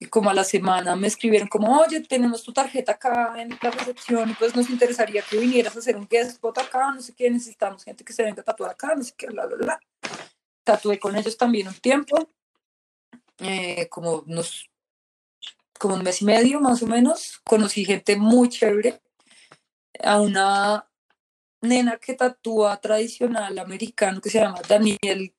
Y 0.02 0.06
como 0.06 0.30
a 0.30 0.34
la 0.34 0.46
semana 0.46 0.96
me 0.96 1.08
escribieron 1.08 1.50
como, 1.50 1.78
oye, 1.78 2.00
tenemos 2.00 2.42
tu 2.42 2.54
tarjeta 2.54 2.94
acá 2.94 3.34
en 3.38 3.50
la 3.62 3.70
recepción 3.70 4.34
pues 4.40 4.56
nos 4.56 4.70
interesaría 4.70 5.22
que 5.22 5.38
vinieras 5.38 5.76
a 5.76 5.80
hacer 5.80 5.98
un 5.98 6.08
guest 6.08 6.32
spot 6.32 6.58
acá, 6.58 6.92
no 6.92 7.02
sé 7.02 7.14
qué, 7.14 7.30
necesitamos 7.30 7.84
gente 7.84 8.06
que 8.06 8.14
se 8.14 8.24
venga 8.24 8.42
a 8.42 8.46
tatuar 8.46 8.72
acá, 8.72 8.96
no 8.96 9.04
sé 9.04 9.14
qué, 9.18 9.28
bla, 9.28 9.46
bla, 9.46 9.58
bla. 9.58 9.80
Tatué 10.64 11.00
con 11.00 11.18
ellos 11.18 11.36
también 11.36 11.68
un 11.68 11.74
tiempo, 11.74 12.30
eh, 13.40 13.90
como 13.90 14.24
unos, 14.26 14.70
como 15.78 15.96
un 15.96 16.04
mes 16.04 16.22
y 16.22 16.26
medio 16.26 16.62
más 16.62 16.82
o 16.82 16.88
menos. 16.88 17.42
Conocí 17.44 17.84
gente 17.84 18.16
muy 18.16 18.50
chévere. 18.50 19.02
A 20.02 20.22
una 20.22 20.90
nena 21.62 21.98
que 21.98 22.14
tatúa 22.14 22.80
tradicional 22.80 23.58
americano 23.60 24.22
que 24.22 24.30
se 24.30 24.40
llama 24.40 24.62
Daniel, 24.68 25.34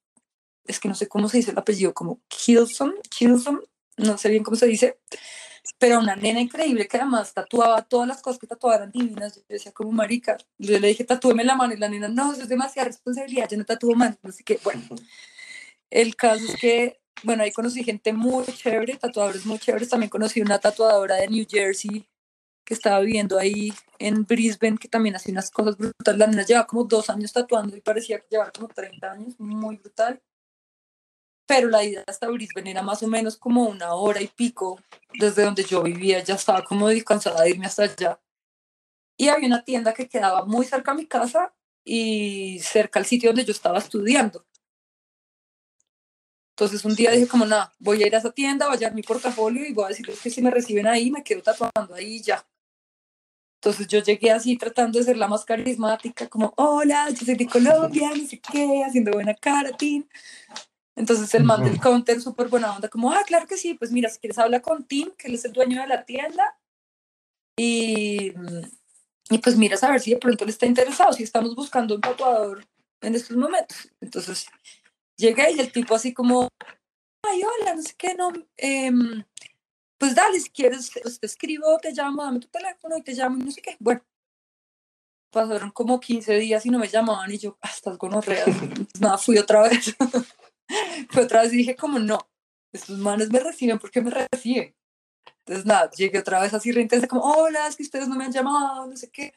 es 0.66 0.78
que 0.78 0.88
no 0.88 0.94
sé 0.94 1.08
cómo 1.08 1.28
se 1.28 1.38
dice 1.38 1.52
el 1.52 1.58
apellido, 1.58 1.94
como 1.94 2.20
Kilson, 2.28 2.94
Kilson, 3.08 3.62
no 4.00 4.18
sé 4.18 4.28
bien 4.28 4.42
cómo 4.42 4.56
se 4.56 4.66
dice, 4.66 4.98
pero 5.78 5.98
una 5.98 6.16
nena 6.16 6.40
increíble 6.40 6.88
que 6.88 6.96
además 6.96 7.32
tatuaba 7.32 7.82
todas 7.82 8.08
las 8.08 8.22
cosas 8.22 8.38
que 8.38 8.46
tatuaba 8.46 8.76
eran 8.76 8.90
divinas. 8.90 9.36
Yo 9.36 9.42
decía, 9.48 9.72
como 9.72 9.92
marica, 9.92 10.36
yo 10.58 10.78
le 10.78 10.88
dije, 10.88 11.04
tatúeme 11.04 11.44
la 11.44 11.54
mano 11.54 11.74
y 11.74 11.76
la 11.76 11.88
nena, 11.88 12.08
no, 12.08 12.32
eso 12.32 12.42
es 12.42 12.48
demasiada 12.48 12.88
responsabilidad, 12.88 13.48
yo 13.50 13.58
no 13.58 13.64
tatúo 13.64 13.94
más, 13.94 14.18
así 14.22 14.44
que 14.44 14.58
bueno. 14.64 14.82
El 15.90 16.16
caso 16.16 16.44
es 16.44 16.56
que, 16.56 17.00
bueno, 17.24 17.42
ahí 17.42 17.52
conocí 17.52 17.82
gente 17.84 18.12
muy 18.12 18.44
chévere, 18.44 18.96
tatuadores 18.96 19.44
muy 19.44 19.58
chéveres. 19.58 19.88
También 19.88 20.08
conocí 20.10 20.40
una 20.40 20.58
tatuadora 20.58 21.16
de 21.16 21.28
New 21.28 21.44
Jersey 21.48 22.06
que 22.64 22.74
estaba 22.74 23.00
viviendo 23.00 23.38
ahí 23.38 23.72
en 23.98 24.24
Brisbane, 24.24 24.78
que 24.78 24.88
también 24.88 25.16
hacía 25.16 25.32
unas 25.32 25.50
cosas 25.50 25.76
brutales. 25.76 26.18
La 26.18 26.26
nena 26.28 26.44
llevaba 26.44 26.66
como 26.66 26.84
dos 26.84 27.10
años 27.10 27.32
tatuando 27.32 27.76
y 27.76 27.80
parecía 27.80 28.20
que 28.20 28.26
llevaba 28.30 28.52
como 28.52 28.68
30 28.68 29.10
años, 29.10 29.34
muy 29.38 29.76
brutal. 29.76 30.22
Pero 31.50 31.68
la 31.68 31.82
ida 31.82 32.04
hasta 32.06 32.28
Brisbane 32.28 32.70
era 32.70 32.80
más 32.80 33.02
o 33.02 33.08
menos 33.08 33.36
como 33.36 33.64
una 33.64 33.94
hora 33.94 34.22
y 34.22 34.28
pico 34.28 34.80
desde 35.14 35.42
donde 35.42 35.64
yo 35.64 35.82
vivía. 35.82 36.22
Ya 36.22 36.36
estaba 36.36 36.62
como 36.62 36.86
cansada 37.04 37.42
de 37.42 37.50
irme 37.50 37.66
hasta 37.66 37.82
allá. 37.82 38.20
Y 39.16 39.26
había 39.26 39.48
una 39.48 39.64
tienda 39.64 39.92
que 39.92 40.08
quedaba 40.08 40.44
muy 40.44 40.64
cerca 40.64 40.92
a 40.92 40.94
mi 40.94 41.06
casa 41.06 41.52
y 41.82 42.60
cerca 42.60 43.00
al 43.00 43.04
sitio 43.04 43.30
donde 43.30 43.44
yo 43.44 43.50
estaba 43.50 43.78
estudiando. 43.78 44.46
Entonces 46.50 46.84
un 46.84 46.94
día 46.94 47.10
dije 47.10 47.26
como, 47.26 47.44
nada, 47.44 47.72
voy 47.80 48.00
a 48.04 48.06
ir 48.06 48.14
a 48.14 48.18
esa 48.18 48.30
tienda, 48.30 48.66
voy 48.66 48.76
a 48.76 48.78
llevar 48.78 48.94
mi 48.94 49.02
portafolio 49.02 49.66
y 49.66 49.72
voy 49.72 49.86
a 49.86 49.88
decirles 49.88 50.20
que 50.20 50.30
si 50.30 50.40
me 50.42 50.52
reciben 50.52 50.86
ahí, 50.86 51.10
me 51.10 51.24
quedo 51.24 51.42
tatuando 51.42 51.96
ahí 51.96 52.22
ya. 52.22 52.46
Entonces 53.56 53.88
yo 53.88 53.98
llegué 54.00 54.30
así 54.30 54.56
tratando 54.56 55.00
de 55.00 55.04
ser 55.04 55.16
la 55.16 55.26
más 55.26 55.44
carismática, 55.44 56.28
como, 56.28 56.54
hola, 56.56 57.10
yo 57.10 57.26
soy 57.26 57.34
de 57.34 57.48
Colombia, 57.48 58.12
no 58.14 58.24
sé 58.24 58.38
qué, 58.38 58.84
haciendo 58.86 59.10
buena 59.10 59.34
cara, 59.34 59.76
Tim. 59.76 60.06
Entonces 60.96 61.32
el 61.34 61.44
man 61.44 61.64
del 61.64 61.80
counter, 61.80 62.20
súper 62.20 62.48
buena 62.48 62.74
onda, 62.74 62.88
como, 62.88 63.12
ah, 63.12 63.22
claro 63.26 63.46
que 63.46 63.56
sí, 63.56 63.74
pues 63.74 63.90
mira, 63.92 64.10
si 64.10 64.18
quieres 64.18 64.38
habla 64.38 64.60
con 64.60 64.84
Tim, 64.84 65.10
que 65.16 65.28
él 65.28 65.34
es 65.34 65.44
el 65.44 65.52
dueño 65.52 65.80
de 65.80 65.86
la 65.86 66.04
tienda. 66.04 66.58
Y, 67.56 68.32
y 69.30 69.38
pues 69.38 69.56
mira, 69.56 69.78
a 69.80 69.90
ver 69.90 70.00
si 70.00 70.10
de 70.10 70.18
pronto 70.18 70.44
le 70.44 70.50
está 70.50 70.66
interesado, 70.66 71.12
si 71.12 71.22
estamos 71.22 71.54
buscando 71.54 71.94
un 71.94 72.00
tatuador 72.00 72.66
en 73.00 73.14
estos 73.14 73.36
momentos. 73.36 73.88
Entonces 74.00 74.46
llegué 75.16 75.52
y 75.52 75.60
el 75.60 75.72
tipo 75.72 75.94
así 75.94 76.12
como, 76.12 76.48
ay, 77.22 77.42
hola, 77.42 77.74
no 77.74 77.82
sé 77.82 77.94
qué, 77.96 78.14
no, 78.14 78.32
em, 78.56 79.24
pues 79.98 80.14
dale, 80.14 80.40
si 80.40 80.50
quieres, 80.50 80.90
te 80.90 81.26
escribo, 81.26 81.78
te 81.78 81.92
llamo, 81.92 82.24
dame 82.24 82.40
tu 82.40 82.48
teléfono 82.48 82.96
y 82.96 83.02
te 83.02 83.12
llamo 83.12 83.38
y 83.38 83.44
no 83.44 83.50
sé 83.50 83.60
qué. 83.60 83.76
Bueno, 83.78 84.02
pasaron 85.30 85.70
como 85.70 86.00
15 86.00 86.38
días 86.38 86.66
y 86.66 86.70
no 86.70 86.78
me 86.78 86.88
llamaban 86.88 87.30
y 87.30 87.38
yo, 87.38 87.58
ah, 87.62 87.70
estás 87.72 87.98
gonorrea. 87.98 88.44
nada, 89.00 89.18
fui 89.18 89.38
otra 89.38 89.62
vez. 89.62 89.94
fui 91.10 91.22
otra 91.22 91.42
vez 91.42 91.52
dije 91.52 91.76
como, 91.76 91.98
no, 91.98 92.18
estos 92.72 92.98
manes 92.98 93.30
me 93.30 93.40
reciben 93.40 93.78
porque 93.78 94.00
me 94.00 94.10
reciben. 94.10 94.74
Entonces 95.40 95.66
nada, 95.66 95.90
llegué 95.90 96.18
otra 96.18 96.40
vez 96.40 96.54
así 96.54 96.72
reintensa 96.72 97.08
como, 97.08 97.22
hola, 97.22 97.66
es 97.66 97.76
que 97.76 97.82
ustedes 97.82 98.08
no 98.08 98.16
me 98.16 98.24
han 98.24 98.32
llamado, 98.32 98.86
no 98.86 98.96
sé 98.96 99.10
qué. 99.10 99.34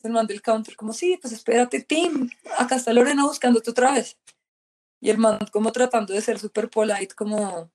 Se 0.00 0.08
mandé 0.08 0.34
el 0.34 0.42
counter 0.42 0.76
como, 0.76 0.92
sí, 0.92 1.18
pues 1.20 1.32
espérate, 1.32 1.82
Tim, 1.82 2.30
acá 2.58 2.76
está 2.76 2.92
Lorena 2.92 3.24
buscándote 3.24 3.70
otra 3.70 3.92
vez. 3.92 4.18
Y 5.00 5.10
el 5.10 5.18
man 5.18 5.38
como 5.52 5.72
tratando 5.72 6.14
de 6.14 6.20
ser 6.20 6.38
súper 6.38 6.70
polite, 6.70 7.14
como, 7.14 7.70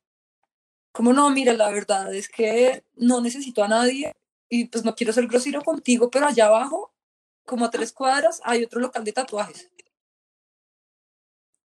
como 0.91 1.13
no, 1.13 1.29
mira, 1.29 1.53
la 1.53 1.69
verdad 1.69 2.13
es 2.13 2.29
que 2.29 2.83
no 2.95 3.21
necesito 3.21 3.63
a 3.63 3.67
nadie 3.67 4.13
y 4.49 4.65
pues 4.65 4.83
no 4.85 4.95
quiero 4.95 5.13
ser 5.13 5.27
grosero 5.27 5.61
contigo, 5.63 6.09
pero 6.11 6.27
allá 6.27 6.47
abajo, 6.47 6.93
como 7.45 7.65
a 7.65 7.71
tres 7.71 7.91
cuadras, 7.91 8.41
hay 8.43 8.63
otro 8.63 8.79
local 8.79 9.03
de 9.03 9.13
tatuajes. 9.13 9.69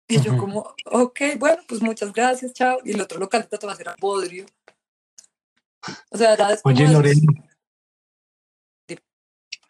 Y 0.08 0.20
yo 0.20 0.36
como, 0.36 0.74
ok, 0.84 1.20
bueno, 1.38 1.62
pues 1.66 1.82
muchas 1.82 2.12
gracias, 2.12 2.52
chao. 2.52 2.78
Y 2.84 2.92
el 2.92 3.00
otro 3.00 3.18
local 3.18 3.42
de 3.42 3.48
tatuajes 3.48 3.80
era 3.80 3.96
Bodrio. 4.00 4.46
O 6.10 6.16
sea, 6.16 6.34
era 6.34 6.48
Oye, 6.62 6.88
Lorena. 6.88 7.32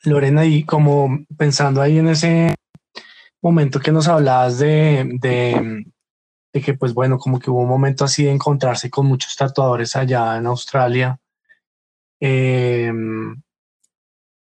Lorena, 0.04 0.44
y 0.44 0.64
como 0.64 1.24
pensando 1.36 1.80
ahí 1.80 1.98
en 1.98 2.08
ese 2.08 2.54
momento 3.42 3.80
que 3.80 3.92
nos 3.92 4.08
hablabas 4.08 4.58
de, 4.58 5.18
de, 5.20 6.62
que, 6.62 6.74
pues 6.74 6.94
bueno, 6.94 7.18
como 7.18 7.38
que 7.38 7.50
hubo 7.50 7.62
un 7.62 7.68
momento 7.68 8.04
así 8.04 8.24
de 8.24 8.30
encontrarse 8.30 8.88
con 8.88 9.06
muchos 9.06 9.34
tatuadores 9.36 9.96
allá 9.96 10.36
en 10.36 10.46
Australia. 10.46 11.18
Eh, 12.20 12.92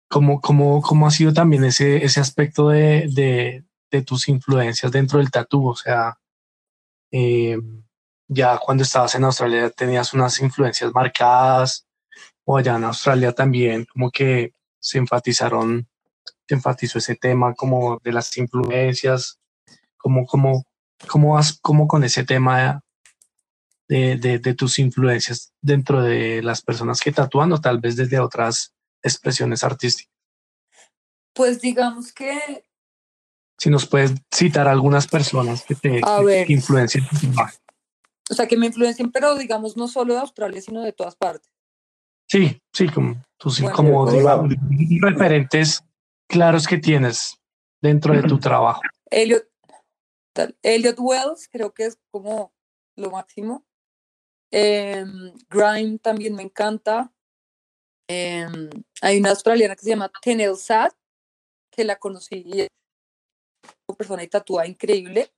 ¿cómo, 0.10 0.42
cómo, 0.42 0.82
cómo, 0.82 1.08
ha 1.08 1.12
sido 1.12 1.34
también 1.34 1.64
ese, 1.64 2.04
ese 2.04 2.20
aspecto 2.20 2.70
de, 2.70 3.08
de, 3.14 3.64
de 3.92 4.02
tus 4.02 4.28
influencias 4.28 4.92
dentro 4.92 5.20
del 5.20 5.32
tatú? 5.32 5.70
O 5.70 5.76
sea, 5.76 6.18
eh, 7.12 7.58
ya 8.28 8.58
cuando 8.58 8.84
estabas 8.84 9.16
en 9.16 9.24
Australia 9.24 9.70
tenías 9.70 10.14
unas 10.14 10.40
influencias 10.42 10.92
marcadas 10.94 11.88
o 12.46 12.58
allá 12.58 12.76
en 12.76 12.84
Australia 12.86 13.32
también 13.32 13.86
como 13.86 14.12
que 14.12 14.54
se 14.80 14.98
enfatizaron 14.98 15.88
enfatizó 16.56 17.00
ese 17.00 17.16
tema 17.16 17.54
como 17.54 18.00
de 18.04 18.12
las 18.12 18.36
influencias, 18.38 19.40
como, 19.98 20.26
como, 20.26 20.66
cómo 21.08 21.34
vas 21.34 21.60
como 21.62 21.88
con 21.88 22.04
ese 22.04 22.24
tema 22.24 22.82
de, 23.88 24.18
de, 24.18 24.54
tus 24.54 24.80
influencias 24.80 25.54
dentro 25.62 26.02
de 26.02 26.42
las 26.44 26.62
personas 26.62 27.00
que 27.00 27.12
tatúan 27.12 27.52
o 27.54 27.62
tal 27.62 27.80
vez 27.80 27.96
desde 27.96 28.20
otras 28.20 28.74
expresiones 29.02 29.64
artísticas. 29.64 30.14
Pues 31.34 31.62
digamos 31.62 32.12
que... 32.12 32.66
Si 33.58 33.70
nos 33.70 33.88
puedes 33.88 34.14
citar 34.34 34.68
algunas 34.68 35.08
personas 35.08 35.64
que 35.64 35.76
te 35.76 36.02
influencian. 36.48 37.06
O 38.30 38.34
sea, 38.34 38.48
que 38.48 38.58
me 38.58 38.68
influencien, 38.68 39.12
pero 39.12 39.36
digamos 39.36 39.78
no 39.78 39.88
solo 39.88 40.14
de 40.14 40.20
Australia, 40.20 40.62
sino 40.62 40.82
de 40.82 40.94
todas 40.94 41.16
partes. 41.16 41.50
Sí, 42.28 42.62
sí, 42.74 42.90
como, 42.90 43.24
tú, 43.38 43.50
como 43.74 44.06
pues, 44.06 44.24
referentes 45.02 45.82
claros 46.28 46.68
que 46.68 46.78
tienes 46.78 47.40
dentro 47.82 48.14
de 48.14 48.24
tu 48.24 48.38
trabajo? 48.38 48.82
Elliot, 49.10 49.48
Elliot 50.62 50.98
Wells 51.00 51.48
creo 51.50 51.74
que 51.74 51.86
es 51.86 51.98
como 52.12 52.54
lo 52.96 53.12
máximo. 53.12 53.66
Eh, 54.52 55.06
Grime 55.50 56.00
también 56.00 56.36
me 56.36 56.44
encanta. 56.44 57.14
Em, 58.10 58.70
hay 59.02 59.20
una 59.20 59.32
australiana 59.32 59.76
que 59.76 59.84
se 59.84 59.90
llama 59.90 60.12
Tenel 60.22 60.58
Sad, 60.58 60.92
que 61.72 61.84
la 61.84 61.98
conocí 61.98 62.44
una 62.46 62.68
persona 63.96 64.24
y 64.24 64.28
tatúa 64.28 64.68
increíble. 64.68 65.32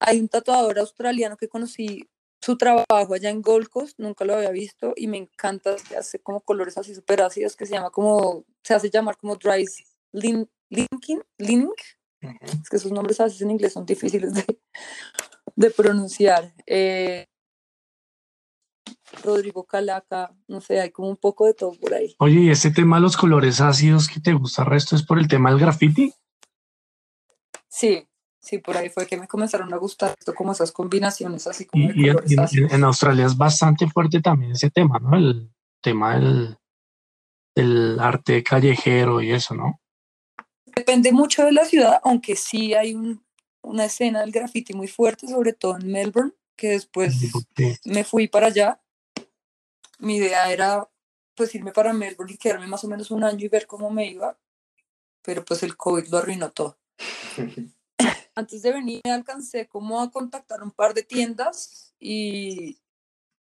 Hay 0.00 0.20
un 0.20 0.28
tatuador 0.28 0.78
australiano 0.78 1.36
que 1.36 1.48
conocí 1.48 2.08
su 2.40 2.56
trabajo 2.56 3.14
allá 3.14 3.30
en 3.30 3.42
Gold 3.42 3.68
Coast, 3.68 3.98
nunca 3.98 4.24
lo 4.24 4.36
había 4.36 4.50
visto 4.50 4.92
y 4.96 5.08
me 5.08 5.16
encanta, 5.16 5.76
hace 5.98 6.20
como 6.20 6.40
colores 6.40 6.78
así 6.78 6.94
súper 6.94 7.22
ácidos 7.22 7.56
que 7.56 7.66
se 7.66 7.74
llama 7.74 7.90
como, 7.90 8.44
se 8.62 8.74
hace 8.74 8.90
llamar 8.90 9.16
como 9.16 9.36
dry 9.36 9.66
Lin, 10.12 10.48
Linkin, 10.70 11.22
Link, 11.38 11.74
es 12.20 12.68
que 12.70 12.78
sus 12.78 12.92
nombres 12.92 13.20
a 13.20 13.24
veces 13.24 13.42
en 13.42 13.50
inglés 13.50 13.72
son 13.72 13.86
difíciles 13.86 14.34
de, 14.34 14.44
de 15.56 15.70
pronunciar. 15.70 16.54
Eh, 16.66 17.26
Rodrigo 19.22 19.64
Calaca, 19.64 20.34
no 20.46 20.60
sé, 20.60 20.80
hay 20.80 20.90
como 20.90 21.08
un 21.08 21.16
poco 21.16 21.46
de 21.46 21.54
todo 21.54 21.72
por 21.72 21.94
ahí. 21.94 22.14
Oye, 22.18 22.40
¿y 22.40 22.50
ese 22.50 22.70
tema 22.70 22.96
de 22.96 23.02
los 23.02 23.16
colores 23.16 23.60
ácidos 23.60 24.08
que 24.08 24.20
te 24.20 24.32
gusta 24.32 24.62
el 24.62 24.68
resto 24.68 24.96
es 24.96 25.02
por 25.02 25.18
el 25.18 25.28
tema 25.28 25.50
del 25.50 25.60
graffiti? 25.60 26.14
Sí, 27.78 28.08
sí, 28.40 28.58
por 28.58 28.76
ahí 28.76 28.88
fue 28.88 29.06
que 29.06 29.16
me 29.16 29.28
comenzaron 29.28 29.72
a 29.72 29.76
gustar 29.76 30.16
esto, 30.18 30.34
como 30.34 30.50
esas 30.50 30.72
combinaciones 30.72 31.46
así 31.46 31.64
como 31.64 31.92
y, 31.92 32.08
en, 32.08 32.82
Australia 32.82 33.24
es 33.24 33.36
bastante 33.36 33.86
fuerte 33.86 34.20
también 34.20 34.50
ese 34.50 34.68
tema, 34.68 34.98
¿no? 34.98 35.16
El 35.16 35.48
tema 35.80 36.16
del, 36.16 36.58
del 37.54 38.00
arte 38.00 38.42
callejero 38.42 39.22
y 39.22 39.30
eso, 39.30 39.54
¿no? 39.54 39.80
Depende 40.66 41.12
mucho 41.12 41.44
de 41.44 41.52
la 41.52 41.64
ciudad, 41.64 42.00
aunque 42.02 42.34
sí 42.34 42.74
hay 42.74 42.96
una 43.62 43.84
escena 43.84 44.22
del 44.22 44.32
graffiti 44.32 44.74
muy 44.74 44.88
fuerte, 44.88 45.28
sobre 45.28 45.52
todo 45.52 45.76
en 45.76 45.86
Melbourne, 45.86 46.32
que 46.56 46.70
después 46.70 47.14
me 47.84 48.02
fui 48.02 48.26
para 48.26 48.48
allá. 48.48 48.80
Mi 50.00 50.16
idea 50.16 50.50
era 50.50 50.88
pues 51.36 51.54
irme 51.54 51.70
para 51.70 51.92
Melbourne 51.92 52.32
y 52.32 52.38
quedarme 52.38 52.66
más 52.66 52.82
o 52.82 52.88
menos 52.88 53.12
un 53.12 53.22
año 53.22 53.44
y 53.44 53.48
ver 53.48 53.68
cómo 53.68 53.88
me 53.88 54.08
iba, 54.08 54.36
pero 55.22 55.44
pues 55.44 55.62
el 55.62 55.76
COVID 55.76 56.08
lo 56.08 56.18
arruinó 56.18 56.50
todo. 56.50 56.77
Antes 58.34 58.62
de 58.62 58.72
venir 58.72 59.02
alcancé 59.04 59.66
como 59.66 60.00
a 60.00 60.10
contactar 60.10 60.62
un 60.62 60.70
par 60.70 60.94
de 60.94 61.02
tiendas 61.02 61.94
y, 61.98 62.78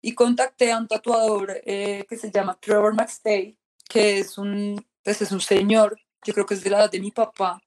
y 0.03 0.15
contacté 0.15 0.73
a 0.73 0.79
un 0.79 0.89
tatuador 0.89 1.61
eh, 1.65 2.05
que 2.09 2.17
se 2.17 2.31
llama 2.31 2.59
Trevor 2.61 2.95
McStay, 2.95 3.59
que 3.89 4.19
es 4.19 4.37
un, 4.37 4.85
pues 5.03 5.23
es 5.23 5.33
un 5.33 5.41
señor 5.41 5.99
yo 6.25 6.33
creo 6.33 6.47
que 6.47 6.55
es 6.55 6.65
de 6.65 6.71
la 6.71 6.79
edad 6.79 6.91
de 6.91 7.01
mi 7.01 7.11
papá, 7.11 7.63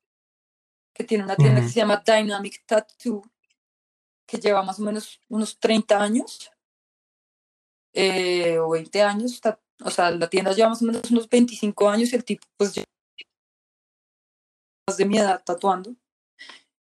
que 0.93 1.03
tiene 1.03 1.23
una 1.23 1.36
tienda 1.36 1.61
que 1.61 1.69
se 1.69 1.80
llama 1.80 2.03
Dynamic 2.03 2.65
Tattoo, 2.65 3.21
que 4.25 4.38
lleva 4.38 4.63
más 4.63 4.80
o 4.80 4.84
menos 4.84 5.21
unos 5.30 5.59
30 5.59 6.01
años 6.01 6.51
eh, 7.93 8.57
o 8.57 8.71
20 8.71 9.01
años. 9.03 9.39
o 9.84 9.91
sea, 9.91 10.11
la 10.11 10.28
tienda 10.30 10.51
lleva 10.51 10.69
más 10.69 10.82
o 10.82 10.86
menos 10.86 11.09
unos 11.11 11.30
25 11.30 11.88
años 11.89 12.11
y 12.11 12.15
el 12.15 12.25
tipo, 12.25 12.45
pues, 12.57 12.73
más 12.75 12.86
de 14.95 15.05
mi 15.05 15.17
edad 15.17 15.43
tatuando. 15.43 15.95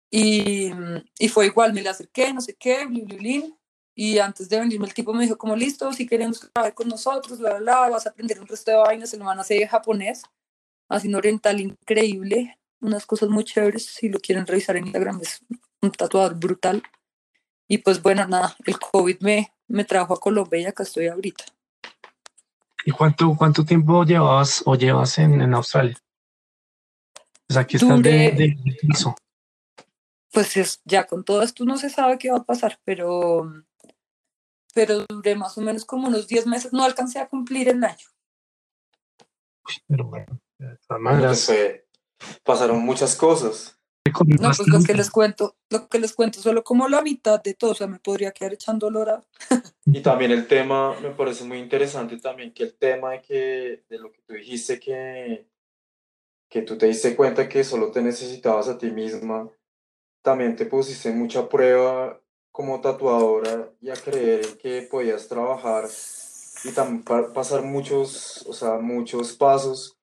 Y, 0.09 0.71
y 1.19 1.29
fue 1.29 1.45
igual, 1.45 1.73
me 1.73 1.81
le 1.81 1.89
acerqué, 1.89 2.33
no 2.33 2.41
sé 2.41 2.55
qué, 2.55 2.85
bli, 2.85 3.01
bli, 3.01 3.55
Y 3.95 4.17
antes 4.19 4.49
de 4.49 4.59
venirme, 4.59 4.87
el 4.87 4.93
tipo 4.93 5.13
me 5.13 5.23
dijo, 5.23 5.37
como 5.37 5.55
listo, 5.55 5.93
si 5.93 6.07
queremos 6.07 6.39
trabajar 6.39 6.73
con 6.73 6.87
nosotros, 6.87 7.39
bla, 7.39 7.59
bla, 7.59 7.89
vas 7.89 8.05
a 8.05 8.09
aprender 8.09 8.39
un 8.39 8.47
resto 8.47 8.71
de 8.71 8.77
vainas, 8.77 9.13
el 9.13 9.23
man 9.23 9.39
hace 9.39 9.65
japonés 9.67 10.23
un 11.05 11.15
oriental 11.15 11.59
increíble, 11.59 12.59
unas 12.81 13.05
cosas 13.05 13.29
muy 13.29 13.43
chéveres, 13.43 13.85
si 13.85 14.09
lo 14.09 14.19
quieren 14.19 14.45
revisar 14.45 14.75
en 14.75 14.85
Instagram, 14.85 15.19
es 15.21 15.43
un 15.81 15.91
tatuador 15.91 16.35
brutal. 16.35 16.83
Y 17.67 17.77
pues 17.77 18.01
bueno, 18.01 18.27
nada, 18.27 18.55
el 18.65 18.77
COVID 18.77 19.19
me, 19.21 19.53
me 19.67 19.85
trajo 19.85 20.13
a 20.13 20.19
Colombia 20.19 20.59
y 20.59 20.65
acá 20.65 20.83
estoy 20.83 21.07
ahorita. 21.07 21.45
¿Y 22.85 22.91
cuánto, 22.91 23.35
cuánto 23.37 23.63
tiempo 23.63 24.03
llevabas 24.03 24.63
o 24.65 24.75
llevas 24.75 25.17
en, 25.19 25.41
en 25.41 25.53
Australia? 25.53 25.95
Pues 27.51 27.65
aquí 27.65 27.75
estás 27.75 28.01
de, 28.01 28.31
de, 28.31 28.57
Pues 30.31 30.55
es, 30.55 30.81
ya 30.85 31.05
con 31.05 31.25
todo 31.25 31.41
esto 31.41 31.65
no 31.65 31.75
se 31.75 31.89
sabe 31.89 32.17
qué 32.17 32.31
va 32.31 32.37
a 32.37 32.45
pasar, 32.45 32.79
pero, 32.85 33.65
pero 34.73 35.05
duré 35.09 35.35
más 35.35 35.57
o 35.57 35.61
menos 35.61 35.83
como 35.83 36.07
unos 36.07 36.29
10 36.29 36.47
meses, 36.47 36.71
no 36.71 36.85
alcancé 36.85 37.19
a 37.19 37.27
cumplir 37.27 37.67
el 37.67 37.83
año. 37.83 38.07
Pero 39.85 40.05
bueno, 40.05 40.39
pasaron 42.45 42.79
muchas 42.85 43.17
cosas. 43.17 43.77
No, 44.39 44.51
pues 44.55 44.67
lo 44.69 44.81
que 44.81 44.93
les 44.93 45.11
cuento, 45.11 45.57
lo 45.69 45.89
que 45.89 45.99
les 45.99 46.13
cuento, 46.13 46.39
solo 46.39 46.63
como 46.63 46.87
la 46.87 47.01
mitad 47.01 47.43
de 47.43 47.53
todo, 47.53 47.71
o 47.71 47.75
sea, 47.75 47.87
me 47.87 47.99
podría 47.99 48.31
quedar 48.31 48.53
echando 48.53 48.89
lora. 48.89 49.21
y 49.85 49.99
también 49.99 50.31
el 50.31 50.47
tema, 50.47 50.97
me 51.01 51.09
parece 51.09 51.43
muy 51.43 51.57
interesante 51.57 52.15
también 52.15 52.53
que 52.53 52.63
el 52.63 52.75
tema 52.75 53.11
de 53.11 53.21
que, 53.21 53.83
de 53.89 53.99
lo 53.99 54.09
que 54.09 54.21
tú 54.21 54.35
dijiste 54.35 54.79
que, 54.79 55.50
que 56.51 56.61
tú 56.61 56.77
te 56.77 56.87
diste 56.87 57.15
cuenta 57.15 57.47
que 57.47 57.63
solo 57.63 57.91
te 57.91 58.01
necesitabas 58.01 58.67
a 58.67 58.77
ti 58.77 58.91
misma, 58.91 59.49
también 60.21 60.57
te 60.57 60.65
pusiste 60.65 61.09
mucha 61.11 61.47
prueba 61.47 62.21
como 62.51 62.81
tatuadora 62.81 63.71
y 63.79 63.89
a 63.89 63.93
creer 63.93 64.57
que 64.57 64.81
podías 64.81 65.29
trabajar 65.29 65.85
y 66.65 66.71
también 66.73 67.03
pasar 67.33 67.63
muchos, 67.63 68.45
o 68.47 68.53
sea, 68.53 68.79
muchos 68.79 69.31
pasos 69.33 69.97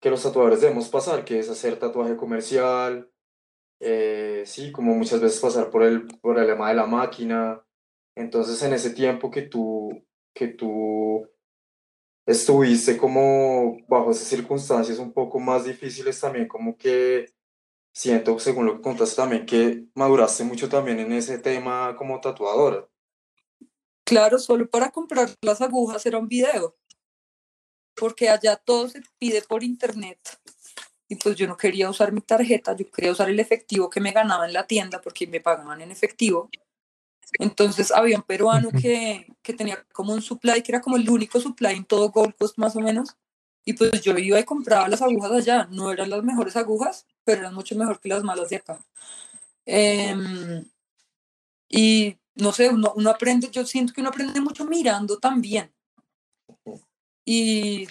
que 0.00 0.08
los 0.08 0.22
tatuadores 0.22 0.62
debemos 0.62 0.88
pasar, 0.88 1.26
que 1.26 1.38
es 1.38 1.50
hacer 1.50 1.78
tatuaje 1.78 2.16
comercial, 2.16 3.10
eh, 3.78 4.44
sí, 4.46 4.72
como 4.72 4.94
muchas 4.94 5.20
veces 5.20 5.40
pasar 5.40 5.70
por 5.70 5.82
el, 5.82 6.06
por 6.22 6.38
el 6.38 6.46
de 6.46 6.74
la 6.74 6.86
máquina. 6.86 7.62
Entonces, 8.14 8.62
en 8.62 8.72
ese 8.72 8.90
tiempo 8.90 9.30
que 9.30 9.42
tú, 9.42 9.90
que 10.34 10.48
tú 10.48 11.28
estuviste 12.26 12.96
como 12.96 13.78
bajo 13.88 14.10
esas 14.10 14.26
circunstancias 14.26 14.98
un 14.98 15.12
poco 15.12 15.38
más 15.38 15.64
difíciles 15.64 16.20
también, 16.20 16.48
como 16.48 16.76
que 16.76 17.32
siento, 17.92 18.38
según 18.38 18.66
lo 18.66 18.76
que 18.76 18.82
contaste 18.82 19.16
también, 19.16 19.46
que 19.46 19.86
maduraste 19.94 20.44
mucho 20.44 20.68
también 20.68 20.98
en 20.98 21.12
ese 21.12 21.38
tema 21.38 21.94
como 21.96 22.20
tatuadora. 22.20 22.86
Claro, 24.04 24.38
solo 24.38 24.68
para 24.68 24.90
comprar 24.90 25.30
las 25.40 25.60
agujas 25.62 26.04
era 26.04 26.18
un 26.18 26.28
video, 26.28 26.76
porque 27.94 28.28
allá 28.28 28.56
todo 28.56 28.88
se 28.88 29.02
pide 29.18 29.42
por 29.42 29.64
internet 29.64 30.18
y 31.08 31.16
pues 31.16 31.36
yo 31.36 31.46
no 31.46 31.56
quería 31.56 31.88
usar 31.88 32.12
mi 32.12 32.20
tarjeta, 32.20 32.74
yo 32.74 32.90
quería 32.90 33.12
usar 33.12 33.30
el 33.30 33.40
efectivo 33.40 33.88
que 33.88 34.00
me 34.00 34.12
ganaba 34.12 34.46
en 34.46 34.52
la 34.52 34.66
tienda 34.66 35.00
porque 35.00 35.26
me 35.26 35.40
pagaban 35.40 35.80
en 35.80 35.90
efectivo. 35.90 36.50
Entonces 37.38 37.90
había 37.92 38.16
un 38.16 38.22
peruano 38.22 38.70
que, 38.70 39.26
que 39.42 39.52
tenía 39.52 39.84
como 39.92 40.12
un 40.12 40.22
supply, 40.22 40.62
que 40.62 40.72
era 40.72 40.80
como 40.80 40.96
el 40.96 41.08
único 41.08 41.40
supply 41.40 41.74
en 41.74 41.84
todo 41.84 42.10
Gold 42.10 42.34
Coast 42.36 42.58
más 42.58 42.76
o 42.76 42.80
menos. 42.80 43.16
Y 43.64 43.72
pues 43.72 44.00
yo 44.02 44.16
iba 44.16 44.38
y 44.38 44.44
compraba 44.44 44.88
las 44.88 45.02
agujas 45.02 45.32
allá. 45.32 45.68
No 45.70 45.90
eran 45.90 46.10
las 46.10 46.22
mejores 46.22 46.56
agujas, 46.56 47.06
pero 47.24 47.40
eran 47.40 47.54
mucho 47.54 47.76
mejor 47.76 48.00
que 48.00 48.08
las 48.08 48.22
malas 48.22 48.48
de 48.48 48.56
acá. 48.56 48.78
Em, 49.66 50.64
y 51.68 52.16
no 52.36 52.52
sé, 52.52 52.68
uno, 52.68 52.92
uno 52.96 53.10
aprende, 53.10 53.50
yo 53.50 53.66
siento 53.66 53.92
que 53.92 54.00
uno 54.00 54.10
aprende 54.10 54.40
mucho 54.40 54.64
mirando 54.64 55.18
también. 55.18 55.72
Y 57.24 57.88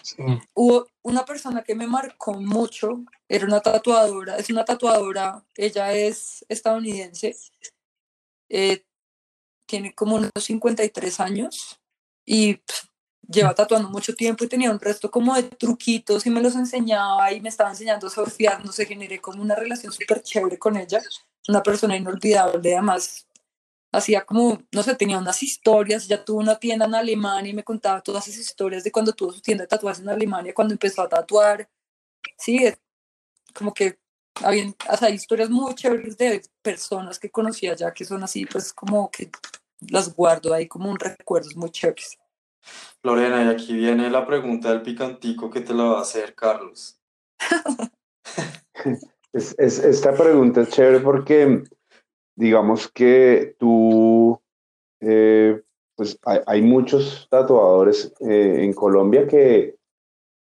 hubo 0.53 0.87
una 1.01 1.25
persona 1.25 1.61
que 1.61 1.75
me 1.75 1.87
marcó 1.87 2.35
mucho, 2.35 3.03
era 3.27 3.45
una 3.45 3.59
tatuadora, 3.59 4.37
es 4.37 4.49
una 4.49 4.63
tatuadora, 4.63 5.43
ella 5.55 5.91
es 5.91 6.45
estadounidense, 6.47 7.35
eh, 8.47 8.84
tiene 9.65 9.93
como 9.93 10.15
unos 10.15 10.31
53 10.39 11.19
años 11.19 11.79
y 12.25 12.59
lleva 13.27 13.55
tatuando 13.55 13.89
mucho 13.89 14.15
tiempo 14.15 14.43
y 14.43 14.47
tenía 14.47 14.71
un 14.71 14.79
resto 14.79 15.09
como 15.09 15.33
de 15.35 15.43
truquitos 15.43 16.25
y 16.25 16.29
me 16.29 16.41
los 16.41 16.55
enseñaba 16.55 17.31
y 17.31 17.41
me 17.41 17.49
estaba 17.49 17.71
enseñando 17.71 18.07
a 18.07 18.09
surfear, 18.09 18.63
no 18.63 18.71
sé, 18.71 18.85
generé 18.85 19.19
como 19.19 19.41
una 19.41 19.55
relación 19.55 19.91
súper 19.91 20.21
chévere 20.21 20.59
con 20.59 20.77
ella, 20.77 21.01
una 21.47 21.63
persona 21.63 21.97
inolvidable, 21.97 22.73
además 22.73 23.27
hacía 23.91 24.25
como, 24.25 24.61
no 24.71 24.83
sé, 24.83 24.95
tenía 24.95 25.17
unas 25.17 25.41
historias, 25.41 26.07
ya 26.07 26.23
tuvo 26.23 26.39
una 26.39 26.57
tienda 26.57 26.85
en 26.85 26.95
Alemania 26.95 27.51
y 27.51 27.55
me 27.55 27.63
contaba 27.63 28.01
todas 28.01 28.27
esas 28.27 28.41
historias 28.41 28.83
de 28.83 28.91
cuando 28.91 29.13
tuvo 29.13 29.31
su 29.31 29.41
tienda 29.41 29.63
de 29.63 29.67
tatuajes 29.67 30.01
en 30.01 30.09
Alemania, 30.09 30.53
cuando 30.53 30.73
empezó 30.73 31.01
a 31.01 31.09
tatuar. 31.09 31.69
Sí, 32.37 32.59
como 33.53 33.73
que 33.73 33.97
había, 34.43 34.65
o 34.89 35.07
historias 35.07 35.49
muy 35.49 35.73
chéveres 35.75 36.17
de 36.17 36.41
personas 36.61 37.19
que 37.19 37.29
conocía 37.29 37.75
ya 37.75 37.93
que 37.93 38.05
son 38.05 38.23
así, 38.23 38.45
pues 38.45 38.73
como 38.73 39.09
que 39.09 39.29
las 39.89 40.15
guardo 40.15 40.53
ahí 40.53 40.67
como 40.67 40.89
un 40.89 40.99
recuerdo 40.99 41.49
muy 41.55 41.69
chéveres. 41.69 42.17
Lorena, 43.03 43.43
y 43.43 43.47
aquí 43.49 43.73
viene 43.73 44.09
la 44.09 44.25
pregunta 44.25 44.69
del 44.69 44.81
picantico 44.81 45.49
que 45.49 45.61
te 45.61 45.73
la 45.73 45.83
va 45.83 45.99
a 45.99 46.01
hacer 46.01 46.33
Carlos. 46.33 46.99
es, 49.33 49.55
esta 49.57 50.13
pregunta 50.13 50.61
es 50.61 50.69
chévere 50.69 50.99
porque 50.99 51.63
digamos 52.35 52.87
que 52.89 53.55
tú, 53.59 54.41
eh, 54.99 55.61
pues 55.95 56.19
hay, 56.23 56.61
muchos 56.61 57.27
tatuadores 57.29 58.13
eh, 58.19 58.63
en 58.63 58.73
Colombia 58.73 59.27
que, 59.27 59.77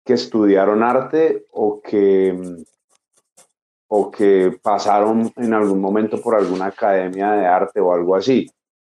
que 0.05 0.13
estudiaron 0.13 0.83
arte 0.83 1.47
o 1.51 1.81
que, 1.81 2.65
o 3.93 4.09
que 4.09 4.57
pasaron 4.63 5.33
en 5.37 5.53
algún 5.53 5.81
momento 5.81 6.21
por 6.21 6.37
alguna 6.37 6.67
academia 6.67 7.33
de 7.33 7.45
arte 7.45 7.81
o 7.81 7.93
algo 7.93 8.15
así. 8.15 8.49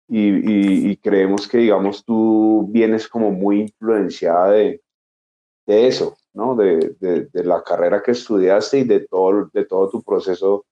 Y, 0.08 0.96
creemos 0.98 1.48
que, 1.48 1.58
digamos, 1.58 2.04
tú 2.04 2.68
vienes 2.70 3.08
como 3.08 3.32
muy 3.32 3.62
influenciada 3.62 4.52
de, 4.52 4.80
de 5.66 5.88
eso, 5.88 6.16
¿no? 6.32 6.54
De, 6.54 6.94
de, 7.00 7.24
de, 7.26 7.44
la 7.44 7.64
carrera 7.64 8.02
que 8.02 8.12
estudiaste 8.12 8.78
y 8.78 8.84
de 8.84 9.00
todo, 9.00 9.50
de 9.52 9.64
todo 9.64 9.88
tu 9.90 10.00
proceso 10.02 10.64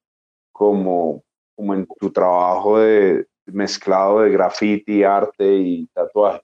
como, 0.52 1.24
como 1.56 1.74
en 1.74 1.86
tu 1.98 2.12
trabajo 2.12 2.78
de 2.78 3.26
mezclado 3.46 4.20
de 4.20 4.30
graffiti, 4.30 5.02
arte 5.02 5.52
y 5.56 5.88
tatuaje. 5.88 6.42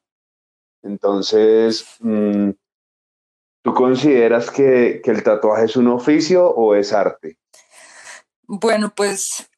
Entonces, 0.83 1.87
mm, 2.01 2.51
¿tú 3.63 3.73
consideras 3.73 4.51
que, 4.51 5.01
que 5.05 5.11
el 5.13 5.23
tatuaje 5.23 5.67
es 5.67 5.77
un 5.77 5.87
oficio 5.89 6.49
o 6.51 6.75
es 6.75 6.93
arte? 6.93 7.39
Bueno, 8.49 8.95
pues 8.95 9.49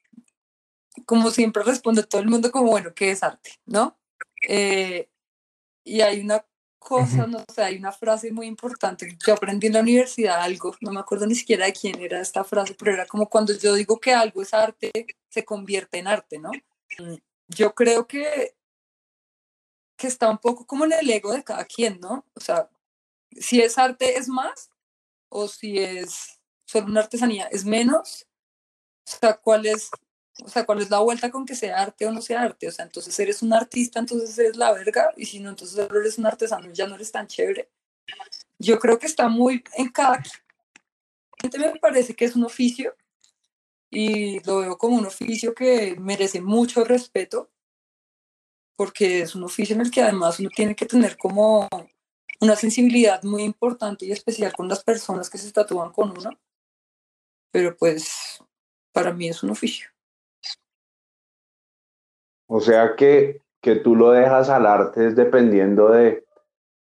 como 1.07 1.31
siempre 1.31 1.63
responde 1.63 2.03
todo 2.03 2.21
el 2.21 2.29
mundo 2.29 2.51
como, 2.51 2.71
bueno, 2.71 2.93
¿qué 2.95 3.13
es 3.13 3.23
arte? 3.23 3.53
¿No? 3.65 3.97
Eh, 4.49 5.09
y 5.85 6.01
hay 6.01 6.21
una 6.21 6.45
cosa, 6.79 7.27
no 7.29 7.45
sé, 7.55 7.63
hay 7.63 7.77
una 7.77 7.93
frase 7.93 8.33
muy 8.33 8.47
importante. 8.47 9.17
Yo 9.25 9.35
aprendí 9.35 9.69
en 9.69 9.75
la 9.75 9.81
universidad 9.81 10.41
algo, 10.41 10.75
no 10.81 10.91
me 10.91 11.01
acuerdo 11.01 11.27
ni 11.27 11.37
siquiera 11.37 11.67
de 11.67 11.73
quién 11.73 12.01
era 12.01 12.21
esta 12.21 12.43
frase, 12.43 12.75
pero 12.75 12.93
era 12.93 13.07
como 13.07 13.29
cuando 13.29 13.53
yo 13.57 13.75
digo 13.75 14.01
que 14.01 14.13
algo 14.13 14.43
es 14.43 14.53
arte, 14.53 14.91
se 15.29 15.45
convierte 15.45 15.99
en 15.99 16.09
arte, 16.09 16.39
¿no? 16.39 16.51
Mm, 16.99 17.15
yo 17.49 17.75
creo 17.75 18.09
que, 18.09 18.57
que 19.97 20.09
está 20.09 20.29
un 20.29 20.39
poco 20.39 20.67
como 20.67 20.85
en 20.85 20.93
el 20.95 21.09
ego 21.11 21.33
de 21.33 21.45
cada 21.45 21.65
quien, 21.65 22.01
¿no? 22.01 22.25
O 22.35 22.41
sea, 22.41 22.69
si 23.31 23.61
es 23.61 23.79
arte 23.79 24.19
es 24.19 24.29
más 24.29 24.71
o 25.29 25.47
si 25.47 25.79
es 25.79 26.41
solo 26.65 26.87
una 26.87 27.01
artesanía 27.01 27.47
es 27.47 27.65
menos. 27.65 28.27
O 29.13 29.19
sea, 29.21 29.35
¿cuál 29.35 29.67
es 29.67 29.91
o 30.45 30.49
sea, 30.49 30.65
¿cuál 30.65 30.81
es 30.81 30.91
la 30.91 31.01
vuelta 31.01 31.31
con 31.31 31.45
que 31.45 31.55
sea 31.55 31.81
arte 31.81 32.07
o 32.07 32.13
no 32.13 32.23
sea 32.23 32.43
arte? 32.43 32.69
O 32.69 32.73
sea, 32.73 32.85
entonces 32.85 33.19
eres 33.19 33.43
un 33.43 33.53
artista, 33.53 34.01
entonces 34.01 34.39
eres 34.39 34.57
la 34.57 34.73
verga, 34.73 35.13
y 35.17 35.27
si 35.27 35.41
no, 35.41 35.51
entonces 35.51 35.79
eres 35.91 36.19
un 36.19 36.27
artesano, 36.27 36.73
ya 36.73 36.87
no 36.87 36.95
eres 36.95 37.13
tan 37.13 37.27
chévere. 37.27 37.69
Yo 38.59 38.79
creo 38.79 38.99
que 38.99 39.07
está 39.07 39.29
muy 39.29 39.63
en 39.77 39.89
cada 39.89 40.23
me 41.59 41.81
parece 41.81 42.15
que 42.15 42.27
es 42.27 42.37
un 42.37 42.45
oficio 42.45 42.95
y 43.89 44.41
lo 44.45 44.59
veo 44.59 44.77
como 44.77 44.97
un 44.97 45.07
oficio 45.07 45.55
que 45.55 45.97
merece 45.99 46.43
mucho 46.43 46.85
respeto 46.85 47.51
porque 48.77 49.23
es 49.23 49.35
un 49.35 49.45
oficio 49.45 49.75
en 49.75 49.81
el 49.81 49.91
que 49.91 50.03
además 50.03 50.39
uno 50.39 50.51
tiene 50.55 50.77
que 50.77 50.85
tener 50.85 51.17
como 51.17 51.67
una 52.41 52.57
sensibilidad 52.57 53.23
muy 53.23 53.43
importante 53.43 54.05
y 54.05 54.13
especial 54.13 54.53
con 54.53 54.69
las 54.69 54.85
personas 54.85 55.31
que 55.31 55.39
se 55.39 55.53
tatúan 55.53 55.93
con 55.93 56.11
uno. 56.11 56.31
Pero 57.51 57.77
pues 57.77 58.11
para 58.93 59.13
mí 59.13 59.29
es 59.29 59.43
un 59.43 59.51
oficio. 59.51 59.89
O 62.47 62.61
sea 62.61 62.97
que, 62.97 63.43
que 63.61 63.77
tú 63.77 63.95
lo 63.95 64.11
dejas 64.11 64.49
al 64.49 64.67
arte 64.67 65.07
es 65.07 65.17
dependiendo 65.17 65.91
de, 65.91 66.25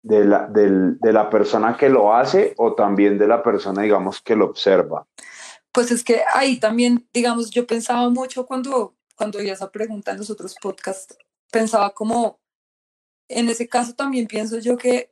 de, 0.03 0.23
la, 0.23 0.47
de 0.47 1.13
la 1.13 1.29
persona 1.29 1.75
que 1.75 1.89
lo 1.89 2.13
hace 2.13 2.53
o 2.57 2.75
también 2.75 3.17
de 3.17 3.27
la 3.27 3.41
persona, 3.41 3.81
digamos, 3.81 4.21
que 4.21 4.35
lo 4.35 4.45
observa. 4.45 5.07
Pues 5.71 5.91
es 5.91 6.03
que 6.03 6.21
ahí 6.33 6.59
también, 6.59 7.07
digamos, 7.11 7.49
yo 7.49 7.65
pensaba 7.65 8.09
mucho 8.09 8.45
cuando, 8.45 8.95
cuando 9.15 9.39
oía 9.39 9.53
esa 9.53 9.71
pregunta 9.71 10.11
en 10.11 10.19
los 10.19 10.29
otros 10.29 10.55
podcasts, 10.61 11.17
pensaba 11.51 11.89
como, 11.89 12.39
en 13.27 13.49
ese 13.49 13.67
caso 13.67 13.93
también 13.95 14.27
pienso 14.27 14.59
yo 14.59 14.77
que, 14.77 15.11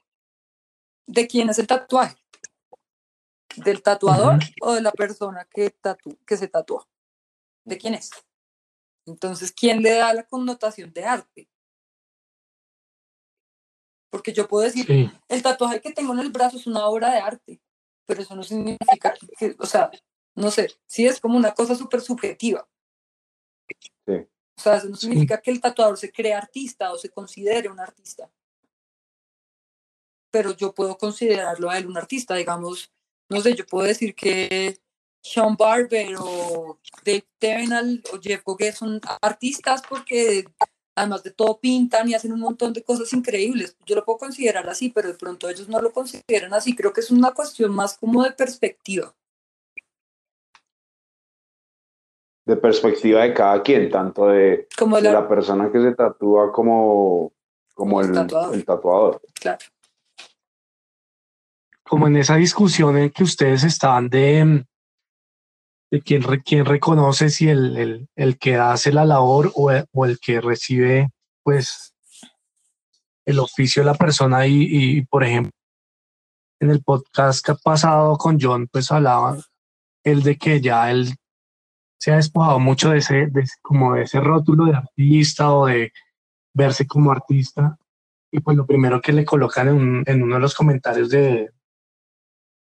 ¿de 1.07 1.27
quién 1.27 1.49
es 1.49 1.59
el 1.59 1.67
tatuaje? 1.67 2.22
¿Del 3.57 3.81
tatuador 3.81 4.39
o 4.61 4.73
de 4.73 4.81
la 4.81 4.91
persona 4.91 5.47
que, 5.51 5.69
tatu 5.69 6.17
que 6.25 6.37
se 6.37 6.47
tatúa? 6.47 6.87
¿De 7.65 7.77
quién 7.77 7.93
es? 7.93 8.09
Entonces, 9.05 9.51
¿quién 9.51 9.81
le 9.81 9.91
da 9.91 10.13
la 10.13 10.23
connotación 10.23 10.91
de 10.93 11.05
arte? 11.05 11.49
Porque 14.09 14.31
yo 14.31 14.47
puedo 14.47 14.63
decir, 14.63 15.11
el 15.27 15.41
tatuaje 15.41 15.81
que 15.81 15.91
tengo 15.91 16.13
en 16.13 16.19
el 16.19 16.31
brazo 16.31 16.57
es 16.57 16.67
una 16.67 16.85
obra 16.85 17.11
de 17.11 17.17
arte, 17.17 17.61
pero 18.05 18.21
eso 18.21 18.35
no 18.35 18.43
significa 18.43 19.13
que, 19.37 19.55
o 19.57 19.65
sea, 19.65 19.89
no 20.35 20.51
sé, 20.51 20.71
sí 20.85 21.05
es 21.07 21.19
como 21.19 21.37
una 21.37 21.53
cosa 21.53 21.75
súper 21.75 22.01
subjetiva. 22.01 22.67
O 24.07 24.61
sea, 24.61 24.75
eso 24.75 24.87
no 24.87 24.95
significa 24.95 25.41
que 25.41 25.51
el 25.51 25.59
tatuador 25.59 25.97
se 25.97 26.11
cree 26.11 26.33
artista 26.33 26.91
o 26.91 26.97
se 26.97 27.09
considere 27.09 27.69
un 27.69 27.79
artista. 27.79 28.31
Pero 30.31 30.51
yo 30.55 30.73
puedo 30.73 30.97
considerarlo 30.97 31.69
a 31.69 31.77
él 31.77 31.87
un 31.87 31.97
artista, 31.97 32.35
digamos, 32.35 32.91
no 33.29 33.41
sé, 33.41 33.55
yo 33.55 33.65
puedo 33.65 33.87
decir 33.87 34.13
que 34.15 34.77
Sean 35.21 35.55
Barber 35.55 36.15
o 36.19 36.79
Dave 37.05 37.25
Tevennell 37.39 38.03
o 38.13 38.19
Jeff 38.21 38.43
Goguet 38.43 38.73
son 38.73 38.99
artistas 39.21 39.81
porque 39.87 40.45
además 40.95 41.23
de 41.23 41.31
todo 41.31 41.59
pintan 41.59 42.09
y 42.09 42.13
hacen 42.13 42.33
un 42.33 42.41
montón 42.41 42.73
de 42.73 42.83
cosas 42.83 43.11
increíbles. 43.13 43.77
Yo 43.85 43.95
lo 43.95 44.05
puedo 44.05 44.19
considerar 44.19 44.67
así, 44.69 44.89
pero 44.89 45.07
de 45.07 45.15
pronto 45.15 45.49
ellos 45.49 45.67
no 45.67 45.81
lo 45.81 45.91
consideran 45.91 46.53
así. 46.53 46.75
Creo 46.75 46.93
que 46.93 47.01
es 47.01 47.09
una 47.09 47.31
cuestión 47.31 47.71
más 47.73 47.97
como 47.97 48.23
de 48.23 48.31
perspectiva. 48.31 49.15
De 52.45 52.57
perspectiva 52.57 53.23
de 53.23 53.33
cada 53.33 53.63
quien, 53.63 53.89
tanto 53.89 54.27
de, 54.27 54.67
Como 54.77 54.97
de 54.97 55.03
la, 55.03 55.21
la 55.21 55.29
persona 55.29 55.71
que 55.71 55.79
se 55.79 55.95
tatúa 55.95 56.51
como, 56.51 57.31
como 57.73 58.01
El 58.01 58.09
el, 58.09 58.13
tatuador. 58.13 58.53
el 58.53 58.65
tatuador. 58.65 59.21
claro. 59.33 59.65
Como 61.93 62.07
en 62.07 62.15
esa 62.15 62.37
discusión 62.37 62.97
en 62.97 63.11
que 63.11 63.21
ustedes 63.21 63.63
estaban 63.63 64.09
de, 64.09 64.43
mm, 64.43 64.63
de 65.91 66.01
quién, 66.01 66.23
quién 66.43 66.65
reconoce 66.65 67.29
si 67.29 67.49
el, 67.49 67.77
el, 67.77 68.09
el 68.15 68.39
que 68.39 68.55
hace 68.55 68.91
la 68.91 69.05
labor 69.05 69.51
o 69.53 69.69
el, 69.69 69.85
o 69.91 70.03
el 70.07 70.19
que 70.19 70.41
recibe, 70.41 71.11
pues, 71.43 71.93
el 73.27 73.37
oficio 73.37 73.83
de 73.83 73.85
la 73.85 73.93
persona. 73.93 74.47
Y, 74.47 75.05
por 75.05 75.23
ejemplo, 75.23 75.51
en 76.59 76.71
el 76.71 76.81
podcast 76.81 77.45
que 77.45 77.51
ha 77.51 77.55
pasado 77.57 78.17
con 78.17 78.39
John, 78.41 78.67
pues 78.71 78.91
hablaba 78.91 79.37
él 80.03 80.23
de 80.23 80.35
que 80.35 80.61
ya 80.61 80.89
él 80.89 81.13
se 81.99 82.11
ha 82.11 82.15
despojado 82.15 82.57
mucho 82.57 82.89
de 82.89 82.97
ese, 82.97 83.27
de 83.27 83.47
como 83.61 83.93
de 83.93 84.01
ese 84.01 84.19
rótulo 84.19 84.65
de 84.65 84.77
artista 84.77 85.53
o 85.53 85.67
de 85.67 85.93
verse 86.55 86.87
como 86.87 87.11
artista. 87.11 87.77
Y 88.31 88.39
pues 88.39 88.57
lo 88.57 88.65
primero 88.65 88.99
que 88.99 89.13
le 89.13 89.25
colocan 89.25 89.67
en, 89.67 90.03
en 90.07 90.23
uno 90.23 90.35
de 90.35 90.41
los 90.41 90.55
comentarios 90.55 91.11
de, 91.11 91.52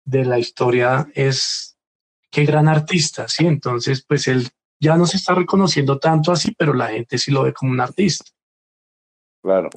de 0.04 0.24
la 0.24 0.38
historia 0.38 1.08
es 1.14 1.76
qué 2.30 2.44
gran 2.44 2.68
artista, 2.68 3.28
¿sí? 3.28 3.46
Entonces, 3.46 4.04
pues 4.06 4.28
él 4.28 4.48
ya 4.80 4.96
no 4.96 5.06
se 5.06 5.16
está 5.16 5.34
reconociendo 5.34 5.98
tanto 5.98 6.32
así, 6.32 6.52
pero 6.58 6.74
la 6.74 6.88
gente 6.88 7.16
sí 7.18 7.30
lo 7.30 7.44
ve 7.44 7.52
como 7.54 7.72
un 7.72 7.80
artista. 7.80 8.24
Claro. 9.42 9.70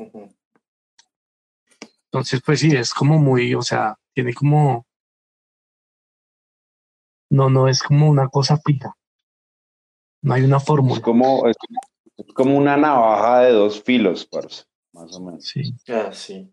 Entonces, 2.05 2.41
pues 2.45 2.59
sí, 2.59 2.75
es 2.75 2.93
como 2.93 3.19
muy, 3.19 3.53
o 3.53 3.61
sea, 3.61 3.97
tiene 4.13 4.34
como... 4.34 4.86
No, 7.30 7.49
no 7.49 7.67
es 7.67 7.84
como 7.84 8.09
una 8.09 8.30
cosa 8.30 8.57
fija. 8.57 8.95
No 10.21 10.34
hay 10.34 10.43
una 10.43 10.57
Es 10.57 10.63
fórmula. 10.63 11.01
como, 11.01 11.47
es, 11.47 11.55
es 12.17 12.34
como 12.34 12.57
una 12.57 12.78
navaja 12.78 13.41
de 13.41 13.51
dos 13.51 13.84
filos, 13.84 14.25
parce, 14.25 14.63
más 14.93 15.13
o 15.13 15.21
menos. 15.21 15.43
Sí. 15.45 15.73
Ah, 15.89 16.09
sí. 16.13 16.51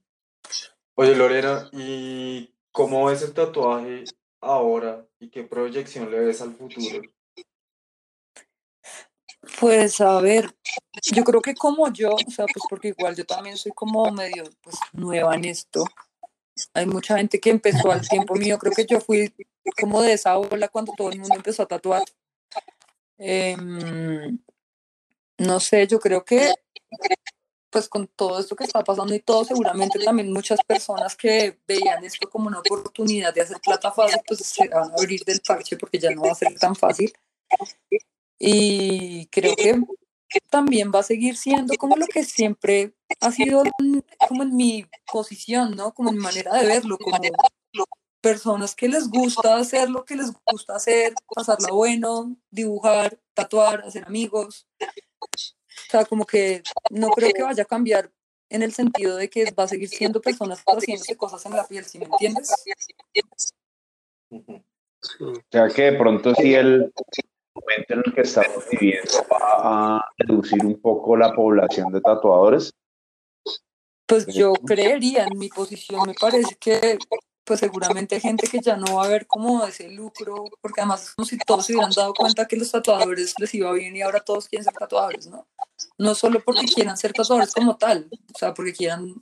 Oye, 0.96 1.14
Lorena, 1.16 1.68
¿y 1.72 2.53
cómo 2.74 3.06
ves 3.06 3.22
el 3.22 3.32
tatuaje 3.32 4.02
ahora 4.40 5.06
y 5.20 5.30
qué 5.30 5.44
proyección 5.44 6.10
le 6.10 6.18
ves 6.18 6.42
al 6.42 6.54
futuro? 6.54 7.02
Pues 9.60 10.00
a 10.00 10.20
ver, 10.20 10.52
yo 11.12 11.22
creo 11.22 11.40
que 11.40 11.54
como 11.54 11.90
yo, 11.92 12.14
o 12.14 12.30
sea, 12.30 12.46
pues 12.46 12.64
porque 12.68 12.88
igual 12.88 13.14
yo 13.14 13.24
también 13.24 13.56
soy 13.56 13.70
como 13.72 14.10
medio 14.10 14.42
pues 14.60 14.76
nueva 14.92 15.36
en 15.36 15.44
esto. 15.44 15.84
Hay 16.72 16.86
mucha 16.86 17.16
gente 17.16 17.38
que 17.38 17.50
empezó 17.50 17.92
al 17.92 18.06
tiempo 18.08 18.34
mío, 18.34 18.58
creo 18.58 18.72
que 18.72 18.86
yo 18.86 19.00
fui 19.00 19.32
como 19.80 20.02
de 20.02 20.14
esa 20.14 20.36
ola 20.36 20.66
cuando 20.66 20.92
todo 20.96 21.10
el 21.10 21.20
mundo 21.20 21.36
empezó 21.36 21.62
a 21.62 21.66
tatuar. 21.66 22.02
Em, 23.18 24.36
no 25.38 25.60
sé, 25.60 25.86
yo 25.86 26.00
creo 26.00 26.24
que 26.24 26.52
pues 27.74 27.88
con 27.88 28.06
todo 28.06 28.38
esto 28.38 28.54
que 28.54 28.62
está 28.62 28.84
pasando 28.84 29.12
y 29.16 29.18
todo, 29.18 29.44
seguramente 29.44 29.98
también 29.98 30.32
muchas 30.32 30.60
personas 30.64 31.16
que 31.16 31.58
veían 31.66 32.04
esto 32.04 32.30
como 32.30 32.46
una 32.46 32.60
oportunidad 32.60 33.34
de 33.34 33.40
hacer 33.40 33.56
plata 33.60 33.90
fácil, 33.90 34.20
pues 34.28 34.46
se 34.46 34.68
van 34.68 34.92
a 34.92 34.94
abrir 34.94 35.24
del 35.24 35.40
parche 35.40 35.76
porque 35.76 35.98
ya 35.98 36.12
no 36.12 36.22
va 36.22 36.30
a 36.30 36.36
ser 36.36 36.54
tan 36.56 36.76
fácil. 36.76 37.12
Y 38.38 39.26
creo 39.26 39.56
que 39.56 40.38
también 40.48 40.92
va 40.94 41.00
a 41.00 41.02
seguir 41.02 41.36
siendo 41.36 41.74
como 41.74 41.96
lo 41.96 42.06
que 42.06 42.22
siempre 42.22 42.94
ha 43.20 43.32
sido 43.32 43.64
como 44.28 44.44
en 44.44 44.54
mi 44.54 44.86
posición, 45.10 45.74
¿no? 45.74 45.92
Como 45.94 46.10
en 46.10 46.18
mi 46.18 46.22
manera 46.22 46.54
de 46.54 46.68
verlo, 46.68 46.96
como 46.96 47.18
personas 48.20 48.76
que 48.76 48.86
les 48.86 49.08
gusta 49.08 49.56
hacer 49.56 49.90
lo 49.90 50.04
que 50.04 50.14
les 50.14 50.30
gusta 50.46 50.76
hacer, 50.76 51.12
pasarla 51.34 51.72
bueno, 51.72 52.36
dibujar, 52.52 53.18
tatuar, 53.34 53.80
hacer 53.80 54.04
amigos. 54.04 54.68
O 55.94 55.96
sea, 55.96 56.06
como 56.06 56.26
que 56.26 56.60
no 56.90 57.10
creo 57.10 57.30
que 57.32 57.44
vaya 57.44 57.62
a 57.62 57.66
cambiar 57.66 58.10
en 58.48 58.62
el 58.64 58.72
sentido 58.72 59.14
de 59.16 59.30
que 59.30 59.52
va 59.52 59.62
a 59.62 59.68
seguir 59.68 59.88
siendo 59.88 60.20
personas 60.20 60.60
haciéndose 60.66 61.16
cosas 61.16 61.46
en 61.46 61.52
la 61.52 61.64
piel, 61.68 61.84
¿sí 61.84 62.00
me 62.00 62.06
entiendes? 62.06 62.52
O 65.20 65.34
sea 65.52 65.68
que 65.68 65.82
de 65.82 65.92
pronto 65.92 66.34
sí 66.34 66.52
el 66.52 66.92
momento 67.54 67.94
en 67.94 68.02
el 68.06 68.12
que 68.12 68.22
estamos 68.22 68.64
viviendo 68.72 69.12
va 69.32 69.98
a 69.98 70.04
reducir 70.18 70.66
un 70.66 70.80
poco 70.80 71.16
la 71.16 71.32
población 71.32 71.92
de 71.92 72.00
tatuadores. 72.00 72.72
Pues 74.04 74.26
yo 74.26 74.52
creería, 74.54 75.28
en 75.30 75.38
mi 75.38 75.48
posición, 75.48 76.08
me 76.08 76.14
parece 76.14 76.56
que 76.56 76.98
pues 77.44 77.60
seguramente 77.60 78.14
hay 78.14 78.20
gente 78.20 78.46
que 78.46 78.60
ya 78.60 78.76
no 78.76 78.96
va 78.96 79.04
a 79.04 79.08
ver 79.08 79.26
como 79.26 79.64
ese 79.64 79.90
lucro, 79.90 80.46
porque 80.60 80.80
además 80.80 81.02
es 81.02 81.14
como 81.14 81.26
si 81.26 81.38
todos 81.38 81.66
se 81.66 81.74
hubieran 81.74 81.92
dado 81.94 82.14
cuenta 82.14 82.46
que 82.46 82.56
los 82.56 82.70
tatuadores 82.70 83.34
les 83.38 83.54
iba 83.54 83.70
bien 83.72 83.94
y 83.94 84.02
ahora 84.02 84.20
todos 84.20 84.48
quieren 84.48 84.64
ser 84.64 84.72
tatuadores, 84.72 85.26
¿no? 85.26 85.46
No 85.98 86.14
solo 86.14 86.40
porque 86.42 86.66
quieran 86.66 86.96
ser 86.96 87.12
tatuadores 87.12 87.52
como 87.52 87.76
tal, 87.76 88.08
o 88.34 88.38
sea, 88.38 88.54
porque 88.54 88.72
quieran 88.72 89.14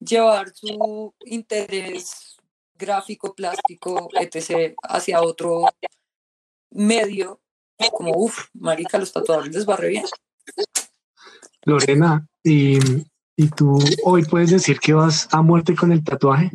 llevar 0.00 0.52
su 0.54 1.14
interés 1.24 2.36
gráfico, 2.74 3.34
plástico, 3.34 4.08
etc., 4.20 4.74
hacia 4.82 5.20
otro 5.20 5.64
medio, 6.70 7.40
como, 7.92 8.12
uff, 8.16 8.46
marica, 8.54 8.98
los 8.98 9.12
tatuadores 9.12 9.54
les 9.54 9.68
va 9.68 9.76
re 9.76 9.88
bien. 9.88 10.04
Lorena, 11.62 12.26
¿y, 12.42 12.78
y 13.36 13.48
tú 13.48 13.78
hoy 14.04 14.24
puedes 14.24 14.50
decir 14.50 14.78
que 14.80 14.94
vas 14.94 15.28
a 15.32 15.42
muerte 15.42 15.74
con 15.74 15.92
el 15.92 16.02
tatuaje? 16.02 16.50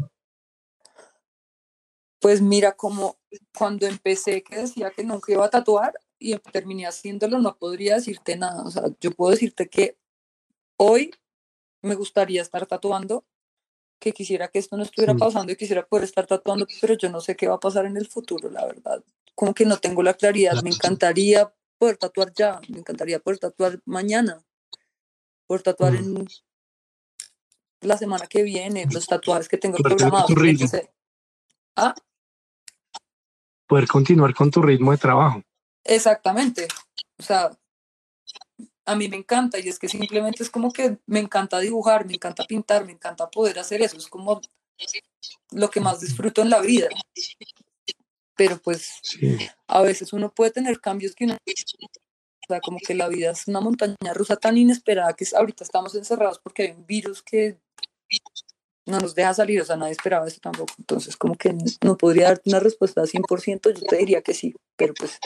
Pues 2.24 2.42
mira, 2.42 2.72
como 2.72 3.18
cuando 3.54 3.86
empecé 3.86 4.44
que 4.44 4.56
decía 4.56 4.92
que 4.92 5.04
nunca 5.04 5.34
iba 5.34 5.46
a 5.46 5.50
tatuar 5.50 5.94
y 6.18 6.38
terminé 6.38 6.88
haciéndolo, 6.88 7.38
no 7.40 7.58
podría 7.58 7.96
decirte 7.96 8.38
nada. 8.38 8.64
O 8.64 8.72
sea, 8.72 8.84
yo 9.02 9.12
puedo 9.12 9.32
decirte 9.32 9.68
que 9.68 9.98
hoy 10.78 11.14
me 11.82 11.96
gustaría 11.96 12.42
estar 12.42 12.66
tatuando, 12.66 13.26
que 14.00 14.14
quisiera 14.14 14.48
que 14.48 14.60
esto 14.60 14.78
no 14.78 14.84
estuviera 14.84 15.16
pasando 15.16 15.52
y 15.52 15.58
quisiera 15.58 15.86
poder 15.86 16.06
estar 16.06 16.26
tatuando, 16.26 16.66
pero 16.80 16.94
yo 16.94 17.10
no 17.10 17.20
sé 17.20 17.36
qué 17.36 17.50
va 17.50 17.56
a 17.56 17.60
pasar 17.60 17.88
en 17.88 17.98
el 17.98 18.08
futuro, 18.08 18.50
la 18.50 18.66
verdad. 18.68 19.04
Como 19.36 19.54
que 19.54 19.66
no 19.66 19.78
tengo 19.80 20.02
la 20.02 20.14
claridad. 20.14 20.64
Me 20.64 20.70
encantaría 20.70 21.54
poder 21.78 21.98
tatuar 21.98 22.32
ya, 22.34 22.62
me 22.70 22.80
encantaría 22.80 23.20
poder 23.20 23.40
tatuar 23.40 23.82
mañana, 23.84 24.42
poder 25.46 25.62
tatuar 25.62 25.92
Mm. 25.92 26.20
en 26.20 26.28
la 27.82 27.98
semana 27.98 28.28
que 28.28 28.44
viene, 28.44 28.86
los 28.90 29.08
tatuajes 29.08 29.50
que 29.50 29.58
tengo 29.58 29.78
programados. 29.80 30.32
Ah, 31.76 31.94
Poder 33.68 33.88
continuar 33.88 34.34
con 34.34 34.51
tu 34.51 34.61
ritmo 34.61 34.91
de 34.91 34.97
trabajo. 34.97 35.41
Exactamente. 35.84 36.68
O 37.18 37.24
sea, 37.24 37.51
a 38.86 38.95
mí 38.95 39.07
me 39.07 39.18
encanta 39.18 39.59
y 39.59 39.70
es 39.70 39.80
que 39.80 39.88
simplemente 39.88 40.43
es 40.43 40.49
como 40.49 40.72
que 40.72 40.97
me 41.05 41.20
encanta 41.20 41.59
dibujar, 41.59 42.05
me 42.05 42.14
encanta 42.16 42.43
pintar, 42.45 42.86
me 42.86 42.91
encanta 42.91 43.30
poder 43.30 43.59
hacer 43.59 43.82
eso. 43.82 43.97
Es 43.97 44.07
como 44.07 44.41
lo 45.51 45.70
que 45.70 45.80
más 45.80 46.01
disfruto 46.01 46.41
en 46.41 46.49
la 46.49 46.59
vida. 46.59 46.89
Pero 48.36 48.57
pues 48.57 48.99
Sí. 49.03 49.38
a 49.68 49.82
veces 49.82 50.11
uno 50.11 50.32
puede 50.34 50.51
tener 50.51 50.80
cambios 50.82 51.16
que 51.16 51.26
uno... 51.26 51.38
O 51.45 52.45
sea, 52.45 52.59
como 52.59 52.78
que 52.86 52.93
la 52.93 53.07
vida 53.07 53.32
es 53.32 53.47
una 53.47 53.61
montaña 53.61 54.14
rusa 54.14 54.36
tan 54.36 54.57
inesperada 54.57 55.14
que 55.14 55.26
ahorita 55.34 55.64
estamos 55.64 55.95
encerrados 55.95 56.39
porque 56.39 56.64
hay 56.64 56.72
un 56.72 56.86
virus 56.86 57.24
que 57.24 57.57
no 58.86 59.00
nos 59.00 59.16
deja 59.16 59.34
salir, 59.34 59.62
o 59.62 59.66
sea, 59.66 59.78
nadie 59.78 59.94
esperaba 59.94 60.28
eso 60.28 60.40
tampoco. 60.42 60.74
Entonces, 60.78 61.16
como 61.18 61.36
que 61.36 61.56
no 61.84 61.98
podría 61.98 62.28
darte 62.28 62.50
una 62.50 62.60
respuesta 62.60 63.02
al 63.02 63.08
100%, 63.08 63.74
yo 63.74 63.86
te 63.88 63.98
diría 63.98 64.22
que 64.22 64.34
sí, 64.34 64.54
pero 64.76 64.94
pues 64.94 65.20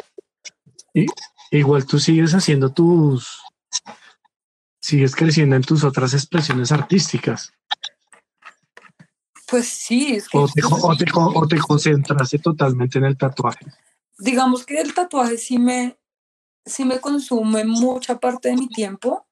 Igual 1.51 1.85
tú 1.85 1.99
sigues 1.99 2.33
haciendo 2.33 2.71
tus, 2.73 3.41
sigues 4.81 5.15
creciendo 5.15 5.55
en 5.55 5.61
tus 5.61 5.83
otras 5.83 6.13
expresiones 6.13 6.71
artísticas. 6.71 7.53
Pues 9.49 9.67
sí, 9.67 10.15
es 10.15 10.27
que 10.27 10.37
O 10.37 10.47
te, 10.47 10.61
o 10.63 10.97
te, 10.97 11.05
o 11.13 11.47
te 11.47 11.57
concentraste 11.57 12.39
totalmente 12.39 12.97
en 12.97 13.05
el 13.05 13.17
tatuaje. 13.17 13.65
digamos 14.17 14.65
que 14.65 14.81
el 14.81 14.93
tatuaje 14.93 15.37
sí 15.37 15.57
me, 15.57 15.97
sí 16.65 16.83
me 16.83 16.99
consume 16.99 17.63
mucha 17.63 18.19
parte 18.19 18.49
de 18.49 18.57
mi 18.57 18.67
tiempo. 18.67 19.25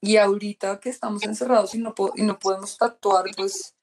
Y 0.00 0.16
ahorita 0.16 0.78
que 0.80 0.90
estamos 0.90 1.22
encerrados 1.24 1.74
y 1.74 1.78
no, 1.78 1.94
po- 1.94 2.12
y 2.16 2.22
no 2.22 2.38
podemos 2.38 2.76
tatuar, 2.76 3.24
pues 3.36 3.74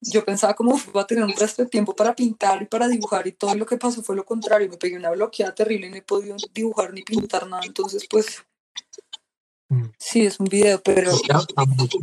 yo 0.00 0.24
pensaba 0.24 0.54
como 0.54 0.74
"Uf, 0.74 0.92
voy 0.92 1.02
a 1.02 1.06
tener 1.06 1.24
un 1.24 1.32
resto 1.32 1.62
de 1.62 1.68
tiempo 1.68 1.94
para 1.96 2.14
pintar 2.14 2.62
y 2.62 2.66
para 2.66 2.86
dibujar 2.86 3.26
y 3.26 3.32
todo 3.32 3.54
lo 3.54 3.64
que 3.66 3.78
pasó 3.78 4.02
fue 4.02 4.14
lo 4.14 4.24
contrario. 4.24 4.68
Me 4.68 4.76
pegué 4.76 4.96
una 4.96 5.10
bloqueada 5.10 5.54
terrible 5.54 5.86
y 5.86 5.90
no 5.90 5.96
he 5.96 6.02
podido 6.02 6.36
dibujar 6.52 6.92
ni 6.92 7.02
pintar 7.02 7.46
nada. 7.48 7.62
Entonces, 7.64 8.06
pues 8.08 8.44
Mm. 9.70 9.84
sí, 9.98 10.24
es 10.24 10.40
un 10.40 10.46
video, 10.46 10.80
pero 10.82 11.12
Ya, 11.28 11.40
a, 11.56 11.64
muchos, 11.66 12.00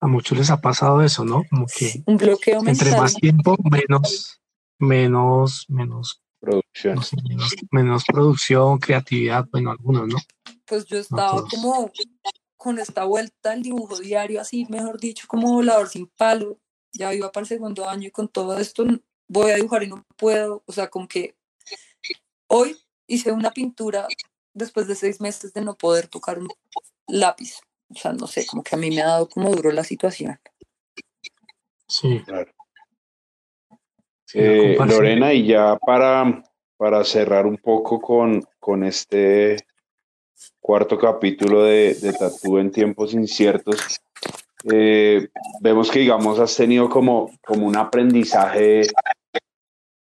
a 0.00 0.06
muchos 0.06 0.38
les 0.38 0.48
ha 0.50 0.60
pasado 0.60 1.02
eso, 1.02 1.24
¿no? 1.26 1.42
Como 1.50 1.66
que 1.66 2.02
un 2.06 2.16
bloqueo 2.16 2.60
entre 2.60 2.86
mental. 2.90 3.02
más 3.02 3.14
tiempo, 3.14 3.56
menos, 3.70 4.40
menos, 4.78 5.66
menos 5.68 6.22
producción. 6.40 6.98
menos, 7.70 8.04
producción, 8.06 8.78
creatividad, 8.78 9.46
bueno, 9.50 9.70
algunos, 9.72 10.06
¿no? 10.08 10.16
Pues 10.68 10.84
yo 10.84 10.98
estaba 10.98 11.42
como 11.48 11.90
con 12.56 12.78
esta 12.78 13.04
vuelta 13.04 13.52
al 13.52 13.62
dibujo 13.62 13.98
diario, 13.98 14.40
así, 14.40 14.66
mejor 14.68 15.00
dicho, 15.00 15.26
como 15.28 15.52
volador 15.52 15.88
sin 15.88 16.08
palo. 16.08 16.58
Ya 16.92 17.14
iba 17.14 17.30
para 17.30 17.42
el 17.42 17.48
segundo 17.48 17.88
año 17.88 18.08
y 18.08 18.10
con 18.10 18.28
todo 18.28 18.58
esto 18.58 18.84
voy 19.28 19.50
a 19.50 19.56
dibujar 19.56 19.82
y 19.84 19.88
no 19.88 20.04
puedo. 20.16 20.62
O 20.66 20.72
sea, 20.72 20.88
como 20.88 21.06
que 21.06 21.36
hoy 22.48 22.76
hice 23.06 23.32
una 23.32 23.50
pintura 23.50 24.06
después 24.52 24.88
de 24.88 24.94
seis 24.94 25.20
meses 25.20 25.52
de 25.52 25.62
no 25.62 25.76
poder 25.76 26.08
tocar 26.08 26.38
un 26.38 26.48
lápiz. 27.06 27.60
O 27.90 27.94
sea, 27.94 28.12
no 28.12 28.26
sé, 28.26 28.44
como 28.46 28.62
que 28.62 28.74
a 28.74 28.78
mí 28.78 28.90
me 28.90 29.00
ha 29.02 29.06
dado 29.06 29.28
como 29.28 29.50
duro 29.50 29.70
la 29.70 29.84
situación. 29.84 30.38
Sí. 31.86 32.22
Claro. 32.24 32.52
Eh, 34.34 34.76
Lorena, 34.76 35.32
y 35.32 35.46
ya 35.46 35.76
para, 35.76 36.42
para 36.76 37.02
cerrar 37.04 37.46
un 37.46 37.56
poco 37.56 37.98
con, 37.98 38.42
con 38.58 38.84
este 38.84 39.56
cuarto 40.60 40.98
capítulo 40.98 41.64
de, 41.64 41.94
de 41.94 42.12
Tatú 42.12 42.58
en 42.58 42.70
tiempos 42.70 43.14
inciertos, 43.14 44.00
eh, 44.64 45.28
vemos 45.60 45.90
que, 45.90 46.00
digamos, 46.00 46.38
has 46.38 46.54
tenido 46.56 46.88
como, 46.88 47.30
como 47.44 47.66
un 47.66 47.76
aprendizaje 47.76 48.82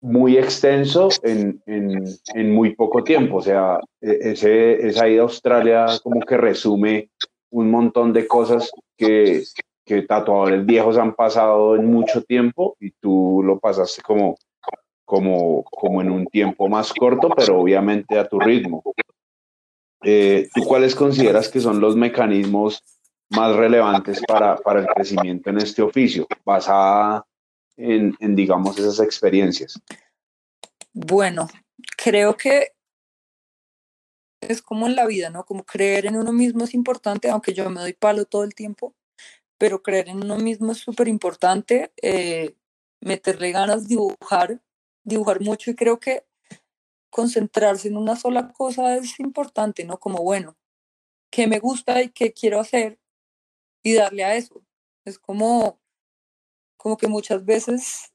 muy 0.02 0.38
extenso 0.38 1.10
en, 1.24 1.62
en, 1.66 2.06
en, 2.34 2.52
muy 2.52 2.76
poco 2.76 3.04
tiempo. 3.04 3.38
O 3.38 3.42
sea, 3.42 3.80
e, 4.02 4.32
ese, 4.32 4.88
esa 4.88 5.10
ida 5.10 5.22
a 5.22 5.24
Australia 5.24 5.86
como 6.02 6.22
que 6.22 6.38
resume 6.38 7.10
un 7.52 7.70
montón 7.70 8.14
de 8.14 8.28
cosas 8.28 8.72
que, 8.98 9.44
que 9.86 10.04
tatuadores 10.04 10.66
viejos 10.66 10.98
han 10.98 11.16
pasado 11.16 11.76
en 11.76 11.86
mucho 11.88 12.24
tiempo 12.24 12.78
y 12.80 12.92
tú 12.92 13.42
lo 13.44 13.60
pasaste 13.60 14.02
como, 14.02 14.38
como, 15.04 15.64
como 15.64 16.02
en 16.02 16.12
un 16.12 16.28
tiempo 16.28 16.70
más 16.70 16.94
corto, 16.94 17.30
pero 17.36 17.60
obviamente 17.60 18.18
a 18.18 18.28
tu 18.28 18.40
ritmo. 18.40 18.84
Eh, 20.04 20.50
¿Tú 20.54 20.64
cuáles 20.64 20.95
consideras 20.95 21.50
que 21.50 21.60
son 21.60 21.80
los 21.80 21.95
mecanismos 21.95 22.84
más 23.30 23.56
relevantes 23.56 24.22
para, 24.28 24.56
para 24.58 24.82
el 24.82 24.88
crecimiento 24.88 25.50
en 25.50 25.58
este 25.58 25.82
oficio, 25.82 26.28
basada 26.45 27.26
en, 27.78 28.16
digamos, 28.36 28.78
esas 28.80 29.00
experiencias? 29.00 29.80
Bueno, 30.93 31.47
creo 31.97 32.36
que 32.36 32.74
es 34.41 34.62
como 34.62 34.88
en 34.88 34.95
la 34.95 35.06
vida, 35.06 35.30
¿no? 35.30 35.45
Como 35.45 35.64
creer 35.64 36.06
en 36.06 36.16
uno 36.16 36.32
mismo 36.32 36.64
es 36.64 36.74
importante, 36.74 37.30
aunque 37.30 37.54
yo 37.54 37.70
me 37.70 37.82
doy 37.82 37.93
palo 37.93 38.26
todo 38.26 38.43
el 38.43 38.56
tiempo 38.56 38.95
pero 39.60 39.84
creer 39.84 40.10
en 40.10 40.24
uno 40.24 40.38
mismo 40.38 40.72
es 40.72 40.80
súper 40.80 41.08
importante, 41.08 41.91
eh, 42.02 42.56
meterle 43.02 43.52
ganas, 43.52 43.88
dibujar, 43.88 44.62
dibujar 45.04 45.41
mucho 45.41 45.70
y 45.70 45.76
creo 45.76 46.00
que 46.00 46.24
concentrarse 47.10 47.88
en 47.88 47.97
una 47.97 48.16
sola 48.16 48.51
cosa 48.51 48.95
es 48.95 49.20
importante, 49.20 49.84
¿no? 49.86 49.99
Como, 49.99 50.24
bueno, 50.24 50.57
¿qué 51.32 51.47
me 51.47 51.60
gusta 51.60 52.01
y 52.01 52.10
qué 52.10 52.34
quiero 52.34 52.60
hacer? 52.60 52.99
Y 53.84 53.93
darle 53.93 54.24
a 54.24 54.36
eso. 54.36 54.64
Es 55.05 55.20
como, 55.20 55.80
como 56.78 56.97
que 56.97 57.07
muchas 57.07 57.45
veces 57.45 58.14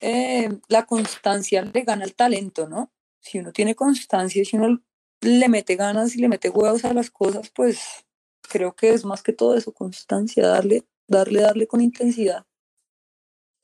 eh, 0.00 0.48
la 0.68 0.86
constancia 0.86 1.62
le 1.62 1.82
gana 1.82 2.04
el 2.04 2.14
talento, 2.14 2.68
¿no? 2.68 2.92
Si 3.20 3.38
uno 3.38 3.52
tiene 3.52 3.74
constancia, 3.74 4.44
si 4.44 4.56
uno 4.56 4.82
le 5.20 5.48
mete 5.48 5.76
ganas 5.76 6.16
y 6.16 6.20
le 6.20 6.28
mete 6.28 6.48
huevos 6.48 6.84
a 6.84 6.94
las 6.94 7.10
cosas, 7.10 7.50
pues 7.50 8.06
creo 8.40 8.74
que 8.74 8.90
es 8.90 9.04
más 9.04 9.22
que 9.22 9.32
todo 9.32 9.56
eso, 9.56 9.72
constancia, 9.72 10.46
darle, 10.46 10.84
darle, 11.06 11.42
darle 11.42 11.66
con 11.66 11.80
intensidad. 11.80 12.46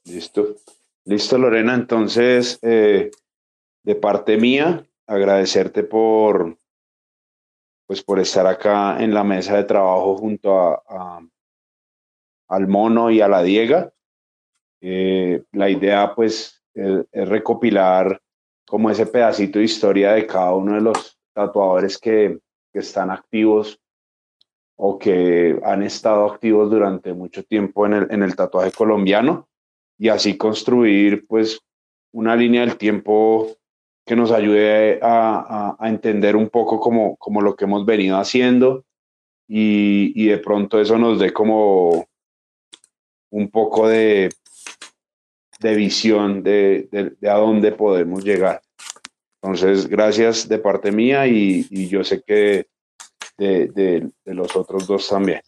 Listo. 0.04 0.56
Listo, 1.04 1.38
Lorena. 1.38 1.74
Entonces, 1.74 2.58
eh, 2.62 3.10
de 3.86 3.94
parte 3.94 4.36
mía, 4.36 4.84
agradecerte 5.06 5.84
por, 5.84 6.58
pues, 7.86 8.02
por 8.02 8.18
estar 8.18 8.44
acá 8.44 9.00
en 9.00 9.14
la 9.14 9.22
mesa 9.22 9.56
de 9.56 9.62
trabajo 9.62 10.16
junto 10.16 10.58
a, 10.58 11.22
al 12.48 12.66
mono 12.66 13.12
y 13.12 13.20
a 13.20 13.28
la 13.28 13.44
Diega. 13.44 13.92
Eh, 14.80 15.44
la 15.52 15.70
idea, 15.70 16.12
pues, 16.16 16.64
es, 16.74 17.06
es, 17.12 17.28
recopilar 17.28 18.20
como 18.66 18.90
ese 18.90 19.06
pedacito 19.06 19.60
de 19.60 19.66
historia 19.66 20.14
de 20.14 20.26
cada 20.26 20.52
uno 20.52 20.74
de 20.74 20.80
los 20.80 21.16
tatuadores 21.32 21.96
que, 21.96 22.40
que 22.72 22.80
están 22.80 23.12
activos 23.12 23.80
o 24.76 24.98
que 24.98 25.60
han 25.64 25.84
estado 25.84 26.28
activos 26.28 26.72
durante 26.72 27.14
mucho 27.14 27.44
tiempo 27.44 27.86
en 27.86 27.92
el, 27.92 28.06
en 28.10 28.24
el 28.24 28.34
tatuaje 28.34 28.72
colombiano 28.72 29.48
y 29.96 30.08
así 30.08 30.36
construir 30.36 31.24
pues 31.28 31.60
una 32.12 32.34
línea 32.34 32.62
del 32.62 32.76
tiempo 32.76 33.56
que 34.06 34.14
nos 34.14 34.30
ayude 34.30 35.00
a, 35.02 35.76
a, 35.78 35.88
entender 35.88 36.36
un 36.36 36.48
poco 36.48 36.78
como, 36.78 37.16
como 37.16 37.42
lo 37.42 37.56
que 37.56 37.64
hemos 37.64 37.84
venido 37.84 38.16
haciendo 38.18 38.84
y, 39.48 40.12
y 40.14 40.28
de 40.28 40.38
pronto 40.38 40.80
eso 40.80 40.96
nos 40.96 41.18
dé 41.18 41.32
como 41.32 42.06
un 43.30 43.50
poco 43.50 43.88
de, 43.88 44.32
de 45.58 45.74
visión 45.74 46.44
de, 46.44 46.88
de, 46.92 47.16
de, 47.20 47.28
a 47.28 47.34
dónde 47.34 47.72
podemos 47.72 48.24
llegar. 48.24 48.62
Entonces, 49.42 49.88
gracias 49.88 50.48
de 50.48 50.58
parte 50.58 50.92
mía 50.92 51.26
y, 51.26 51.66
y 51.68 51.88
yo 51.88 52.04
sé 52.04 52.22
que 52.22 52.68
de, 53.36 53.66
de, 53.68 54.10
de, 54.24 54.34
los 54.34 54.54
otros 54.54 54.86
dos 54.86 55.08
también. 55.08 55.40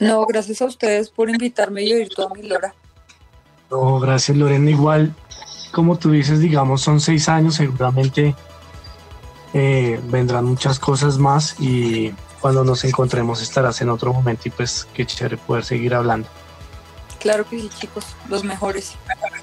No, 0.00 0.26
gracias 0.26 0.60
a 0.60 0.66
ustedes 0.66 1.08
por 1.08 1.30
invitarme 1.30 1.84
y 1.84 1.92
oír 1.92 2.08
toda 2.08 2.34
mi 2.34 2.42
Lora. 2.42 2.74
No, 3.70 4.00
gracias 4.00 4.36
Lorena. 4.36 4.70
Igual, 4.70 5.14
como 5.72 5.98
tú 5.98 6.10
dices, 6.10 6.40
digamos, 6.40 6.82
son 6.82 7.00
seis 7.00 7.28
años, 7.28 7.56
seguramente 7.56 8.34
eh, 9.54 10.00
vendrán 10.04 10.44
muchas 10.44 10.78
cosas 10.78 11.18
más 11.18 11.56
y 11.58 12.14
cuando 12.40 12.64
nos 12.64 12.84
encontremos 12.84 13.42
estarás 13.42 13.80
en 13.80 13.88
otro 13.88 14.12
momento 14.12 14.42
y 14.46 14.50
pues 14.50 14.86
qué 14.94 15.06
chévere 15.06 15.36
poder 15.36 15.64
seguir 15.64 15.94
hablando. 15.94 16.28
Claro 17.18 17.48
que 17.48 17.58
sí, 17.58 17.68
chicos, 17.80 18.04
los 18.28 18.44
mejores. 18.44 18.94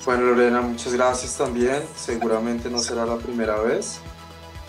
Bueno, 0.05 0.23
Lorena, 0.23 0.61
muchas 0.61 0.93
gracias 0.93 1.35
también. 1.35 1.83
Seguramente 1.95 2.69
no 2.69 2.79
será 2.79 3.05
la 3.05 3.17
primera 3.17 3.57
vez 3.57 3.99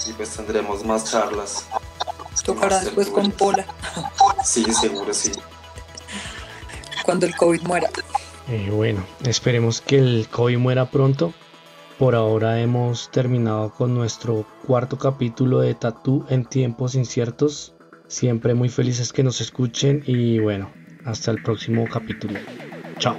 y 0.09 0.13
pues 0.13 0.31
tendremos 0.31 0.85
más 0.85 1.05
charlas. 1.05 1.67
Tocará 2.45 2.81
después 2.81 3.09
con 3.09 3.31
Pola. 3.31 3.67
Sí, 4.45 4.65
seguro, 4.73 5.13
sí. 5.13 5.33
Cuando 7.05 7.27
el 7.27 7.37
COVID 7.37 7.63
muera. 7.63 7.91
Eh, 8.49 8.71
bueno, 8.73 9.05
esperemos 9.25 9.81
que 9.81 9.99
el 9.99 10.29
COVID 10.31 10.59
muera 10.59 10.87
pronto. 10.87 11.33
Por 11.99 12.15
ahora 12.15 12.61
hemos 12.61 13.11
terminado 13.11 13.71
con 13.73 13.95
nuestro 13.95 14.45
cuarto 14.67 14.99
capítulo 14.99 15.61
de 15.61 15.75
Tatú 15.75 16.27
en 16.29 16.45
tiempos 16.45 16.95
inciertos. 16.95 17.75
Siempre 18.07 18.53
muy 18.53 18.69
felices 18.69 19.15
que 19.15 19.23
nos 19.23 19.41
escuchen 19.41 20.03
y 20.07 20.39
bueno, 20.39 20.71
hasta 21.07 21.31
el 21.31 21.43
próximo 21.43 21.87
capítulo. 21.91 22.39
Chao. 22.99 23.17